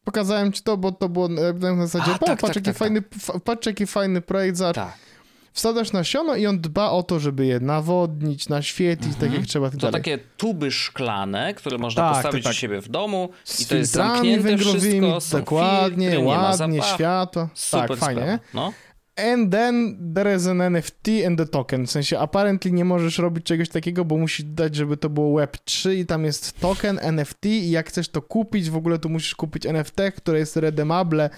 Pokazałem 0.05 0.53
ci 0.53 0.63
to, 0.63 0.77
bo 0.77 0.93
to 0.93 1.09
było 1.09 1.29
na 1.29 1.87
zasadzie, 1.87 2.15
A, 2.15 2.19
tak, 2.19 2.41
patrz, 2.41 2.41
tak, 2.41 2.57
jaki 2.57 2.65
tak, 2.65 2.77
fajny, 2.77 3.03
tak. 3.03 3.41
patrz 3.41 3.67
jaki 3.67 3.87
fajny 3.87 4.21
projekt, 4.21 4.57
za 4.57 4.73
tak 4.73 5.14
wsadzasz 5.55 5.93
nasiono 5.93 6.37
i 6.37 6.47
on 6.47 6.61
dba 6.61 6.91
o 6.91 7.03
to, 7.03 7.21
żeby 7.21 7.47
je 7.47 7.61
nawodnić, 7.61 8.49
naświetlić, 8.49 9.15
tak 9.15 9.23
mhm. 9.23 9.33
tak 9.33 9.41
jak 9.41 9.49
trzeba. 9.49 9.67
Tak 9.67 9.81
to 9.81 9.87
dalej. 9.87 10.03
takie 10.03 10.19
tuby 10.37 10.71
szklane, 10.71 11.55
które 11.55 11.79
można 11.79 12.03
tak, 12.03 12.15
postawić 12.15 12.45
tak, 12.45 12.53
u 12.53 12.57
siebie 12.57 12.81
w 12.81 12.89
domu 12.89 13.29
Z 13.45 13.61
i 13.61 13.67
to 13.67 13.77
jest 13.77 13.93
zamknięte 13.93 14.59
wszystko, 14.59 15.19
dokładnie, 15.31 16.11
filtry, 16.11 16.27
ładnie, 16.27 16.83
światło. 16.83 17.49
Super 17.55 17.89
tak, 17.89 17.99
fajnie. 17.99 18.39
No. 18.55 18.73
And 19.17 19.53
then 19.53 19.97
there 20.15 20.37
is 20.37 20.47
an 20.47 20.61
NFT 20.61 21.09
and 21.27 21.39
the 21.39 21.47
token. 21.47 21.87
W 21.87 21.91
sensie 21.91 22.19
apparently 22.19 22.73
nie 22.73 22.85
możesz 22.85 23.19
robić 23.19 23.47
czegoś 23.47 23.69
takiego, 23.69 24.05
bo 24.05 24.17
musisz 24.17 24.47
dać, 24.47 24.75
żeby 24.77 24.97
to 24.97 25.09
było 25.09 25.41
Web3 25.41 25.93
i 25.93 26.07
tam 26.07 26.25
jest 26.25 26.61
token 26.61 26.99
NFT 27.03 27.47
i 27.47 27.71
jak 27.71 27.89
chcesz 27.89 28.09
to 28.09 28.23
kupić, 28.23 28.71
w 28.71 28.77
ogóle 28.77 28.99
to 28.99 29.09
musisz 29.09 29.35
kupić 29.35 29.67
NFT, 29.67 30.01
które 30.17 30.39
jest 30.39 30.57
redeemable 30.57 31.31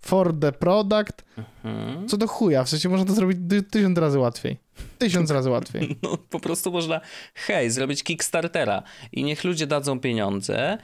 for 0.00 0.40
the 0.40 0.52
product. 0.52 1.24
Mhm. 1.38 2.08
Co 2.08 2.16
do 2.16 2.26
chuja, 2.26 2.64
w 2.64 2.68
sensie 2.68 2.88
można 2.88 3.06
to 3.06 3.12
zrobić 3.12 3.38
tysiąc 3.70 3.98
razy 3.98 4.18
łatwiej. 4.18 4.56
Tysiąc 4.98 5.30
razy 5.30 5.50
łatwiej. 5.50 5.96
No 6.02 6.16
po 6.16 6.40
prostu 6.40 6.72
można, 6.72 7.00
hej, 7.34 7.70
zrobić 7.70 8.02
Kickstartera 8.02 8.82
i 9.12 9.24
niech 9.24 9.44
ludzie 9.44 9.66
dadzą 9.66 10.00
pieniądze 10.00 10.78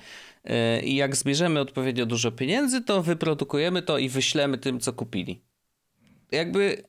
y, 0.44 0.82
i 0.82 0.96
jak 0.96 1.16
zbierzemy 1.16 1.60
odpowiednio 1.60 2.06
dużo 2.06 2.32
pieniędzy, 2.32 2.80
to 2.80 3.02
wyprodukujemy 3.02 3.82
to 3.82 3.98
i 3.98 4.08
wyślemy 4.08 4.58
tym, 4.58 4.80
co 4.80 4.92
kupili 4.92 5.42
jakby 6.34 6.82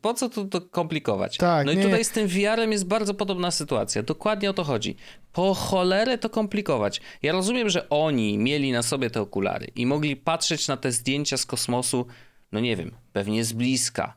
po 0.00 0.14
co 0.14 0.28
tu 0.28 0.48
to 0.48 0.60
komplikować? 0.60 1.36
Tak, 1.36 1.66
no 1.66 1.72
i 1.72 1.82
tutaj 1.82 2.04
z 2.04 2.10
tym 2.10 2.28
VR-em 2.28 2.72
jest 2.72 2.86
bardzo 2.86 3.14
podobna 3.14 3.50
sytuacja. 3.50 4.02
Dokładnie 4.02 4.50
o 4.50 4.52
to 4.52 4.64
chodzi. 4.64 4.96
Po 5.32 5.54
cholerę 5.54 6.18
to 6.18 6.30
komplikować. 6.30 7.00
Ja 7.22 7.32
rozumiem, 7.32 7.70
że 7.70 7.88
oni 7.88 8.38
mieli 8.38 8.72
na 8.72 8.82
sobie 8.82 9.10
te 9.10 9.20
okulary 9.20 9.66
i 9.76 9.86
mogli 9.86 10.16
patrzeć 10.16 10.68
na 10.68 10.76
te 10.76 10.92
zdjęcia 10.92 11.36
z 11.36 11.46
kosmosu, 11.46 12.06
no 12.52 12.60
nie 12.60 12.76
wiem, 12.76 12.90
pewnie 13.12 13.44
z 13.44 13.52
bliska, 13.52 14.14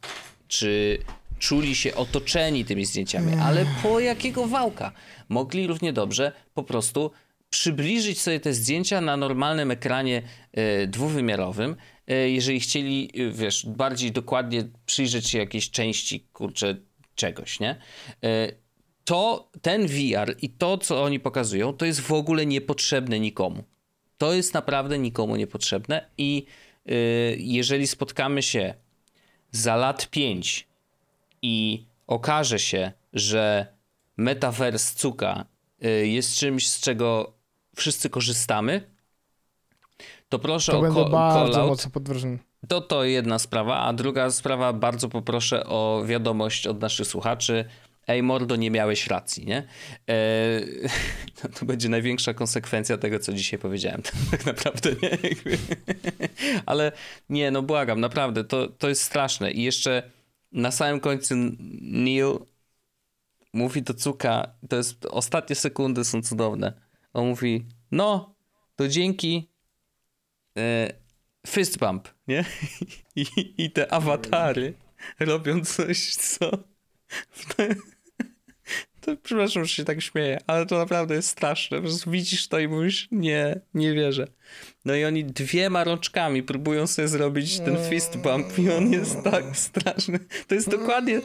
czy 0.47 0.97
czuli 1.39 1.75
się 1.75 1.95
otoczeni 1.95 2.65
tymi 2.65 2.85
zdjęciami, 2.85 3.33
ale 3.41 3.65
po 3.83 3.99
jakiego 3.99 4.47
wałka? 4.47 4.91
Mogli 5.29 5.67
równie 5.67 5.93
dobrze 5.93 6.31
po 6.53 6.63
prostu 6.63 7.11
przybliżyć 7.49 8.21
sobie 8.21 8.39
te 8.39 8.53
zdjęcia 8.53 9.01
na 9.01 9.17
normalnym 9.17 9.71
ekranie 9.71 10.21
y, 10.83 10.87
dwuwymiarowym 10.87 11.75
jeżeli 12.13 12.59
chcieli, 12.59 13.09
e, 13.13 13.31
wiesz, 13.31 13.65
bardziej 13.65 14.11
dokładnie 14.11 14.63
przyjrzeć 14.85 15.29
się 15.29 15.37
jakiejś 15.37 15.71
części, 15.71 16.19
kurczę, 16.33 16.75
czegoś, 17.15 17.59
nie? 17.59 17.75
E, 18.23 18.51
to 19.05 19.49
ten 19.61 19.87
VR 19.87 20.35
i 20.41 20.49
to, 20.49 20.77
co 20.77 21.03
oni 21.03 21.19
pokazują, 21.19 21.73
to 21.73 21.85
jest 21.85 22.01
w 22.01 22.11
ogóle 22.11 22.45
niepotrzebne 22.45 23.19
nikomu. 23.19 23.63
To 24.17 24.33
jest 24.33 24.53
naprawdę 24.53 24.99
nikomu 24.99 25.35
niepotrzebne 25.35 26.09
i 26.17 26.45
jeżeli 27.37 27.87
spotkamy 27.87 28.43
się 28.43 28.73
za 29.51 29.75
lat 29.75 30.09
5 30.09 30.67
i 31.41 31.85
okaże 32.07 32.59
się, 32.59 32.91
że 33.13 33.67
metaverse 34.17 34.95
Cuka 34.95 35.45
jest 36.03 36.35
czymś, 36.35 36.69
z 36.69 36.79
czego 36.79 37.33
wszyscy 37.75 38.09
korzystamy, 38.09 38.89
to 40.29 40.39
proszę 40.39 40.71
to 40.71 40.79
o 40.79 40.81
będę 40.81 41.09
bardzo 41.09 41.67
mocno 41.67 41.91
podwrażony. 41.91 42.39
To 42.67 42.81
to 42.81 43.03
jedna 43.03 43.39
sprawa, 43.39 43.77
a 43.79 43.93
druga 43.93 44.31
sprawa, 44.31 44.73
bardzo 44.73 45.09
poproszę 45.09 45.63
o 45.65 46.03
wiadomość 46.05 46.67
od 46.67 46.81
naszych 46.81 47.07
słuchaczy. 47.07 47.65
Ej, 48.07 48.23
mordo, 48.23 48.55
nie 48.55 48.71
miałeś 48.71 49.07
racji, 49.07 49.45
nie? 49.45 49.57
Eee, 50.07 50.89
to 51.59 51.65
będzie 51.65 51.89
największa 51.89 52.33
konsekwencja 52.33 52.97
tego, 52.97 53.19
co 53.19 53.33
dzisiaj 53.33 53.59
powiedziałem. 53.59 54.01
tak 54.31 54.45
naprawdę, 54.45 54.89
nie? 55.01 55.17
Ale 56.65 56.91
nie, 57.29 57.51
no 57.51 57.61
błagam, 57.61 57.99
naprawdę, 57.99 58.43
to, 58.43 58.67
to 58.67 58.89
jest 58.89 59.03
straszne. 59.03 59.51
I 59.51 59.63
jeszcze 59.63 60.11
na 60.51 60.71
samym 60.71 60.99
końcu 60.99 61.35
Neil 61.81 62.39
mówi 63.53 63.81
do 63.81 63.93
Cuka, 63.93 64.53
to 64.69 64.75
jest, 64.75 65.05
ostatnie 65.05 65.55
sekundy 65.55 66.03
są 66.03 66.21
cudowne. 66.21 66.73
On 67.13 67.27
mówi, 67.27 67.65
no, 67.91 68.35
to 68.75 68.87
dzięki 68.87 69.48
e, 70.59 70.93
fist 71.47 71.79
bump, 71.79 72.09
nie? 72.27 72.45
I, 73.15 73.25
I, 73.57 73.71
te 73.71 73.93
awatary 73.93 74.73
robią 75.19 75.65
coś, 75.65 76.15
co... 76.15 76.51
To, 79.01 79.17
przepraszam, 79.23 79.65
że 79.65 79.73
się 79.75 79.83
tak 79.83 80.01
śmieję, 80.01 80.39
ale 80.47 80.65
to 80.65 80.77
naprawdę 80.77 81.15
jest 81.15 81.29
straszne. 81.29 81.77
Po 81.77 81.83
prostu 81.83 82.11
widzisz 82.11 82.47
to 82.47 82.59
i 82.59 82.67
mówisz, 82.67 83.07
nie, 83.11 83.61
nie 83.73 83.93
wierzę. 83.93 84.27
No 84.85 84.95
i 84.95 85.05
oni 85.05 85.25
dwiema 85.25 85.83
rączkami 85.83 86.43
próbują 86.43 86.87
sobie 86.87 87.07
zrobić 87.07 87.59
ten 87.59 87.77
fist 87.89 88.17
bump 88.17 88.59
i 88.59 88.71
on 88.71 88.91
jest 88.93 89.23
tak 89.23 89.57
straszny. 89.57 90.19
To 90.47 90.55
jest 90.55 90.69
dokładnie, 90.69 91.21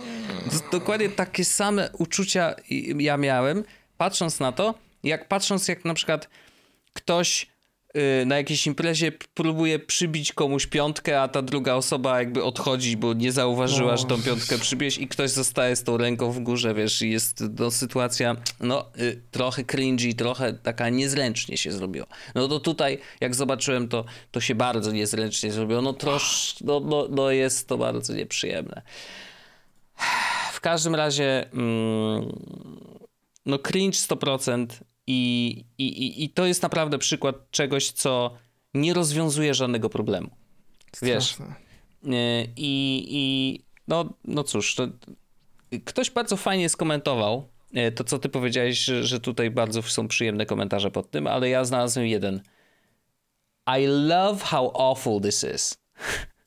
dokładnie 0.73 1.09
takie 1.09 1.45
same 1.45 1.91
uczucia 1.99 2.55
ja 2.99 3.17
miałem, 3.17 3.65
patrząc 3.97 4.41
na 4.41 4.53
to, 4.53 4.75
jak 5.03 5.29
patrząc 5.29 5.69
jak 5.69 5.85
na 5.85 5.95
przykład 5.95 6.29
ktoś 6.93 7.54
na 8.27 8.37
jakiejś 8.37 8.67
imprezie 8.67 9.13
próbuje 9.13 9.79
przybić 9.79 10.33
komuś 10.33 10.67
piątkę, 10.67 11.23
a 11.23 11.29
ta 11.29 11.43
druga 11.43 11.75
osoba 11.75 12.19
jakby 12.19 12.45
odchodzi, 12.45 12.97
bo 12.97 13.13
nie 13.13 13.33
zauważyła, 13.33 13.97
że 13.97 14.05
tą 14.05 14.23
piątkę 14.23 14.59
przybiłeś 14.59 14.99
i 14.99 15.09
ktoś 15.09 15.31
zostaje 15.31 15.77
z 15.77 15.83
tą 15.83 15.97
ręką 15.97 16.33
w 16.33 16.41
górze, 16.41 16.75
wiesz, 16.75 17.03
i 17.03 17.11
jest 17.11 17.45
no, 17.59 17.71
sytuacja, 17.71 18.37
no, 18.61 18.87
y, 18.99 19.23
trochę 19.31 19.65
cringy, 19.65 20.15
trochę 20.15 20.53
taka 20.53 20.89
niezręcznie 20.89 21.57
się 21.57 21.73
zrobiło. 21.73 22.07
No 22.35 22.49
to 22.49 22.61
tutaj, 22.61 22.99
jak 23.21 23.35
zobaczyłem 23.35 23.89
to, 23.89 24.05
to 24.31 24.41
się 24.41 24.55
bardzo 24.55 24.93
niezręcznie 24.93 25.53
zrobiło, 25.53 25.83
no 25.83 25.93
troszkę, 25.93 26.65
no, 26.65 26.81
no, 26.81 27.07
no 27.11 27.31
jest 27.31 27.69
to 27.69 27.79
bardzo 27.79 28.15
nieprzyjemne. 28.15 28.83
W 30.53 30.61
każdym 30.61 30.95
razie, 30.95 31.53
mm, 31.53 32.33
no 33.47 33.59
cringe 33.59 33.99
100%, 33.99 34.67
i, 35.07 35.65
i, 35.79 36.25
I 36.25 36.29
to 36.29 36.47
jest 36.47 36.63
naprawdę 36.63 36.99
przykład 36.99 37.51
czegoś, 37.51 37.91
co 37.91 38.35
nie 38.75 38.95
rozwiązuje 38.95 39.55
żadnego 39.55 39.91
problemu. 39.91 40.31
Wiesz. 41.03 41.37
I, 42.57 43.07
i 43.11 43.65
no, 43.89 44.15
no 44.25 44.45
cóż, 44.45 44.75
to, 44.75 44.89
ktoś 45.85 46.11
bardzo 46.11 46.37
fajnie 46.37 46.69
skomentował 46.69 47.49
e, 47.75 47.93
to, 47.93 48.05
co 48.05 48.19
ty 48.19 48.29
powiedziałeś, 48.29 48.79
że, 48.79 49.05
że 49.05 49.21
tutaj 49.21 49.51
bardzo 49.51 49.83
są 49.83 50.09
przyjemne 50.09 50.47
komentarze 50.47 50.91
pod 50.91 51.11
tym, 51.11 51.27
ale 51.27 51.49
ja 51.49 51.65
znalazłem 51.65 52.07
jeden. 52.07 52.41
I 53.79 53.87
love 53.87 54.45
how 54.45 54.91
awful 54.91 55.21
this 55.21 55.47
is. 55.55 55.79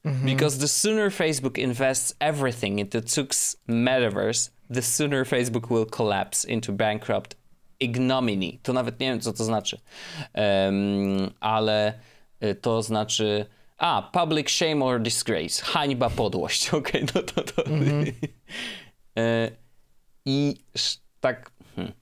Mm 0.03 0.17
-hmm. 0.17 0.25
Because 0.25 0.59
the 0.59 0.67
sooner 0.67 1.11
Facebook 1.11 1.57
invests 1.57 2.15
everything 2.19 2.79
into 2.79 3.01
Tuk's 3.01 3.57
metaverse, 3.67 4.51
the 4.73 4.81
sooner 4.81 5.27
Facebook 5.27 5.71
will 5.71 5.85
collapse 5.85 6.51
into 6.51 6.73
bankrupt 6.73 7.35
ignominy. 7.79 8.57
To 8.63 8.73
nawet 8.73 8.99
nie 8.99 9.07
wiem, 9.07 9.21
co 9.21 9.33
to 9.33 9.43
znaczy. 9.43 9.79
Um, 10.33 11.31
ale 11.39 11.93
y, 12.43 12.55
to 12.55 12.81
znaczy. 12.81 13.45
A, 13.77 14.09
public 14.13 14.49
shame 14.49 14.85
or 14.85 15.01
disgrace. 15.01 15.65
Hańba, 15.65 16.09
podłość. 16.09 16.69
Okej, 16.73 17.03
okay, 17.03 17.15
no 17.15 17.23
to 17.23 17.43
to. 17.43 17.61
Mm-hmm. 17.61 18.13
I 20.25 20.55
tak. 21.19 21.51
Hmm, 21.75 21.93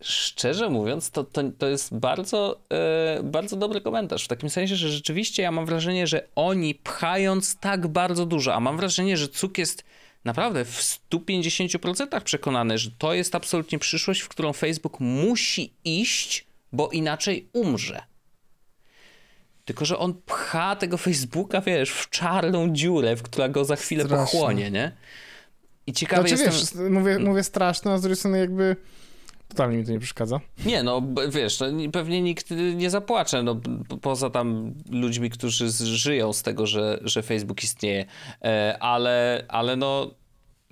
szczerze 0.00 0.70
mówiąc, 0.70 1.10
to, 1.10 1.24
to, 1.24 1.42
to 1.58 1.68
jest 1.68 1.98
bardzo, 1.98 2.60
e, 2.72 3.20
bardzo 3.22 3.56
dobry 3.56 3.80
komentarz. 3.80 4.24
W 4.24 4.28
takim 4.28 4.50
sensie, 4.50 4.76
że 4.76 4.88
rzeczywiście 4.88 5.42
ja 5.42 5.50
mam 5.50 5.66
wrażenie, 5.66 6.06
że 6.06 6.28
oni 6.34 6.74
pchając 6.74 7.56
tak 7.56 7.88
bardzo 7.88 8.26
dużo, 8.26 8.54
a 8.54 8.60
mam 8.60 8.76
wrażenie, 8.76 9.16
że 9.16 9.28
Cuk 9.28 9.58
jest 9.58 9.84
naprawdę 10.24 10.64
w 10.64 10.80
150% 11.10 12.20
przekonany, 12.20 12.78
że 12.78 12.90
to 12.98 13.14
jest 13.14 13.34
absolutnie 13.34 13.78
przyszłość, 13.78 14.20
w 14.20 14.28
którą 14.28 14.52
Facebook 14.52 15.00
musi 15.00 15.72
iść, 15.84 16.46
bo 16.72 16.88
inaczej 16.88 17.48
umrze. 17.52 18.02
Tylko, 19.64 19.84
że 19.84 19.98
on 19.98 20.14
pcha 20.26 20.76
tego 20.76 20.96
Facebooka, 20.96 21.60
wiesz, 21.60 21.90
w 21.90 22.10
czarną 22.10 22.72
dziurę, 22.72 23.16
w 23.16 23.22
która 23.22 23.48
go 23.48 23.64
za 23.64 23.76
chwilę 23.76 24.04
Straszne. 24.04 24.24
pochłonie, 24.24 24.70
nie? 24.70 24.92
I 25.86 25.92
ciekawe 25.92 26.28
znaczy, 26.28 26.44
jestem... 26.44 26.82
Wiesz, 26.84 26.90
mówię, 26.92 27.18
mówię 27.18 27.44
straszne, 27.44 27.92
a 27.92 27.98
z 27.98 28.00
drugiej 28.02 28.16
strony 28.16 28.38
jakby 28.38 28.76
totalnie 29.50 29.78
mi 29.78 29.84
to 29.84 29.92
nie 29.92 29.98
przeszkadza. 29.98 30.40
Nie, 30.66 30.82
no 30.82 31.02
wiesz, 31.28 31.60
no, 31.60 31.66
pewnie 31.92 32.22
nikt 32.22 32.50
nie 32.74 32.90
zapłacze, 32.90 33.42
no 33.42 33.60
poza 34.02 34.30
tam 34.30 34.74
ludźmi, 34.90 35.30
którzy 35.30 35.70
żyją 35.70 36.32
z 36.32 36.42
tego, 36.42 36.66
że, 36.66 37.00
że 37.02 37.22
Facebook 37.22 37.62
istnieje, 37.62 38.04
e, 38.42 38.78
ale, 38.80 39.44
ale 39.48 39.76
no 39.76 40.14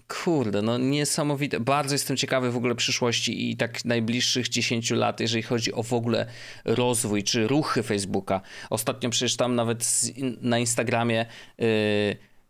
kurde, 0.08 0.62
no 0.62 0.78
niesamowite. 0.78 1.60
Bardzo 1.60 1.94
jestem 1.94 2.16
ciekawy 2.16 2.50
w 2.50 2.56
ogóle 2.56 2.74
przyszłości 2.74 3.50
i 3.50 3.56
tak 3.56 3.84
najbliższych 3.84 4.48
10 4.48 4.90
lat, 4.90 5.20
jeżeli 5.20 5.42
chodzi 5.42 5.72
o 5.72 5.82
w 5.82 5.92
ogóle 5.92 6.26
rozwój 6.64 7.22
czy 7.22 7.46
ruchy 7.46 7.82
Facebooka. 7.82 8.40
Ostatnio 8.70 9.10
przecież 9.10 9.36
tam 9.36 9.54
nawet 9.54 9.84
na 10.40 10.58
Instagramie 10.58 11.26
yy, 11.58 11.66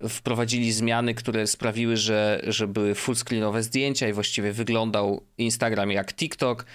wprowadzili 0.08 0.72
zmiany, 0.72 1.14
które 1.14 1.46
sprawiły, 1.46 1.96
że, 1.96 2.40
że 2.46 2.66
były 2.66 2.94
fullscreenowe 2.94 3.62
zdjęcia 3.62 4.08
i 4.08 4.12
właściwie 4.12 4.52
wyglądał 4.52 5.26
Instagram 5.38 5.90
jak 5.90 6.14
TikTok. 6.14 6.66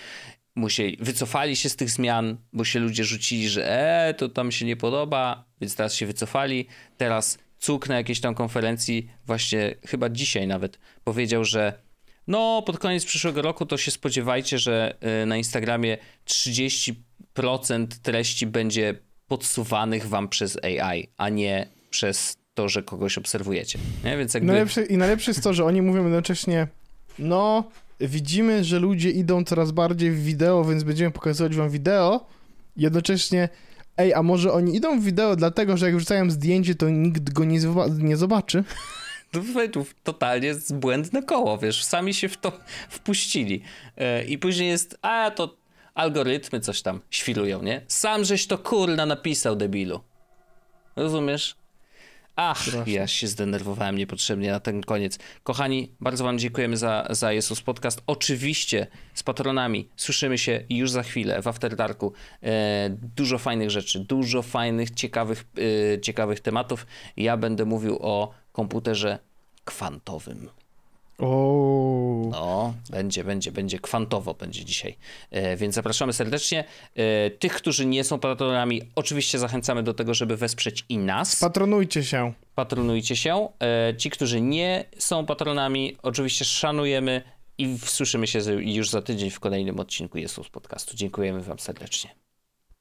Musieli, 0.56 0.98
wycofali 1.02 1.56
się 1.56 1.70
z 1.70 1.76
tych 1.76 1.90
zmian, 1.90 2.38
bo 2.54 2.64
się 2.66 2.80
ludzie 2.80 3.04
rzucili, 3.04 3.50
że 3.50 3.72
e, 4.08 4.14
to 4.14 4.30
tam 4.30 4.52
się 4.52 4.66
nie 4.66 4.76
podoba, 4.76 5.46
więc 5.62 5.76
teraz 5.76 5.94
się 5.94 6.06
wycofali. 6.06 6.68
Teraz 6.98 7.38
Cuk 7.60 7.90
na 7.90 7.96
jakiejś 7.96 8.20
tam 8.20 8.36
konferencji, 8.36 9.10
właśnie 9.26 9.76
chyba 9.88 10.10
dzisiaj 10.10 10.48
nawet, 10.48 10.80
powiedział, 11.04 11.44
że 11.44 11.74
no 12.28 12.62
pod 12.62 12.80
koniec 12.80 13.06
przyszłego 13.06 13.42
roku 13.42 13.66
to 13.66 13.78
się 13.78 13.92
spodziewajcie, 13.92 14.60
że 14.60 14.96
y, 15.24 15.26
na 15.26 15.38
Instagramie 15.38 15.98
30% 16.28 17.88
treści 18.02 18.48
będzie 18.48 18.96
podsuwanych 19.28 20.08
wam 20.08 20.30
przez 20.30 20.58
AI, 20.64 21.08
a 21.18 21.30
nie 21.30 21.68
przez 21.90 22.43
to, 22.54 22.70
że 22.70 22.84
kogoś 22.84 23.18
obserwujecie. 23.18 23.80
Nie? 24.04 24.18
Więc 24.18 24.34
jakby... 24.34 24.48
najlepsze, 24.48 24.86
I 24.86 24.98
najlepsze 24.98 25.32
jest 25.32 25.44
to, 25.44 25.54
że 25.54 25.66
oni 25.66 25.82
mówią 25.82 26.04
jednocześnie, 26.04 26.68
no, 27.20 27.64
widzimy, 28.00 28.64
że 28.64 28.80
ludzie 28.80 29.10
idą 29.10 29.44
coraz 29.44 29.72
bardziej 29.72 30.12
w 30.12 30.24
wideo, 30.24 30.64
więc 30.64 30.84
będziemy 30.84 31.12
pokazywać 31.12 31.56
wam 31.56 31.70
wideo. 31.70 32.26
Jednocześnie, 32.78 33.50
ej, 33.98 34.14
a 34.14 34.24
może 34.24 34.54
oni 34.54 34.76
idą 34.76 35.00
w 35.00 35.04
wideo 35.04 35.36
dlatego, 35.36 35.78
że 35.78 35.86
jak 35.86 35.96
wrzucają 35.96 36.30
zdjęcie, 36.30 36.76
to 36.76 36.90
nikt 36.90 37.34
go 37.34 37.44
nie, 37.46 37.60
nie 37.98 38.18
zobaczy? 38.18 38.64
To 39.72 39.84
totalnie 40.04 40.56
błędne 40.70 41.24
koło, 41.24 41.58
wiesz, 41.58 41.84
sami 41.84 42.14
się 42.14 42.30
w 42.30 42.38
to 42.38 42.52
wpuścili. 42.90 43.62
E, 43.98 44.24
I 44.24 44.38
później 44.38 44.70
jest, 44.70 44.98
a 45.02 45.32
to 45.32 45.58
algorytmy 45.94 46.60
coś 46.60 46.82
tam 46.82 47.00
świrują, 47.10 47.64
nie? 47.64 47.82
Sam 47.88 48.24
żeś 48.24 48.48
to 48.48 48.58
kurna 48.58 49.06
napisał, 49.06 49.56
debilu. 49.56 50.00
Rozumiesz? 50.96 51.56
Ach, 52.36 52.62
Strasznie. 52.62 52.94
ja 52.94 53.08
się 53.08 53.28
zdenerwowałem 53.28 53.98
niepotrzebnie 53.98 54.52
na 54.52 54.60
ten 54.60 54.82
koniec. 54.82 55.20
Kochani, 55.44 55.92
bardzo 56.00 56.24
wam 56.24 56.40
dziękujemy 56.40 56.78
za, 56.78 57.08
za 57.10 57.34
Jesus 57.34 57.62
Podcast. 57.62 58.02
Oczywiście 58.08 58.88
z 59.14 59.24
patronami 59.24 59.90
słyszymy 59.96 60.38
się 60.38 60.64
już 60.70 60.92
za 60.92 61.04
chwilę 61.04 61.42
w 61.42 61.48
After 61.48 61.76
Darku. 61.76 62.14
E, 62.44 62.90
dużo 63.16 63.38
fajnych 63.38 63.70
rzeczy, 63.72 64.00
dużo 64.00 64.42
fajnych, 64.42 64.92
ciekawych, 64.92 65.46
e, 65.96 66.02
ciekawych 66.02 66.40
tematów. 66.40 66.88
Ja 67.18 67.38
będę 67.38 67.66
mówił 67.66 67.98
o 68.02 68.34
komputerze 68.52 69.20
kwantowym. 69.66 70.50
O. 71.20 72.30
No, 72.32 72.74
będzie, 72.90 73.24
będzie, 73.24 73.52
będzie 73.52 73.80
kwantowo 73.80 74.34
będzie 74.34 74.66
dzisiaj. 74.66 74.98
E, 75.32 75.58
więc 75.58 75.76
zapraszamy 75.76 76.14
serdecznie. 76.14 76.64
E, 76.96 77.30
tych, 77.30 77.54
którzy 77.54 77.86
nie 77.86 78.04
są 78.04 78.20
patronami, 78.20 78.82
oczywiście 78.96 79.40
zachęcamy 79.40 79.84
do 79.84 79.94
tego, 79.94 80.14
żeby 80.14 80.38
wesprzeć 80.38 80.86
i 80.90 80.98
nas. 80.98 81.40
Patronujcie 81.40 82.04
się. 82.04 82.34
Patronujcie 82.56 83.16
się. 83.16 83.50
E, 83.60 83.94
ci, 83.98 84.10
którzy 84.10 84.42
nie 84.42 84.86
są 84.98 85.26
patronami, 85.26 85.98
oczywiście 86.02 86.46
szanujemy 86.46 87.22
i 87.58 87.78
słyszymy 87.86 88.28
się 88.28 88.40
już 88.60 88.90
za 88.90 89.02
tydzień 89.02 89.30
w 89.30 89.40
kolejnym 89.40 89.80
odcinku 89.80 90.18
Jesus 90.18 90.50
Podcastu. 90.50 90.96
Dziękujemy 90.96 91.42
wam 91.42 91.60
serdecznie. 91.60 92.16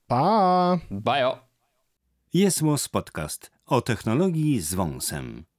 Pa! 0.07 0.79
Bajo! 0.91 1.39
Jest 2.35 2.63
Podcast 2.93 3.51
o 3.67 3.81
technologii 3.81 4.61
z 4.61 4.75
wąsem. 4.75 5.52